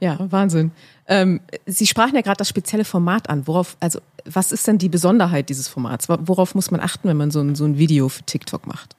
Ja, 0.00 0.18
Wahnsinn. 0.18 0.72
Ähm, 1.08 1.40
Sie 1.64 1.86
sprachen 1.86 2.14
ja 2.14 2.20
gerade 2.20 2.36
das 2.36 2.48
spezielle 2.48 2.84
Format 2.84 3.30
an. 3.30 3.46
Worauf, 3.46 3.76
also 3.80 4.00
was 4.24 4.52
ist 4.52 4.66
denn 4.66 4.78
die 4.78 4.88
Besonderheit 4.88 5.48
dieses 5.48 5.68
Formats? 5.68 6.08
Worauf 6.08 6.54
muss 6.54 6.70
man 6.70 6.80
achten, 6.80 7.08
wenn 7.08 7.16
man 7.16 7.30
so 7.30 7.40
ein, 7.40 7.54
so 7.54 7.64
ein 7.64 7.78
Video 7.78 8.08
für 8.08 8.22
TikTok 8.24 8.66
macht? 8.66 8.96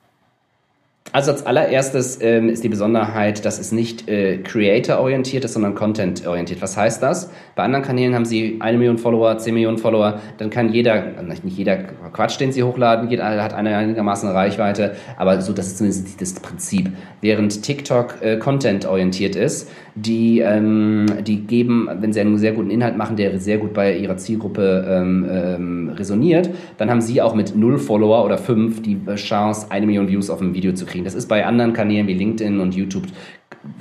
Also 1.14 1.32
als 1.32 1.46
allererstes 1.46 2.20
ähm, 2.22 2.50
ist 2.50 2.64
die 2.64 2.70
Besonderheit, 2.70 3.46
dass 3.46 3.60
es 3.60 3.72
nicht 3.72 4.10
äh, 4.10 4.40
Creator-orientiert 4.40 5.46
ist, 5.46 5.54
sondern 5.54 5.74
Content-orientiert. 5.74 6.62
Was 6.62 6.76
heißt 6.76 7.02
das? 7.02 7.32
Bei 7.56 7.64
anderen 7.64 7.84
Kanälen 7.84 8.14
haben 8.14 8.26
sie 8.26 8.58
eine 8.60 8.78
Million 8.78 8.98
Follower, 8.98 9.38
zehn 9.38 9.54
Millionen 9.54 9.78
Follower, 9.78 10.20
dann 10.38 10.50
kann 10.50 10.74
jeder, 10.74 11.22
nicht 11.24 11.58
jeder 11.58 11.78
Quatsch, 11.78 12.40
den 12.40 12.52
sie 12.52 12.62
hochladen, 12.62 13.10
jeder 13.10 13.42
hat 13.42 13.54
eine 13.54 13.76
einigermaßen 13.76 14.30
Reichweite, 14.30 14.96
aber 15.18 15.42
so, 15.42 15.54
das 15.54 15.68
ist 15.68 15.78
zumindest 15.78 16.22
das 16.22 16.34
Prinzip. 16.34 16.92
Während 17.22 17.64
TikTok 17.64 18.22
äh, 18.22 18.38
Content-orientiert 18.38 19.36
ist, 19.36 19.70
die, 19.96 20.40
ähm, 20.40 21.08
die 21.22 21.42
geben, 21.48 21.90
wenn 22.00 22.14
sie 22.14 22.20
einen 22.20 22.38
sehr 22.38 22.52
guten 22.52 22.70
Inhalt 22.70 22.98
machen, 22.98 23.16
der 23.16 23.40
sehr 23.40 23.58
gut 23.58 23.74
bei 23.74 23.98
ihrer 23.98 24.18
Zielgruppe 24.18 24.86
ähm, 24.88 25.26
ähm, 25.30 25.90
resoniert, 25.90 26.50
dann 26.78 26.90
haben 26.90 27.02
sie 27.02 27.22
auch 27.22 27.34
mit 27.34 27.56
null 27.56 27.80
Follower 27.80 28.24
oder 28.24 28.38
fünf 28.38 28.82
die 28.82 29.00
Chance, 29.16 29.68
eine 29.70 29.86
Million 29.86 30.08
Views 30.08 30.30
auf 30.30 30.42
ein 30.42 30.54
Video 30.54 30.74
zu 30.74 30.86
kriegen. 30.86 30.97
Das 31.04 31.16
ist 31.16 31.28
bei 31.28 31.46
anderen 31.46 31.74
Kanälen 31.74 32.08
wie 32.08 32.14
LinkedIn 32.14 32.60
und 32.60 32.76
YouTube 32.76 33.06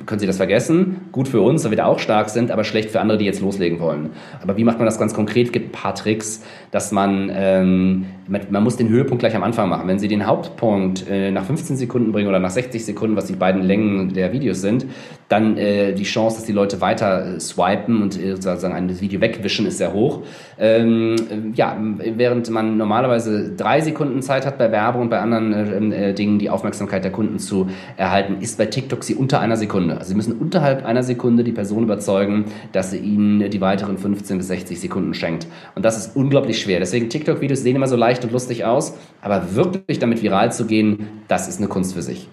können 0.07 0.19
Sie 0.19 0.27
das 0.27 0.37
vergessen. 0.37 1.09
Gut 1.13 1.29
für 1.29 1.41
uns, 1.41 1.65
weil 1.65 1.73
wir 1.73 1.77
da 1.77 1.87
auch 1.87 1.99
stark 1.99 2.29
sind, 2.31 2.51
aber 2.51 2.65
schlecht 2.65 2.91
für 2.91 3.01
andere, 3.01 3.19
die 3.19 3.25
jetzt 3.25 3.41
loslegen 3.41 3.81
wollen. 3.81 4.11
Aber 4.43 4.57
wie 4.57 4.65
macht 4.65 4.79
man 4.79 4.87
das 4.87 4.99
ganz 4.99 5.15
konkret? 5.15 5.47
Es 5.47 5.53
gibt 5.53 5.69
ein 5.69 5.73
paar 5.73 5.95
Tricks, 5.95 6.43
dass 6.71 6.93
man, 6.93 7.31
ähm, 7.35 8.07
man, 8.29 8.43
man, 8.51 8.63
muss 8.63 8.77
den 8.77 8.89
Höhepunkt 8.89 9.21
gleich 9.21 9.37
am 9.37 9.43
Anfang 9.43 9.69
machen. 9.69 9.89
Wenn 9.89 9.99
Sie 9.99 10.09
den 10.09 10.27
Hauptpunkt 10.27 11.09
äh, 11.09 11.31
nach 11.31 11.45
15 11.45 11.77
Sekunden 11.77 12.13
bringen 12.13 12.29
oder 12.29 12.39
nach 12.39 12.51
60 12.51 12.85
Sekunden, 12.85 13.17
was 13.17 13.27
die 13.27 13.35
beiden 13.35 13.63
Längen 13.63 14.13
der 14.15 14.33
Videos 14.33 14.61
sind, 14.61 14.87
dann 15.29 15.57
äh, 15.57 15.93
die 15.93 16.05
Chance, 16.05 16.37
dass 16.37 16.45
die 16.45 16.53
Leute 16.53 16.81
weiter 16.81 17.35
äh, 17.35 17.41
swipen 17.41 18.03
und 18.03 18.21
äh, 18.21 18.37
sozusagen 18.37 18.75
ein 18.75 19.01
Video 19.01 19.21
wegwischen, 19.21 19.67
ist 19.67 19.79
sehr 19.79 19.93
hoch. 19.93 20.23
Ähm, 20.59 21.53
ja, 21.55 21.77
während 21.99 22.49
man 22.51 22.77
normalerweise 22.77 23.55
drei 23.57 23.81
Sekunden 23.81 24.23
Zeit 24.23 24.47
hat 24.47 24.59
bei 24.59 24.71
Werbung 24.71 25.03
und 25.03 25.11
bei 25.11 25.19
anderen 25.19 25.93
äh, 25.93 26.11
äh, 26.11 26.13
Dingen 26.15 26.39
die 26.39 26.51
Aufmerksamkeit 26.51 27.05
der 27.05 27.13
Kunden 27.13 27.39
zu 27.39 27.69
erhalten, 27.97 28.37
ist 28.41 28.59
bei 28.59 28.67
TikTok 28.67 29.03
sie 29.03 29.15
unter 29.15 29.41
einer 29.41 29.57
Sekunde. 29.57 29.99
Also 29.99 30.11
Sie 30.11 30.15
müssen 30.15 30.39
unterhalb 30.39 30.85
einer 30.85 31.03
Sekunde 31.03 31.43
die 31.43 31.53
Person 31.53 31.85
überzeugen, 31.85 32.47
dass 32.73 32.91
sie 32.93 32.99
ihnen 32.99 33.51
die 33.51 33.61
weiteren 33.61 33.99
15 33.99 34.39
bis 34.39 34.49
60 34.49 34.81
Sekunden 34.81 35.15
schenkt. 35.15 35.47
Und 35.75 35.85
das 35.85 35.97
ist 35.97 36.17
unglaublich 36.17 36.61
schwer. 36.61 36.79
Deswegen 36.79 37.09
TikTok-Videos 37.09 37.63
sehen 37.63 37.77
immer 37.77 37.89
so 37.89 37.97
leicht 37.97 38.16
und 38.25 38.33
lustig 38.33 38.65
aus, 38.65 38.95
aber 39.21 39.55
wirklich 39.55 39.99
damit 39.99 40.23
viral 40.23 40.53
zu 40.53 40.67
gehen, 40.67 41.09
das 41.29 41.49
ist 41.49 41.59
eine 41.59 41.69
Kunst 41.69 41.95
für 41.95 42.03
sich. 42.03 42.29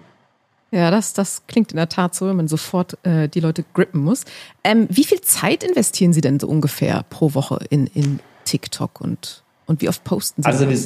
Ja, 0.71 0.89
das, 0.89 1.13
das 1.13 1.43
klingt 1.47 1.71
in 1.71 1.77
der 1.77 1.87
Tat 1.87 2.15
so, 2.15 2.27
wenn 2.27 2.35
man 2.35 2.47
sofort 2.47 2.97
äh, 3.05 3.29
die 3.29 3.39
Leute 3.39 3.63
grippen 3.75 4.01
muss. 4.01 4.25
Ähm, 4.63 4.87
wie 4.89 5.03
viel 5.03 5.21
Zeit 5.21 5.63
investieren 5.63 6.13
Sie 6.13 6.21
denn 6.21 6.39
so 6.39 6.47
ungefähr 6.47 7.05
pro 7.11 7.35
Woche 7.35 7.59
in, 7.69 7.85
in 7.87 8.19
TikTok 8.45 8.99
und, 8.99 9.43
und 9.67 9.81
wie 9.81 9.89
oft 9.89 10.03
posten 10.03 10.41
Sie? 10.41 10.47
Also, 10.47 10.67
wir, 10.67 10.77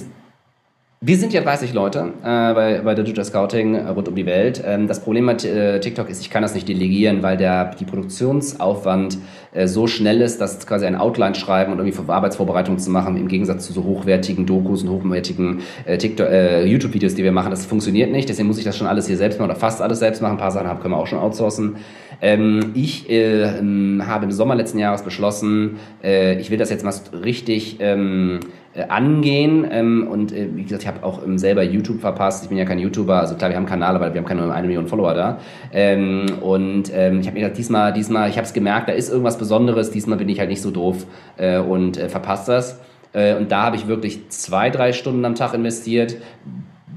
wir 1.00 1.16
sind 1.18 1.32
ja 1.32 1.42
30 1.42 1.74
Leute 1.74 2.12
äh, 2.24 2.54
bei, 2.56 2.82
bei 2.84 2.96
Digital 2.96 3.24
Scouting 3.24 3.76
äh, 3.76 3.88
rund 3.90 4.08
um 4.08 4.16
die 4.16 4.26
Welt. 4.26 4.64
Ähm, 4.66 4.88
das 4.88 5.00
Problem 5.00 5.26
mit 5.26 5.46
äh, 5.46 5.80
TikTok 5.80 6.10
ist, 6.10 6.22
ich 6.22 6.32
kann 6.32 6.42
das 6.42 6.56
nicht 6.56 6.68
delegieren, 6.68 7.22
weil 7.22 7.38
der, 7.38 7.76
die 7.76 7.86
Produktionsaufwand 7.86 9.20
äh, 9.54 9.68
so 9.68 9.86
schnell 9.86 10.22
ist, 10.22 10.42
dass 10.42 10.66
quasi 10.66 10.88
ein 10.88 10.96
Outline 10.96 11.36
schreiben 11.36 11.72
und 11.72 11.78
irgendwie 11.78 12.12
Arbeitsvorbereitungen 12.12 12.80
zu 12.80 12.90
machen, 12.90 13.16
im 13.16 13.28
Gegensatz 13.28 13.68
zu 13.68 13.74
so 13.74 13.84
hochwertigen 13.84 14.48
Dokus 14.48 14.82
und 14.82 14.90
hochwertigen 14.90 15.62
äh, 15.86 16.00
TikTok, 16.00 16.30
äh, 16.30 16.66
YouTube-Videos, 16.66 17.14
die 17.14 17.24
wir 17.24 17.32
machen, 17.32 17.52
das 17.52 17.68
funktioniert 17.68 18.12
nicht. 18.12 18.28
Deswegen 18.28 18.48
muss 18.48 18.58
ich 18.58 18.66
das 18.66 18.76
schon 18.76 18.88
alles 18.88 19.06
hier 19.06 19.18
selbst 19.18 19.40
machen 19.40 19.52
oder 19.52 19.60
fast 19.60 19.84
alles 19.84 20.00
selbst 20.00 20.24
machen. 20.24 20.34
Ein 20.34 20.40
paar 20.40 20.52
Sachen 20.52 20.68
haben, 20.68 20.80
können 20.80 20.96
wir 20.96 20.98
auch 20.98 21.06
schon 21.06 21.20
outsourcen. 21.20 21.76
Ähm, 22.22 22.72
ich 22.74 23.08
äh, 23.12 23.60
ähm, 23.60 24.02
habe 24.08 24.26
im 24.26 24.32
Sommer 24.32 24.56
letzten 24.56 24.80
Jahres 24.80 25.04
beschlossen, 25.04 25.78
äh, 26.04 26.40
ich 26.40 26.50
will 26.50 26.58
das 26.58 26.72
jetzt 26.72 26.84
mal 26.84 26.94
richtig 27.24 27.78
ähm, 27.80 28.40
äh, 28.40 28.67
angehen. 28.84 29.66
Ähm, 29.70 30.08
und 30.10 30.32
äh, 30.32 30.48
wie 30.54 30.64
gesagt, 30.64 30.84
ich 30.84 30.88
habe 30.88 31.04
auch 31.04 31.24
ähm, 31.24 31.38
selber 31.38 31.64
YouTube 31.64 32.00
verpasst. 32.00 32.44
Ich 32.44 32.50
bin 32.50 32.58
ja 32.58 32.66
kein 32.66 32.80
YouTuber, 32.80 33.20
also 33.20 33.36
klar, 33.36 33.50
wir 33.50 33.58
haben 33.58 33.68
einen 33.68 33.84
aber 33.84 34.14
wir 34.14 34.22
haben 34.22 34.28
keine 34.28 34.52
eine 34.52 34.68
Million 34.68 34.88
Follower 34.88 35.14
da. 35.14 35.40
Ähm, 35.72 36.26
und 36.42 36.92
ähm, 36.94 37.20
ich 37.20 37.28
habe 37.28 37.36
mir 37.36 37.44
gedacht, 37.44 37.58
diesmal, 37.58 37.94
diesmal, 37.94 38.30
ich 38.30 38.38
habe 38.38 38.46
es 38.46 38.54
gemerkt, 38.54 38.90
da 38.90 38.94
ist 38.94 39.10
irgendwas 39.10 39.38
Besonderes. 39.38 39.92
Diesmal 39.92 40.18
bin 40.18 40.30
ich 40.30 40.40
halt 40.40 40.50
nicht 40.50 40.62
so 40.62 40.72
doof 40.72 41.06
äh, 41.38 41.60
und 41.60 41.98
äh, 41.98 42.10
verpasst 42.10 42.48
das. 42.48 42.80
Äh, 43.14 43.36
und 43.36 43.52
da 43.52 43.64
habe 43.64 43.76
ich 43.76 43.88
wirklich 43.88 44.30
zwei, 44.30 44.70
drei 44.70 44.94
Stunden 44.94 45.24
am 45.26 45.36
Tag 45.36 45.54
investiert 45.54 46.18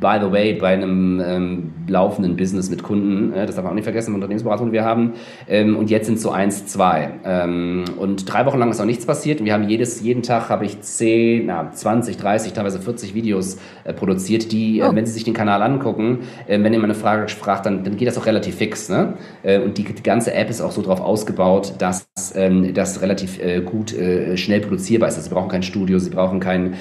by 0.00 0.18
the 0.20 0.32
way, 0.32 0.54
bei 0.54 0.72
einem 0.72 1.20
ähm, 1.24 1.72
laufenden 1.90 2.36
Business 2.36 2.70
mit 2.70 2.82
Kunden, 2.82 3.32
äh, 3.32 3.46
das 3.46 3.56
darf 3.56 3.64
man 3.64 3.72
auch 3.72 3.74
nicht 3.74 3.84
vergessen, 3.84 4.14
Unternehmensberatung, 4.14 4.66
die 4.66 4.72
wir 4.72 4.84
haben, 4.84 5.14
ähm, 5.48 5.76
und 5.76 5.90
jetzt 5.90 6.06
sind 6.06 6.16
es 6.16 6.22
so 6.22 6.30
eins, 6.30 6.66
zwei. 6.66 7.10
Ähm, 7.24 7.84
und 7.98 8.32
drei 8.32 8.46
Wochen 8.46 8.58
lang 8.58 8.70
ist 8.70 8.80
auch 8.80 8.86
nichts 8.86 9.04
passiert. 9.04 9.40
Und 9.40 9.46
wir 9.46 9.52
haben 9.52 9.68
jedes, 9.68 10.00
jeden 10.00 10.22
Tag 10.22 10.48
habe 10.48 10.64
ich 10.64 10.80
10, 10.80 11.46
na, 11.46 11.72
20, 11.72 12.16
30, 12.16 12.52
teilweise 12.52 12.80
40 12.80 13.14
Videos 13.14 13.58
äh, 13.84 13.92
produziert, 13.92 14.52
die, 14.52 14.78
äh, 14.78 14.84
oh. 14.84 14.94
wenn 14.94 15.06
Sie 15.06 15.12
sich 15.12 15.24
den 15.24 15.34
Kanal 15.34 15.62
angucken, 15.62 16.20
wenn 16.46 16.72
ihr 16.72 16.78
mal 16.78 16.84
eine 16.84 16.94
Frage 16.94 17.28
fragt, 17.28 17.66
dann, 17.66 17.84
dann 17.84 17.96
geht 17.96 18.06
das 18.06 18.16
auch 18.18 18.26
relativ 18.26 18.56
fix. 18.56 18.88
Ne? 18.88 19.14
Und 19.64 19.78
die, 19.78 19.84
die 19.84 20.02
ganze 20.02 20.32
App 20.32 20.50
ist 20.50 20.60
auch 20.60 20.70
so 20.70 20.82
darauf 20.82 21.00
ausgebaut, 21.00 21.74
dass 21.78 22.08
ähm, 22.34 22.72
das 22.74 23.02
relativ 23.02 23.38
gut 23.64 23.94
schnell 24.34 24.60
produzierbar 24.60 25.08
ist. 25.08 25.16
Also 25.16 25.28
Sie 25.28 25.34
brauchen 25.34 25.48
kein 25.48 25.62
Studio, 25.62 25.98
Sie 25.98 26.10
brauchen 26.10 26.40
keinen 26.40 26.74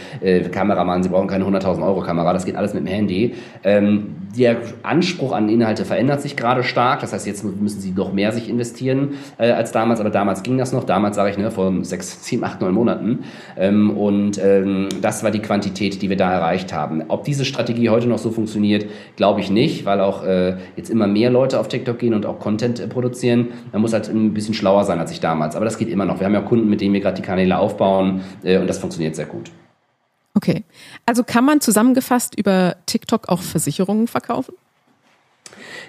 Kameramann, 0.52 1.04
Sie 1.04 1.10
brauchen 1.10 1.28
keine 1.28 1.46
100.000 1.46 1.84
Euro 1.84 2.02
Kamera, 2.02 2.34
das 2.34 2.46
geht 2.46 2.56
alles 2.56 2.74
mit 2.74 2.84
dem 2.84 2.88
Handy. 2.88 3.34
Der 3.64 4.58
Anspruch 5.00 5.32
an 5.32 5.48
Inhalte 5.48 5.86
verändert 5.86 6.22
sich 6.22 6.36
gerade 6.36 6.62
stark. 6.62 7.00
Das 7.00 7.14
heißt, 7.14 7.26
jetzt 7.26 7.44
müssen 7.44 7.80
sie 7.80 7.92
noch 7.92 8.12
mehr 8.12 8.34
sich 8.34 8.50
investieren 8.50 9.14
äh, 9.38 9.52
als 9.52 9.72
damals. 9.72 10.02
Aber 10.02 10.10
damals 10.10 10.44
ging 10.44 10.58
das 10.58 10.74
noch. 10.74 10.84
Damals 10.84 11.16
sage 11.16 11.32
ich, 11.32 11.38
ne, 11.38 11.52
vor 11.52 11.74
sechs, 11.84 12.26
sieben, 12.26 12.44
acht, 12.44 12.60
neun 12.60 12.74
Monaten. 12.74 13.20
Ähm, 13.58 13.98
und 13.98 14.38
ähm, 14.44 14.90
das 15.02 15.24
war 15.24 15.32
die 15.32 15.40
Quantität, 15.40 16.02
die 16.02 16.10
wir 16.10 16.18
da 16.18 16.34
erreicht 16.34 16.74
haben. 16.74 17.04
Ob 17.08 17.24
diese 17.24 17.46
Strategie 17.46 17.90
heute 17.90 18.08
noch 18.08 18.18
so 18.18 18.30
funktioniert, 18.30 18.88
glaube 19.16 19.40
ich 19.40 19.50
nicht, 19.50 19.86
weil 19.86 20.02
auch 20.02 20.24
äh, 20.26 20.58
jetzt 20.76 20.90
immer 20.90 21.08
mehr 21.08 21.30
Leute 21.30 21.62
auf 21.62 21.70
TikTok 21.70 21.98
gehen 21.98 22.14
und 22.14 22.26
auch 22.26 22.40
Content 22.40 22.82
äh, 22.82 22.88
produzieren. 22.88 23.48
Man 23.72 23.82
muss 23.82 23.94
halt 23.94 24.10
ein 24.10 24.34
bisschen 24.34 24.54
schlauer 24.54 24.84
sein 24.84 25.00
als 25.00 25.12
ich 25.12 25.22
damals. 25.22 25.56
Aber 25.56 25.64
das 25.64 25.78
geht 25.78 25.88
immer 25.88 26.06
noch. 26.06 26.20
Wir 26.20 26.26
haben 26.26 26.34
ja 26.34 26.42
Kunden, 26.42 26.70
mit 26.70 26.82
denen 26.82 26.94
wir 26.94 27.00
gerade 27.00 27.16
die 27.16 27.26
Kanäle 27.26 27.58
aufbauen 27.58 28.22
äh, 28.44 28.58
und 28.58 28.68
das 28.68 28.80
funktioniert 28.80 29.16
sehr 29.16 29.28
gut. 29.28 29.50
Okay. 30.36 30.64
Also 31.06 31.24
kann 31.24 31.46
man 31.46 31.62
zusammengefasst 31.62 32.38
über 32.38 32.76
TikTok 32.86 33.30
auch 33.30 33.42
Versicherungen 33.42 34.08
verkaufen? 34.08 34.54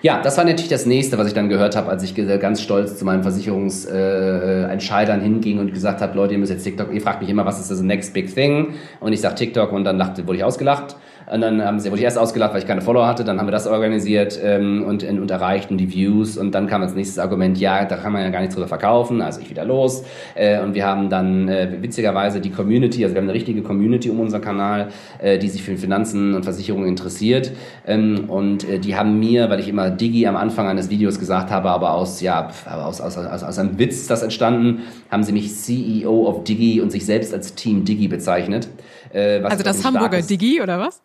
Ja, 0.02 0.22
das 0.22 0.38
war 0.38 0.44
natürlich 0.44 0.70
das 0.70 0.86
nächste, 0.86 1.18
was 1.18 1.26
ich 1.26 1.34
dann 1.34 1.50
gehört 1.50 1.76
habe, 1.76 1.90
als 1.90 2.02
ich 2.02 2.14
ganz 2.14 2.62
stolz 2.62 2.96
zu 2.96 3.04
meinen 3.04 3.22
Versicherungsentscheidern 3.22 5.20
äh, 5.20 5.22
hinging 5.22 5.58
und 5.58 5.74
gesagt 5.74 6.00
habe, 6.00 6.16
Leute, 6.16 6.32
ihr 6.32 6.38
müsst 6.38 6.52
jetzt 6.52 6.64
TikTok, 6.64 6.90
ihr 6.92 7.02
fragt 7.02 7.20
mich 7.20 7.28
immer, 7.28 7.44
was 7.44 7.60
ist 7.60 7.70
das 7.70 7.82
next 7.82 8.14
big 8.14 8.34
thing? 8.34 8.74
Und 9.00 9.12
ich 9.12 9.20
sage 9.20 9.34
TikTok 9.34 9.72
und 9.72 9.84
dann 9.84 9.98
lachte, 9.98 10.26
wurde 10.26 10.38
ich 10.38 10.44
ausgelacht. 10.44 10.96
Und 11.30 11.42
dann 11.42 11.64
haben 11.64 11.78
sie, 11.78 11.90
wurde 11.90 12.00
ich 12.00 12.04
erst 12.04 12.18
ausgelacht, 12.18 12.52
weil 12.52 12.60
ich 12.60 12.66
keine 12.66 12.80
Follower 12.80 13.06
hatte. 13.06 13.22
Dann 13.22 13.38
haben 13.38 13.46
wir 13.46 13.52
das 13.52 13.68
organisiert 13.68 14.38
ähm, 14.42 14.84
und, 14.84 15.04
und 15.04 15.30
erreicht 15.30 15.70
und 15.70 15.78
die 15.78 15.92
Views. 15.92 16.36
Und 16.36 16.56
dann 16.56 16.66
kam 16.66 16.82
als 16.82 16.94
nächstes 16.94 17.20
Argument, 17.20 17.56
ja, 17.56 17.84
da 17.84 17.96
kann 17.96 18.12
man 18.12 18.22
ja 18.22 18.30
gar 18.30 18.40
nichts 18.40 18.56
drüber 18.56 18.66
verkaufen. 18.66 19.22
Also 19.22 19.40
ich 19.40 19.48
wieder 19.48 19.64
los. 19.64 20.02
Äh, 20.34 20.60
und 20.60 20.74
wir 20.74 20.84
haben 20.84 21.08
dann 21.08 21.48
äh, 21.48 21.68
witzigerweise 21.80 22.40
die 22.40 22.50
Community, 22.50 23.04
also 23.04 23.14
wir 23.14 23.20
haben 23.20 23.28
eine 23.28 23.34
richtige 23.34 23.62
Community 23.62 24.10
um 24.10 24.18
unseren 24.18 24.40
Kanal, 24.40 24.88
äh, 25.20 25.38
die 25.38 25.48
sich 25.48 25.62
für 25.62 25.76
Finanzen 25.76 26.34
und 26.34 26.42
Versicherungen 26.42 26.88
interessiert. 26.88 27.52
Ähm, 27.86 28.28
und 28.28 28.68
äh, 28.68 28.80
die 28.80 28.96
haben 28.96 29.20
mir, 29.20 29.48
weil 29.50 29.60
ich 29.60 29.68
immer 29.68 29.88
Digi 29.88 30.26
am 30.26 30.34
Anfang 30.34 30.66
eines 30.66 30.90
Videos 30.90 31.20
gesagt 31.20 31.52
habe, 31.52 31.70
aber 31.70 31.94
aus, 31.94 32.20
ja, 32.20 32.48
aus, 32.66 33.00
aus, 33.00 33.16
aus, 33.16 33.42
aus 33.44 33.58
einem 33.58 33.78
Witz 33.78 34.00
ist 34.00 34.10
das 34.10 34.24
entstanden, 34.24 34.80
haben 35.12 35.22
sie 35.22 35.32
mich 35.32 35.54
CEO 35.54 36.26
of 36.26 36.42
Digi 36.42 36.80
und 36.80 36.90
sich 36.90 37.06
selbst 37.06 37.32
als 37.32 37.54
Team 37.54 37.84
Digi 37.84 38.08
bezeichnet. 38.08 38.68
Äh, 39.12 39.42
also 39.42 39.62
das 39.62 39.84
Hamburger 39.84 40.22
Digi 40.22 40.60
oder 40.60 40.80
was? 40.80 41.00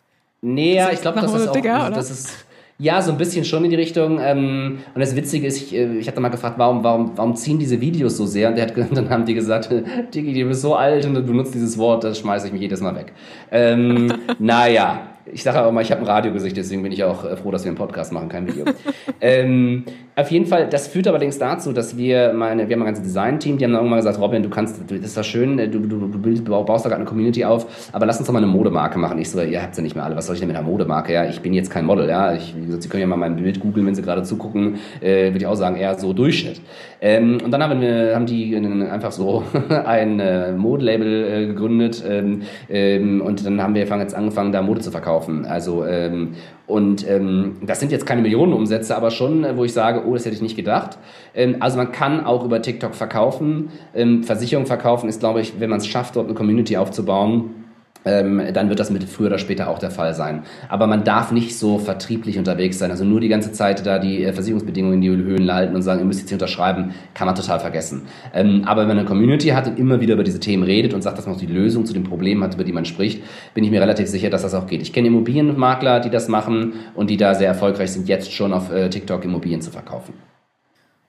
Nee, 0.46 0.76
ja, 0.76 0.92
ich 0.92 1.02
glaube, 1.02 1.20
das 1.20 1.34
ist 1.34 1.48
auch, 1.48 1.54
Digger, 1.54 1.90
das 1.90 2.12
ist, 2.12 2.46
ja, 2.78 3.02
so 3.02 3.12
ein 3.12 3.18
bisschen 3.18 3.46
schon 3.46 3.64
in 3.64 3.72
die 3.72 3.76
Richtung. 3.78 4.20
Ähm, 4.22 4.80
und 4.94 5.02
das 5.02 5.16
Witzige 5.16 5.48
ist, 5.48 5.58
ich, 5.58 5.74
äh, 5.74 5.98
ich 5.98 6.08
hatte 6.08 6.20
mal 6.20 6.30
gefragt, 6.30 6.60
warum, 6.60 6.84
warum, 6.84 7.12
warum 7.16 7.36
ziehen 7.36 7.58
diese 7.58 7.82
Videos 7.82 8.18
so 8.18 8.28
sehr? 8.28 8.50
Und 8.50 8.56
der 8.56 8.68
hat, 8.68 8.74
dann 8.96 9.10
haben 9.10 9.26
die 9.26 9.34
gesagt, 9.34 9.70
Digi, 10.14 10.40
du 10.40 10.48
bist 10.48 10.62
so 10.62 10.76
alt 10.76 11.06
und 11.06 11.16
du 11.16 11.24
benutzt 11.24 11.56
dieses 11.56 11.78
Wort, 11.80 12.04
das 12.04 12.20
schmeiße 12.20 12.48
ich 12.48 12.54
mich 12.54 12.62
jedes 12.62 12.80
Mal 12.82 12.96
weg. 12.96 13.14
Ähm, 13.52 14.14
naja, 14.40 15.15
ich 15.32 15.44
sage 15.44 15.64
auch 15.64 15.72
mal, 15.72 15.82
ich 15.82 15.92
habe 15.92 16.02
ein 16.02 16.08
Radiogesicht, 16.08 16.56
deswegen 16.56 16.84
bin 16.84 16.92
ich 16.92 17.04
auch 17.04 17.26
äh, 17.26 17.36
froh, 17.36 17.52
dass 17.52 17.64
wir 17.64 17.70
einen 17.70 17.78
Podcast 17.78 18.14
machen, 18.14 18.30
kein 18.30 18.48
Video. 18.48 18.66
ähm, 19.22 19.84
auf 20.16 20.30
jeden 20.32 20.46
Fall, 20.46 20.70
das 20.70 20.88
führt 20.88 21.08
allerdings 21.08 21.40
dazu, 21.40 21.74
dass 21.74 21.98
wir 21.98 22.32
meine, 22.34 22.70
wir 22.70 22.76
haben 22.76 22.84
ein 22.84 22.86
ganzes 22.86 23.04
Design-Team, 23.04 23.58
die 23.58 23.66
haben 23.66 23.72
dann 23.72 23.82
irgendwann 23.82 24.00
gesagt, 24.00 24.20
Robin, 24.20 24.44
du 24.44 24.50
kannst, 24.50 24.80
das 24.88 25.00
ist 25.00 25.18
doch 25.18 25.24
schön, 25.24 25.58
du, 25.58 25.80
du, 25.80 26.08
du 26.08 26.44
baust 26.66 26.86
da 26.86 26.90
gerade 26.90 27.02
eine 27.02 27.10
Community 27.10 27.44
auf, 27.44 27.90
aber 27.92 28.06
lass 28.06 28.20
uns 28.20 28.28
doch 28.28 28.34
mal 28.34 28.44
eine 28.44 28.52
Modemarke 28.52 29.00
machen. 29.00 29.18
Ich 29.18 29.30
so, 29.32 29.42
ihr 29.42 29.62
habt 29.62 29.76
ja 29.76 29.84
nicht 29.84 29.96
mehr 29.96 30.06
alle, 30.06 30.16
was 30.16 30.28
soll 30.28 30.36
ich 30.36 30.40
denn 30.40 30.48
mit 30.48 30.58
einer 30.58 30.66
Modemarke? 30.66 31.12
Ja, 31.12 31.26
ich 31.26 31.42
bin 31.42 31.54
jetzt 31.54 31.72
kein 31.72 31.86
Model, 31.86 32.08
ja. 32.08 32.34
Ich, 32.34 32.56
wie 32.56 32.66
gesagt, 32.66 32.84
Sie 32.84 32.90
können 32.90 33.02
ja 33.02 33.08
mal 33.08 33.18
mein 33.18 33.36
Bild 33.36 33.60
googeln, 33.60 33.86
wenn 33.88 33.96
Sie 33.96 34.04
gerade 34.04 34.24
zugucken, 34.24 34.76
äh, 35.02 35.26
würde 35.26 35.40
ich 35.40 35.48
auch 35.48 35.56
sagen, 35.56 35.76
eher 35.76 35.98
so 35.98 36.14
Durchschnitt. 36.14 36.62
Ähm, 37.02 37.40
und 37.44 37.52
dann 37.52 37.62
haben, 37.64 37.82
wir, 37.82 38.16
haben 38.16 38.26
die 38.26 38.56
einfach 38.56 39.12
so 39.12 39.44
ein 39.86 40.20
äh, 40.20 40.52
Modelabel 40.54 41.26
äh, 41.26 41.48
gegründet 41.48 42.04
ähm, 42.08 42.44
ähm, 42.70 43.22
und 43.22 43.46
dann 43.46 43.62
haben 43.62 43.74
wir 43.74 43.82
jetzt 43.82 44.16
angefangen, 44.16 44.52
da 44.52 44.62
Mode 44.62 44.82
zu 44.82 44.92
verkaufen. 44.92 45.15
Also 45.46 45.86
ähm, 45.86 46.36
und 46.68 47.08
ähm, 47.08 47.58
das 47.62 47.80
sind 47.80 47.92
jetzt 47.92 48.06
keine 48.06 48.22
Millionenumsätze, 48.22 48.96
aber 48.96 49.12
schon, 49.12 49.44
äh, 49.44 49.58
wo 49.58 49.64
ich 49.64 49.74
sage, 49.74 50.04
oh, 50.06 50.14
das 50.14 50.26
hätte 50.26 50.36
ich 50.36 50.42
nicht 50.42 50.56
gedacht. 50.56 50.98
Ähm, 51.34 51.58
also 51.60 51.78
man 51.78 51.92
kann 51.92 52.26
auch 52.26 52.44
über 52.44 52.62
TikTok 52.62 52.96
verkaufen. 52.96 53.70
Ähm, 53.94 54.24
Versicherung 54.24 54.66
verkaufen 54.66 55.10
ist, 55.10 55.20
glaube 55.20 55.42
ich, 55.42 55.60
wenn 55.60 55.70
man 55.70 55.80
es 55.80 55.88
schafft, 55.88 56.16
dort 56.16 56.28
eine 56.28 56.36
Community 56.36 56.78
aufzubauen, 56.78 57.65
ähm, 58.06 58.42
dann 58.54 58.70
wird 58.70 58.80
das 58.80 58.92
mit 58.92 59.04
früher 59.04 59.28
oder 59.28 59.40
später 59.40 59.68
auch 59.70 59.80
der 59.80 59.92
Fall 59.92 60.14
sein. 60.14 60.44
Aber 60.70 60.88
man 60.88 61.04
darf 61.04 61.32
nicht 61.32 61.58
so 61.58 61.80
vertrieblich 61.80 62.38
unterwegs 62.38 62.78
sein. 62.78 62.92
Also 62.92 63.04
nur 63.04 63.20
die 63.20 63.28
ganze 63.28 63.52
Zeit 63.52 63.86
da 63.86 64.00
die 64.00 64.24
äh, 64.24 64.32
Versicherungsbedingungen 64.32 65.02
in 65.02 65.02
die 65.02 65.10
Höhen 65.10 65.52
halten 65.52 65.76
und 65.76 65.82
sagen, 65.82 66.00
ihr 66.00 66.06
müsst 66.06 66.20
jetzt 66.20 66.30
hier 66.30 66.36
unterschreiben, 66.36 66.94
kann 67.14 67.26
man 67.26 67.36
total 67.36 67.60
vergessen. 67.60 68.08
Ähm, 68.34 68.64
aber 68.66 68.82
wenn 68.82 68.90
man 68.90 69.00
eine 69.00 69.08
Community 69.08 69.50
hat 69.50 69.68
und 69.68 69.80
immer 69.80 70.00
wieder 70.00 70.14
über 70.14 70.24
diese 70.24 70.40
Themen 70.40 70.64
redet 70.64 70.94
und 70.94 71.02
sagt, 71.02 71.18
dass 71.18 71.26
man 71.26 71.36
auch 71.36 71.40
die 71.40 71.48
Lösung 71.48 71.86
zu 71.86 71.94
den 71.94 72.04
Problemen 72.04 72.44
hat, 72.44 72.54
über 72.54 72.64
die 72.64 72.74
man 72.74 72.86
spricht, 72.86 73.24
bin 73.54 73.64
ich 73.64 73.72
mir 73.72 73.82
relativ 73.82 74.08
sicher, 74.08 74.30
dass 74.30 74.44
das 74.44 74.54
auch 74.54 74.68
geht. 74.68 74.82
Ich 74.82 74.94
kenne 74.94 75.08
Immobilienmakler, 75.08 76.00
die 76.00 76.10
das 76.10 76.28
machen 76.28 76.74
und 76.94 77.10
die 77.10 77.18
da 77.18 77.34
sehr 77.34 77.48
erfolgreich 77.48 77.92
sind, 77.92 78.08
jetzt 78.08 78.32
schon 78.32 78.54
auf 78.54 78.72
äh, 78.72 78.90
TikTok 78.90 79.26
Immobilien 79.26 79.62
zu 79.62 79.72
verkaufen. 79.72 80.14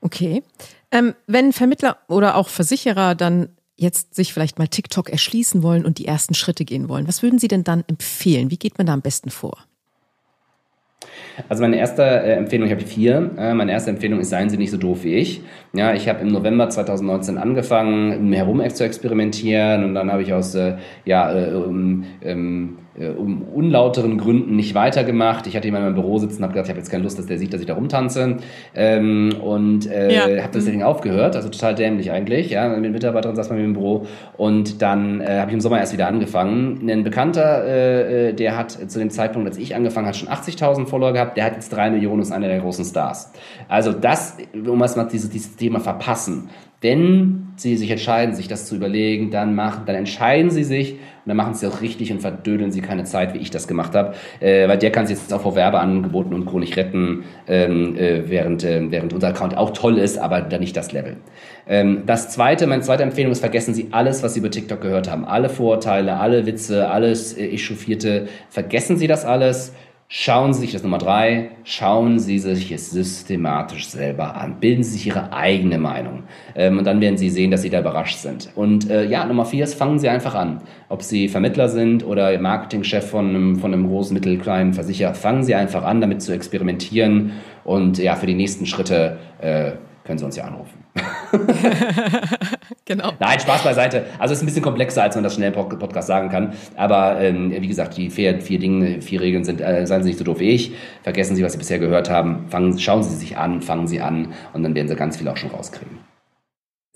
Okay. 0.00 0.42
Ähm, 0.92 1.14
wenn 1.26 1.52
Vermittler 1.52 1.98
oder 2.08 2.36
auch 2.36 2.48
Versicherer 2.48 3.14
dann 3.14 3.48
jetzt 3.76 4.14
sich 4.14 4.32
vielleicht 4.32 4.58
mal 4.58 4.68
TikTok 4.68 5.10
erschließen 5.10 5.62
wollen 5.62 5.84
und 5.84 5.98
die 5.98 6.06
ersten 6.06 6.34
Schritte 6.34 6.64
gehen 6.64 6.88
wollen, 6.88 7.06
was 7.08 7.22
würden 7.22 7.38
Sie 7.38 7.48
denn 7.48 7.64
dann 7.64 7.84
empfehlen? 7.88 8.50
Wie 8.50 8.56
geht 8.56 8.78
man 8.78 8.86
da 8.86 8.94
am 8.94 9.02
besten 9.02 9.30
vor? 9.30 9.58
Also 11.48 11.62
meine 11.62 11.76
erste 11.76 12.02
äh, 12.02 12.32
Empfehlung, 12.32 12.66
ich 12.66 12.72
habe 12.72 12.84
vier. 12.84 13.30
Äh, 13.36 13.54
meine 13.54 13.72
erste 13.72 13.90
Empfehlung 13.90 14.20
ist, 14.20 14.30
seien 14.30 14.48
Sie 14.48 14.56
nicht 14.56 14.70
so 14.70 14.76
doof 14.76 15.04
wie 15.04 15.14
ich. 15.14 15.42
Ja, 15.74 15.94
ich 15.94 16.08
habe 16.08 16.20
im 16.20 16.28
November 16.28 16.68
2019 16.68 17.36
angefangen, 17.38 18.32
herum 18.32 18.66
zu 18.70 18.84
experimentieren 18.84 19.84
und 19.84 19.94
dann 19.94 20.10
habe 20.10 20.22
ich 20.22 20.32
aus 20.32 20.54
äh, 20.54 20.76
ja, 21.04 21.30
äh, 21.32 21.50
ähm, 21.50 22.04
äh, 22.20 22.34
um 22.98 23.42
unlauteren 23.42 24.18
Gründen 24.18 24.56
nicht 24.56 24.74
weitergemacht. 24.74 25.46
Ich 25.46 25.56
hatte 25.56 25.66
jemanden 25.66 25.88
in 25.88 25.92
meinem 25.94 26.02
Büro 26.02 26.18
sitzen 26.18 26.38
und 26.38 26.42
habe 26.44 26.52
gedacht, 26.54 26.66
ich 26.66 26.70
habe 26.70 26.78
jetzt 26.78 26.90
keine 26.90 27.02
Lust, 27.02 27.18
dass 27.18 27.26
der 27.26 27.38
sieht, 27.38 27.52
dass 27.52 27.60
ich 27.60 27.66
da 27.66 27.74
rumtanze. 27.74 28.38
Ähm, 28.74 29.34
und 29.42 29.90
äh, 29.90 30.14
ja. 30.14 30.42
habe 30.42 30.52
deswegen 30.54 30.82
aufgehört, 30.82 31.36
also 31.36 31.48
total 31.48 31.74
dämlich 31.74 32.10
eigentlich. 32.10 32.50
Ja, 32.50 32.68
mit 32.68 32.92
Mitarbeiterin 32.92 33.36
saß 33.36 33.50
mir 33.50 33.62
im 33.62 33.74
Büro 33.74 34.06
und 34.36 34.80
dann 34.80 35.20
äh, 35.20 35.38
habe 35.40 35.50
ich 35.50 35.54
im 35.54 35.60
Sommer 35.60 35.78
erst 35.78 35.92
wieder 35.92 36.06
angefangen. 36.08 36.88
Ein 36.88 37.04
Bekannter, 37.04 37.64
äh, 37.64 38.28
äh 38.28 38.32
der 38.32 38.56
hat 38.56 38.70
zu 38.70 38.98
dem 38.98 39.10
Zeitpunkt, 39.10 39.48
als 39.48 39.58
ich 39.58 39.74
angefangen 39.74 40.06
habe, 40.06 40.16
schon 40.16 40.28
80.000 40.28 40.86
Follower 40.86 41.12
gehabt. 41.12 41.36
Der 41.36 41.44
hat 41.44 41.54
jetzt 41.54 41.70
drei 41.72 41.90
Millionen 41.90 42.16
und 42.16 42.22
ist 42.22 42.32
einer 42.32 42.48
der 42.48 42.60
großen 42.60 42.84
Stars. 42.84 43.32
Also 43.68 43.92
das, 43.92 44.36
um 44.54 44.80
erstmal 44.80 45.08
dieses, 45.08 45.30
dieses 45.30 45.56
Thema 45.56 45.80
verpassen. 45.80 46.48
Wenn 46.80 47.48
Sie 47.56 47.76
sich 47.76 47.90
entscheiden, 47.90 48.34
sich 48.34 48.48
das 48.48 48.66
zu 48.66 48.76
überlegen, 48.76 49.30
dann 49.30 49.54
machen, 49.54 49.82
dann 49.86 49.96
entscheiden 49.96 50.50
Sie 50.50 50.62
sich 50.62 50.96
und 51.26 51.30
dann 51.30 51.38
machen 51.38 51.54
Sie 51.54 51.66
auch 51.66 51.80
richtig 51.80 52.12
und 52.12 52.20
verdödeln 52.20 52.70
Sie 52.70 52.80
keine 52.80 53.02
Zeit, 53.02 53.34
wie 53.34 53.38
ich 53.38 53.50
das 53.50 53.66
gemacht 53.66 53.96
habe, 53.96 54.14
äh, 54.38 54.68
weil 54.68 54.78
der 54.78 54.92
kann 54.92 55.08
sich 55.08 55.18
jetzt 55.18 55.32
auch 55.34 55.42
vor 55.42 55.56
Werbeangeboten 55.56 56.32
und 56.32 56.44
Co. 56.44 56.60
nicht 56.60 56.76
retten, 56.76 57.24
ähm, 57.48 57.96
äh, 57.96 58.30
während, 58.30 58.62
äh, 58.62 58.92
während 58.92 59.12
unser 59.12 59.28
Account 59.28 59.56
auch 59.56 59.70
toll 59.70 59.98
ist, 59.98 60.18
aber 60.18 60.40
dann 60.40 60.60
nicht 60.60 60.76
das 60.76 60.92
Level. 60.92 61.16
Ähm, 61.66 62.04
das 62.06 62.30
zweite, 62.30 62.68
meine 62.68 62.82
zweite 62.82 63.02
Empfehlung 63.02 63.32
ist, 63.32 63.40
vergessen 63.40 63.74
Sie 63.74 63.88
alles, 63.90 64.22
was 64.22 64.34
Sie 64.34 64.40
über 64.40 64.52
TikTok 64.52 64.80
gehört 64.80 65.10
haben. 65.10 65.24
Alle 65.24 65.48
Vorurteile, 65.48 66.20
alle 66.20 66.46
Witze, 66.46 66.88
alles 66.88 67.36
äh, 67.36 67.48
Echauffierte, 67.48 68.28
vergessen 68.48 68.96
Sie 68.96 69.08
das 69.08 69.24
alles 69.24 69.72
Schauen 70.08 70.54
Sie 70.54 70.60
sich 70.60 70.72
das 70.72 70.84
Nummer 70.84 70.98
drei, 70.98 71.50
schauen 71.64 72.20
Sie 72.20 72.38
sich 72.38 72.70
es 72.70 72.90
systematisch 72.90 73.88
selber 73.88 74.36
an. 74.36 74.60
Bilden 74.60 74.84
Sie 74.84 74.92
sich 74.92 75.08
Ihre 75.08 75.32
eigene 75.32 75.78
Meinung. 75.78 76.22
Ähm, 76.54 76.78
und 76.78 76.84
dann 76.84 77.00
werden 77.00 77.16
Sie 77.16 77.28
sehen, 77.28 77.50
dass 77.50 77.62
Sie 77.62 77.70
da 77.70 77.80
überrascht 77.80 78.18
sind. 78.18 78.52
Und 78.54 78.88
äh, 78.88 79.04
ja, 79.04 79.26
Nummer 79.26 79.44
vier 79.44 79.64
ist, 79.64 79.74
fangen 79.74 79.98
Sie 79.98 80.08
einfach 80.08 80.36
an. 80.36 80.62
Ob 80.88 81.02
Sie 81.02 81.28
Vermittler 81.28 81.68
sind 81.68 82.06
oder 82.06 82.38
Marketingchef 82.38 83.10
von 83.10 83.30
einem, 83.30 83.56
von 83.56 83.72
einem 83.72 83.88
großen, 83.88 84.14
mittelkleinen 84.14 84.74
Versicherer, 84.74 85.14
fangen 85.14 85.42
Sie 85.42 85.56
einfach 85.56 85.82
an, 85.82 86.00
damit 86.00 86.22
zu 86.22 86.32
experimentieren. 86.32 87.32
Und 87.64 87.98
ja, 87.98 88.14
für 88.14 88.26
die 88.26 88.34
nächsten 88.34 88.64
Schritte 88.64 89.18
äh, 89.40 89.72
können 90.04 90.18
Sie 90.18 90.24
uns 90.24 90.36
ja 90.36 90.44
anrufen. 90.44 90.85
genau. 92.84 93.12
Nein, 93.18 93.40
Spaß 93.40 93.62
beiseite. 93.64 94.06
Also 94.18 94.32
es 94.32 94.38
ist 94.38 94.42
ein 94.42 94.46
bisschen 94.46 94.62
komplexer, 94.62 95.02
als 95.02 95.14
man 95.14 95.24
das 95.24 95.34
schnell 95.34 95.52
im 95.52 95.78
Podcast 95.78 96.08
sagen 96.08 96.28
kann. 96.28 96.54
Aber 96.76 97.20
ähm, 97.20 97.50
wie 97.50 97.68
gesagt, 97.68 97.96
die 97.96 98.10
vier, 98.10 98.40
vier 98.40 98.58
Dinge, 98.58 99.00
vier 99.02 99.20
Regeln 99.20 99.44
sind, 99.44 99.60
äh, 99.60 99.86
seien 99.86 100.02
Sie 100.02 100.10
nicht 100.10 100.18
so 100.18 100.24
doof 100.24 100.40
wie 100.40 100.50
ich. 100.50 100.72
Vergessen 101.02 101.36
Sie, 101.36 101.42
was 101.42 101.52
Sie 101.52 101.58
bisher 101.58 101.78
gehört 101.78 102.10
haben. 102.10 102.46
Fangen, 102.48 102.78
schauen 102.78 103.02
Sie 103.02 103.14
sich 103.16 103.36
an, 103.36 103.62
fangen 103.62 103.86
Sie 103.86 104.00
an 104.00 104.32
und 104.52 104.62
dann 104.62 104.74
werden 104.74 104.88
Sie 104.88 104.96
ganz 104.96 105.16
viel 105.16 105.28
auch 105.28 105.36
schon 105.36 105.50
rauskriegen. 105.50 105.98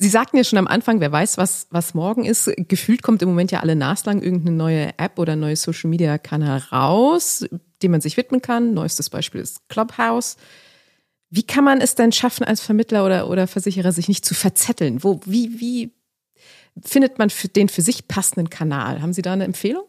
Sie 0.02 0.08
sagten 0.08 0.38
ja 0.38 0.44
schon 0.44 0.58
am 0.58 0.66
Anfang, 0.66 1.00
wer 1.00 1.12
weiß, 1.12 1.36
was, 1.36 1.66
was 1.70 1.92
morgen 1.92 2.24
ist. 2.24 2.50
Gefühlt 2.56 3.02
kommt 3.02 3.20
im 3.20 3.28
Moment 3.28 3.50
ja 3.50 3.60
alle 3.60 3.76
naslang 3.76 4.22
irgendeine 4.22 4.56
neue 4.56 4.98
App 4.98 5.18
oder 5.18 5.34
ein 5.34 5.40
neues 5.40 5.60
Social 5.60 5.90
Media 5.90 6.16
Kanal 6.16 6.62
raus, 6.72 7.44
dem 7.82 7.90
man 7.90 8.00
sich 8.00 8.16
widmen 8.16 8.40
kann. 8.40 8.72
Neuestes 8.72 9.10
Beispiel 9.10 9.42
ist 9.42 9.68
Clubhouse. 9.68 10.38
Wie 11.30 11.44
kann 11.44 11.62
man 11.64 11.80
es 11.80 11.94
denn 11.94 12.10
schaffen, 12.10 12.44
als 12.44 12.60
Vermittler 12.60 13.06
oder, 13.06 13.30
oder 13.30 13.46
Versicherer 13.46 13.92
sich 13.92 14.08
nicht 14.08 14.24
zu 14.24 14.34
verzetteln? 14.34 15.04
Wo, 15.04 15.20
wie, 15.24 15.60
wie 15.60 15.92
findet 16.82 17.18
man 17.18 17.30
für 17.30 17.46
den 17.46 17.68
für 17.68 17.82
sich 17.82 18.08
passenden 18.08 18.50
Kanal? 18.50 19.00
Haben 19.00 19.12
Sie 19.12 19.22
da 19.22 19.32
eine 19.32 19.44
Empfehlung? 19.44 19.84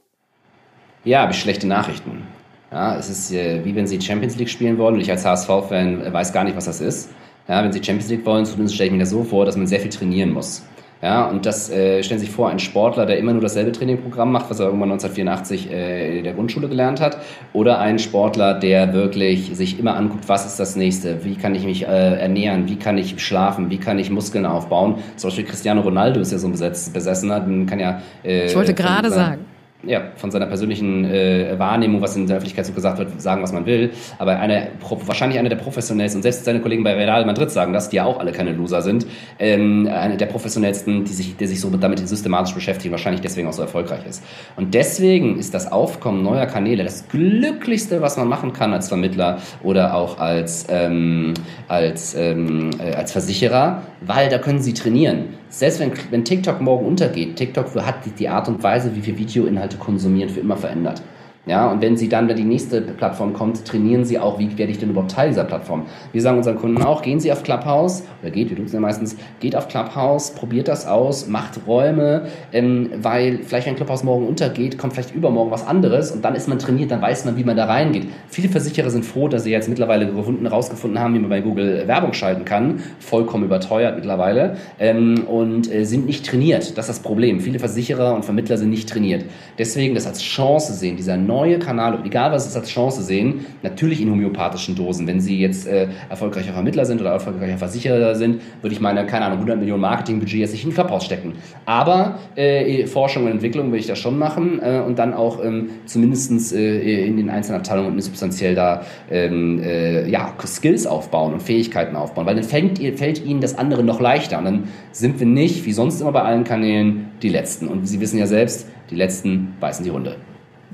Ja, 1.04 1.22
habe 1.24 1.32
ich 1.32 1.40
schlechte 1.40 1.66
Nachrichten. 1.66 2.24
Ja, 2.72 2.96
es 2.96 3.10
ist 3.10 3.32
äh, 3.34 3.66
wie 3.66 3.76
wenn 3.76 3.88
Sie 3.88 4.00
Champions 4.00 4.38
League 4.38 4.50
spielen 4.50 4.78
wollen 4.78 4.96
und 4.96 5.02
ich 5.02 5.10
als 5.10 5.26
HSV-Fan 5.26 6.14
weiß 6.14 6.32
gar 6.32 6.44
nicht, 6.44 6.56
was 6.56 6.66
das 6.66 6.80
ist. 6.80 7.10
Ja, 7.48 7.64
wenn 7.64 7.74
Sie 7.74 7.84
Champions 7.84 8.10
League 8.10 8.26
wollen, 8.26 8.46
zumindest 8.46 8.76
stelle 8.76 8.88
ich 8.88 8.94
mir 8.94 9.00
das 9.00 9.10
so 9.10 9.24
vor, 9.24 9.46
dass 9.46 9.58
man 9.58 9.66
sehr 9.66 9.80
viel 9.80 9.90
trainieren 9.90 10.32
muss. 10.32 10.64
Ja, 11.02 11.26
und 11.26 11.46
das 11.46 11.70
äh, 11.70 12.04
stellen 12.04 12.20
Sie 12.20 12.28
sich 12.28 12.36
vor, 12.36 12.50
ein 12.50 12.60
Sportler, 12.60 13.06
der 13.06 13.18
immer 13.18 13.34
nur 13.34 13.42
dasselbe 13.42 13.72
Trainingprogramm 13.72 14.32
macht, 14.32 14.50
was 14.50 14.60
er 14.60 14.68
irgendwann 14.68 14.92
1984 14.92 15.72
äh, 15.72 16.20
in 16.20 16.24
der 16.24 16.34
Grundschule 16.34 16.70
gelernt 16.70 17.02
hat, 17.02 17.18
oder 17.54 17.80
ein 17.80 17.98
Sportler, 17.98 18.54
der 18.54 18.94
wirklich 18.94 19.56
sich 19.56 19.80
immer 19.80 19.96
anguckt, 19.96 20.30
was 20.30 20.46
ist 20.46 20.60
das 20.60 20.76
nächste, 20.76 21.26
wie 21.26 21.36
kann 21.36 21.56
ich 21.56 21.66
mich 21.66 21.84
äh, 21.84 22.20
ernähren, 22.20 22.68
wie 22.68 22.76
kann 22.76 22.98
ich 22.98 23.20
schlafen, 23.24 23.72
wie 23.72 23.78
kann 23.78 23.98
ich 23.98 24.12
Muskeln 24.12 24.46
aufbauen. 24.46 24.96
Zum 25.16 25.30
Beispiel 25.30 25.46
Cristiano 25.46 25.82
Ronaldo 25.82 26.20
ist 26.20 26.32
ja 26.32 26.38
so 26.38 26.48
ein 26.48 26.52
Besessener, 26.52 27.40
den 27.40 27.66
kann 27.66 27.80
ja. 27.80 28.02
Äh, 28.24 28.46
ich 28.46 28.56
wollte 28.56 28.74
gerade 28.74 29.10
sagen 29.10 29.46
ja, 29.84 30.12
von 30.16 30.32
seiner 30.32 30.46
persönlichen 30.46 31.06
äh, 31.06 31.56
Wahrnehmung, 31.58 32.02
was 32.02 32.16
in 32.16 32.28
der 32.28 32.38
Öffentlichkeit 32.38 32.66
so 32.66 32.74
gesagt 32.74 33.00
wird, 33.00 33.20
sagen, 33.22 33.42
was 33.42 33.52
man 33.52 33.66
will. 33.66 33.92
Aber 34.20 34.40
eine, 34.40 34.70
wahrscheinlich 35.06 35.40
einer 35.40 35.50
der 35.50 35.56
professionellsten, 35.56 36.20
und 36.20 36.24
selbst 36.24 36.46
seine 36.46 36.62
Kollegen 36.62 36.84
bei 36.84 36.94
Real 36.94 37.26
Madrid 37.26 37.50
sagen 37.50 37.74
das, 37.74 37.90
die 37.90 37.98
ja 37.98 38.06
auch 38.06 38.20
alle 38.20 38.32
keine 38.32 38.52
Loser 38.52 38.82
sind, 38.82 39.08
ähm, 39.40 39.90
einer 39.92 40.18
der 40.18 40.28
professionellsten, 40.28 41.06
die 41.06 41.14
sich, 41.14 41.36
der 41.36 41.48
sich 41.48 41.60
so 41.60 41.70
damit 41.70 42.08
systematisch 42.08 42.54
beschäftigt, 42.54 42.92
wahrscheinlich 42.92 43.22
deswegen 43.22 43.48
auch 43.48 43.54
so 43.54 43.62
erfolgreich 43.64 44.06
ist. 44.08 44.24
Und 44.56 44.74
deswegen 44.74 45.40
ist 45.40 45.54
das 45.54 45.72
Aufkommen 45.72 46.24
neuer 46.24 46.46
Kanäle 46.46 46.84
das 46.84 47.08
Glücklichste, 47.08 48.02
was 48.02 48.18
man 48.18 48.28
machen 48.28 48.54
kann 48.54 48.74
als 48.74 48.88
Vermittler 48.88 49.40
oder 49.64 49.96
auch 49.96 50.20
als, 50.20 50.68
ähm, 50.70 51.34
als, 51.68 52.14
ähm, 52.16 52.70
äh, 52.80 52.94
als 52.94 53.12
Versicherer, 53.12 53.84
weil 54.02 54.30
da 54.30 54.38
können 54.38 54.62
sie 54.62 54.74
trainieren 54.74 55.41
selbst 55.52 55.80
wenn, 55.80 55.92
wenn 56.10 56.26
TikTok 56.26 56.62
morgen 56.62 56.86
untergeht, 56.86 57.36
TikTok 57.36 57.76
hat 57.76 57.98
die 58.18 58.30
Art 58.30 58.48
und 58.48 58.64
Weise, 58.64 58.96
wie 58.96 59.06
wir 59.06 59.18
Videoinhalte 59.18 59.78
konsumieren, 59.78 60.30
für 60.30 60.40
immer 60.40 60.58
verändert. 60.58 61.02
Ja, 61.48 61.72
und 61.72 61.82
wenn 61.82 61.98
Sie 61.98 62.08
dann, 62.08 62.28
wenn 62.30 62.38
die 62.38 62.44
nächste 62.44 62.82
Plattform 62.82 63.34
kommt, 63.34 63.66
trainieren 63.66 64.06
Sie 64.06 64.20
auch, 64.20 64.38
wie 64.38 64.56
werde 64.60 64.72
ich 64.72 64.78
denn 64.78 64.92
überhaupt 64.92 65.10
Teil 65.10 65.30
dieser 65.30 65.44
Plattform. 65.44 65.88
Wir 66.12 66.22
sagen 66.22 66.38
unseren 66.38 66.58
Kunden 66.58 66.84
auch, 66.84 67.02
gehen 67.02 67.20
Sie 67.20 67.32
auf 67.32 67.42
Clubhouse, 67.42 68.04
oder 68.22 68.30
geht, 68.30 68.52
wir 68.52 68.58
tun 68.58 68.66
es 68.66 68.74
ja 68.74 68.80
meistens, 68.80 69.16
geht 69.40 69.56
auf 69.56 69.68
Clubhouse, 69.68 70.36
probiert 70.36 70.68
das 70.68 70.86
aus, 70.86 71.28
macht 71.28 71.60
Räume, 71.66 72.28
ähm, 72.54 72.92
weil 73.02 73.40
vielleicht 73.40 73.66
wenn 73.66 73.76
Clubhouse 73.76 74.04
morgen 74.04 74.28
untergeht, 74.28 74.78
kommt 74.78 74.94
vielleicht 74.94 75.16
übermorgen 75.16 75.50
was 75.50 75.66
anderes 75.66 76.12
und 76.12 76.24
dann 76.24 76.36
ist 76.36 76.48
man 76.48 76.60
trainiert, 76.60 76.92
dann 76.92 77.02
weiß 77.02 77.26
man, 77.26 77.36
wie 77.38 77.44
man 77.44 77.58
da 77.58 77.66
reingeht. 77.66 78.08
Viele 78.28 78.50
Versicherer 78.50 78.92
sind 78.92 79.04
froh, 79.04 79.28
dass 79.28 79.44
sie 79.44 79.52
jetzt 79.52 79.68
mittlerweile 79.68 80.06
gefunden, 80.06 80.46
rausgefunden 80.46 81.00
haben, 81.00 81.16
wie 81.16 81.20
man 81.20 81.30
bei 81.32 81.42
Google 81.42 81.88
Werbung 81.88 82.14
schalten 82.14 82.46
kann, 82.46 82.84
vollkommen 83.00 83.46
überteuert 83.46 83.96
mittlerweile, 83.96 84.58
ähm, 84.78 85.24
und 85.28 85.74
äh, 85.74 85.86
sind 85.86 86.06
nicht 86.06 86.24
trainiert. 86.24 86.78
Das 86.78 86.88
ist 86.88 86.90
das 86.90 87.00
Problem. 87.00 87.40
Viele 87.40 87.58
Versicherer 87.58 88.14
und 88.14 88.26
Vermittler 88.26 88.60
sind 88.60 88.70
nicht 88.70 88.88
trainiert. 88.88 89.26
Deswegen 89.58 89.96
das 89.96 90.06
als 90.06 90.22
Chance 90.22 90.74
sehen, 90.74 90.98
dieser 90.98 91.18
neue 91.32 91.60
Kanal, 91.60 92.00
egal 92.06 92.32
was 92.32 92.46
es 92.46 92.56
als 92.56 92.70
Chance 92.70 93.02
sehen, 93.04 93.46
natürlich 93.64 94.02
in 94.02 94.12
homöopathischen 94.12 94.76
Dosen. 94.76 95.08
Wenn 95.08 95.22
Sie 95.22 95.40
jetzt 95.40 95.68
äh, 95.68 95.88
erfolgreicher 96.10 96.54
Vermittler 96.54 96.86
sind 96.86 97.02
oder 97.02 97.12
erfolgreicher 97.12 97.58
Versicherer 97.58 98.16
sind, 98.16 98.42
würde 98.62 98.74
ich 98.74 98.82
meine, 98.82 99.06
keine 99.06 99.26
Ahnung, 99.26 99.38
100 99.38 99.60
Millionen 99.60 99.82
Marketingbudget 99.82 100.40
jetzt 100.40 100.52
nicht 100.52 100.64
in 100.64 100.70
den 100.70 100.76
Clubhouse 100.76 101.06
stecken. 101.06 101.34
Aber 101.66 102.20
äh, 102.36 102.86
Forschung 102.86 103.26
und 103.26 103.32
Entwicklung 103.32 103.68
würde 103.68 103.80
ich 103.80 103.88
das 103.88 104.00
schon 104.00 104.20
machen 104.20 104.60
äh, 104.62 104.82
und 104.86 105.00
dann 105.00 105.14
auch 105.14 105.44
ähm, 105.44 105.70
zumindest 105.86 106.54
äh, 106.54 107.06
in 107.06 107.18
den 107.18 107.30
einzelnen 107.30 107.60
Abteilungen 107.60 108.00
substanziell 108.02 108.56
da 108.56 108.84
ähm, 109.10 109.62
äh, 109.64 110.10
ja, 110.10 110.34
Skills 110.46 110.86
aufbauen 110.86 111.34
und 111.34 111.42
Fähigkeiten 111.42 111.96
aufbauen, 111.96 112.26
weil 112.26 112.36
dann 112.36 112.44
fällt, 112.44 112.80
fällt 112.98 113.26
Ihnen 113.26 113.42
das 113.42 113.58
andere 113.58 113.84
noch 113.84 114.00
leichter 114.00 114.38
und 114.38 114.46
dann 114.46 114.64
sind 114.92 115.20
wir 115.20 115.28
nicht, 115.28 115.66
wie 115.66 115.74
sonst 115.74 116.02
immer 116.02 116.12
bei 116.12 116.22
allen 116.22 116.44
Kanälen, 116.44 117.12
die 117.22 117.30
Letzten. 117.30 117.68
Und 117.68 117.88
Sie 117.88 118.00
wissen 118.00 118.18
ja 118.18 118.28
selbst, 118.28 118.68
die 118.90 118.96
Letzten 118.96 119.56
beißen 119.60 119.86
die 119.86 119.92
Hunde. 119.92 120.16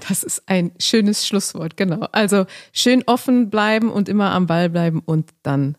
Das 0.08 0.24
ist 0.24 0.44
ein 0.48 0.72
schönes 0.80 1.26
Schlusswort, 1.26 1.78
genau. 1.78 2.08
Also 2.12 2.46
schön 2.72 3.04
offen 3.08 3.50
bleiben 3.50 3.90
und 3.90 4.10
immer 4.10 4.32
am 4.32 4.48
Ball 4.48 4.70
bleiben 4.70 5.02
und 5.06 5.32
dann 5.44 5.78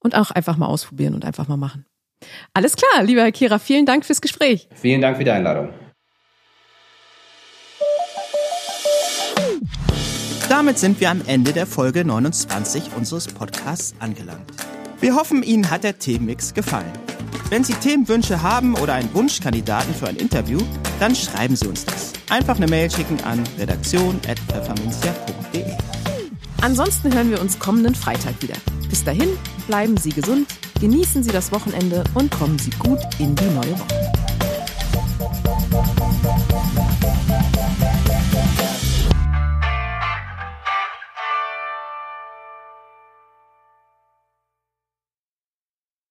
und 0.00 0.14
auch 0.14 0.30
einfach 0.30 0.56
mal 0.56 0.66
ausprobieren 0.66 1.14
und 1.14 1.24
einfach 1.24 1.48
mal 1.48 1.56
machen. 1.56 1.86
Alles 2.52 2.76
klar, 2.76 3.02
lieber 3.02 3.22
Herr 3.22 3.32
Kira, 3.32 3.58
vielen 3.58 3.86
Dank 3.86 4.04
fürs 4.04 4.20
Gespräch. 4.20 4.68
Vielen 4.74 5.00
Dank 5.00 5.16
für 5.16 5.24
die 5.24 5.30
Einladung. 5.30 5.70
Damit 10.48 10.78
sind 10.78 11.00
wir 11.00 11.10
am 11.10 11.22
Ende 11.26 11.52
der 11.52 11.66
Folge 11.66 12.04
29 12.04 12.94
unseres 12.96 13.28
Podcasts 13.28 13.94
angelangt. 13.98 14.52
Wir 15.04 15.14
hoffen, 15.16 15.42
Ihnen 15.42 15.70
hat 15.70 15.84
der 15.84 15.98
Themenmix 15.98 16.54
gefallen. 16.54 16.90
Wenn 17.50 17.62
Sie 17.62 17.74
Themenwünsche 17.74 18.40
haben 18.40 18.74
oder 18.74 18.94
einen 18.94 19.12
Wunschkandidaten 19.12 19.92
für 19.92 20.08
ein 20.08 20.16
Interview, 20.16 20.58
dann 20.98 21.14
schreiben 21.14 21.56
Sie 21.56 21.66
uns 21.66 21.84
das. 21.84 22.14
Einfach 22.30 22.56
eine 22.56 22.68
Mail 22.68 22.90
schicken 22.90 23.20
an 23.20 23.44
redaktion.pfefferminzia.de. 23.58 25.66
Ansonsten 26.62 27.12
hören 27.12 27.30
wir 27.30 27.42
uns 27.42 27.58
kommenden 27.58 27.94
Freitag 27.94 28.40
wieder. 28.40 28.56
Bis 28.88 29.04
dahin, 29.04 29.28
bleiben 29.66 29.98
Sie 29.98 30.08
gesund, 30.08 30.46
genießen 30.80 31.22
Sie 31.22 31.32
das 31.32 31.52
Wochenende 31.52 32.02
und 32.14 32.30
kommen 32.30 32.58
Sie 32.58 32.70
gut 32.70 33.00
in 33.18 33.36
die 33.36 33.44
neue 33.44 33.78
Woche. 33.78 34.04